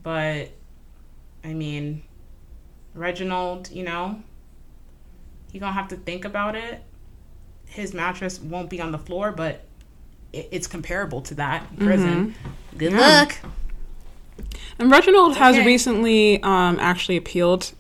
but 0.03 0.51
i 1.45 1.53
mean 1.53 2.03
reginald 2.95 3.71
you 3.71 3.83
know 3.83 4.23
he 5.53 5.59
gonna 5.59 5.73
have 5.73 5.89
to 5.89 5.97
think 5.97 6.25
about 6.25 6.55
it 6.55 6.83
his 7.67 7.95
mattress 7.95 8.41
won't 8.41 8.69
be 8.71 8.81
on 8.81 8.93
the 8.93 8.99
floor 8.99 9.33
but 9.33 9.65
it, 10.33 10.49
it's 10.51 10.67
comparable 10.67 11.21
to 11.21 11.35
that 11.35 11.67
in 11.73 11.77
prison 11.87 12.35
good 12.77 12.93
Mm-hmm. 12.93 12.99
Yeah. 13.01 13.21
luck 13.21 13.39
And 14.79 14.91
Reginald 14.91 15.37
has 15.37 15.57
recently 15.59 16.43
um, 16.43 16.79
actually 16.81 17.17
appealed 17.17 17.73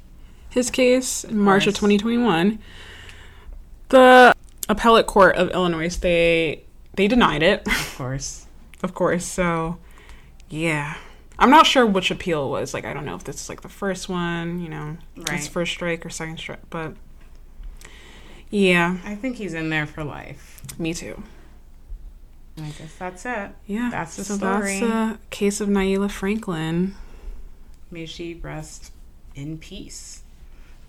his 0.50 0.70
case 0.70 1.24
in 1.24 1.38
March 1.38 1.66
of 1.66 1.74
2021. 1.74 2.58
The 3.88 4.34
appellate 4.68 5.06
court 5.06 5.36
of 5.36 5.50
Illinois 5.50 5.96
they 5.96 6.64
they 6.94 7.08
denied 7.08 7.42
it, 7.42 7.66
of 7.66 7.94
course 7.96 8.46
of 8.82 8.94
course. 8.94 9.24
So, 9.24 9.78
yeah. 10.48 10.96
I'm 11.42 11.50
not 11.50 11.66
sure 11.66 11.84
which 11.84 12.10
appeal 12.10 12.46
it 12.46 12.48
was. 12.50 12.72
Like 12.72 12.84
I 12.86 12.94
don't 12.94 13.04
know 13.04 13.16
if 13.16 13.24
this 13.24 13.36
is 13.42 13.48
like 13.50 13.60
the 13.62 13.68
first 13.68 14.08
one, 14.08 14.60
you 14.60 14.68
know, 14.70 14.96
Right. 15.16 15.42
first 15.46 15.72
strike 15.72 16.06
or 16.06 16.10
second 16.10 16.38
strike, 16.38 16.70
but 16.70 16.94
yeah, 18.50 18.98
i 19.04 19.14
think 19.14 19.36
he's 19.36 19.54
in 19.54 19.70
there 19.70 19.86
for 19.86 20.04
life 20.04 20.60
me 20.78 20.92
too. 20.92 21.22
i 22.58 22.68
guess 22.78 22.94
that's 22.98 23.24
it 23.24 23.50
Yeah, 23.66 23.88
That's 23.90 24.16
the 24.16 24.24
so 24.24 24.34
story. 24.36 24.78
that's 24.78 24.80
the 24.80 25.18
case 25.30 25.60
of 25.60 25.68
Nailah 25.70 26.10
Franklin. 26.10 26.94
may 27.90 28.06
she 28.06 28.34
rest 28.34 28.92
in 29.34 29.58
peace. 29.58 30.22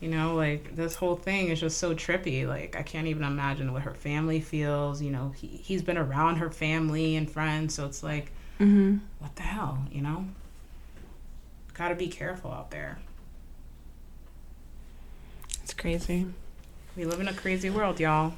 You 0.02 0.10
know, 0.10 0.36
like 0.36 0.76
this 0.76 0.96
whole 0.96 1.16
thing 1.16 1.48
is 1.48 1.62
just 1.62 1.78
so 1.78 1.96
trippy. 1.96 2.46
Like 2.46 2.76
I 2.78 2.84
can't 2.84 3.08
even 3.08 3.24
imagine 3.24 3.72
what 3.72 3.84
her 3.84 3.94
family 3.94 4.42
feels. 4.42 5.02
You 5.02 5.12
know, 5.12 5.32
he 5.38 5.48
he's 5.48 5.82
been 5.82 5.98
around 5.98 6.36
her 6.38 6.50
family 6.52 7.16
and 7.16 7.30
friends, 7.32 7.74
so 7.76 7.86
it's 7.86 8.04
like, 8.04 8.32
Mm-hmm. 8.60 8.98
what 9.20 9.34
the 9.38 9.44
hell, 9.44 9.86
you 9.92 10.02
know? 10.02 10.26
Gotta 11.74 11.96
be 11.96 12.08
careful 12.08 12.52
out 12.52 12.72
there. 12.72 13.00
It's 15.64 15.74
crazy. 15.74 16.28
We 16.96 17.06
live 17.06 17.20
in 17.20 17.28
a 17.28 17.34
crazy 17.34 17.70
world, 17.70 18.00
y'all. 18.00 18.34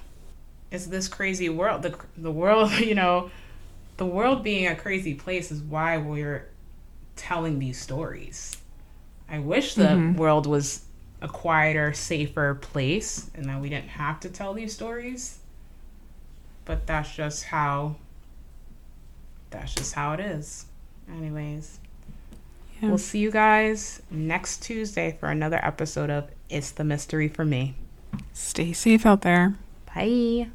It's 0.71 0.85
this 0.85 1.07
crazy 1.07 1.49
world. 1.49 1.81
The 1.81 1.95
the 2.17 2.31
world, 2.31 2.71
you 2.79 2.95
know, 2.95 3.29
the 3.97 4.05
world 4.05 4.43
being 4.43 4.67
a 4.67 4.75
crazy 4.75 5.13
place 5.13 5.51
is 5.51 5.61
why 5.61 5.97
we're 5.97 6.47
telling 7.15 7.59
these 7.59 7.79
stories. 7.79 8.57
I 9.29 9.39
wish 9.39 9.75
the 9.75 9.83
Mhm. 9.85 10.15
world 10.17 10.45
was 10.45 10.85
a 11.21 11.27
quieter, 11.27 11.93
safer 11.93 12.53
place 12.55 13.31
and 13.33 13.45
that 13.45 13.59
we 13.61 13.69
didn't 13.69 13.89
have 13.89 14.19
to 14.19 14.29
tell 14.29 14.53
these 14.53 14.73
stories. 14.73 15.39
But 16.65 16.85
that's 16.87 17.15
just 17.15 17.45
how 17.45 17.95
that's 19.49 19.73
just 19.73 19.93
how 19.93 20.13
it 20.13 20.19
is. 20.19 20.65
Anyways, 21.09 21.79
Yeah. 22.81 22.89
we'll 22.89 22.97
see 22.97 23.19
you 23.19 23.31
guys 23.31 24.01
next 24.09 24.61
Tuesday 24.63 25.15
for 25.19 25.29
another 25.29 25.59
episode 25.63 26.09
of 26.09 26.29
It's 26.49 26.71
the 26.71 26.83
Mystery 26.83 27.27
for 27.27 27.45
Me. 27.45 27.75
Stay 28.33 28.73
safe 28.73 29.05
out 29.05 29.21
there. 29.21 29.55
Bye. 29.93 30.49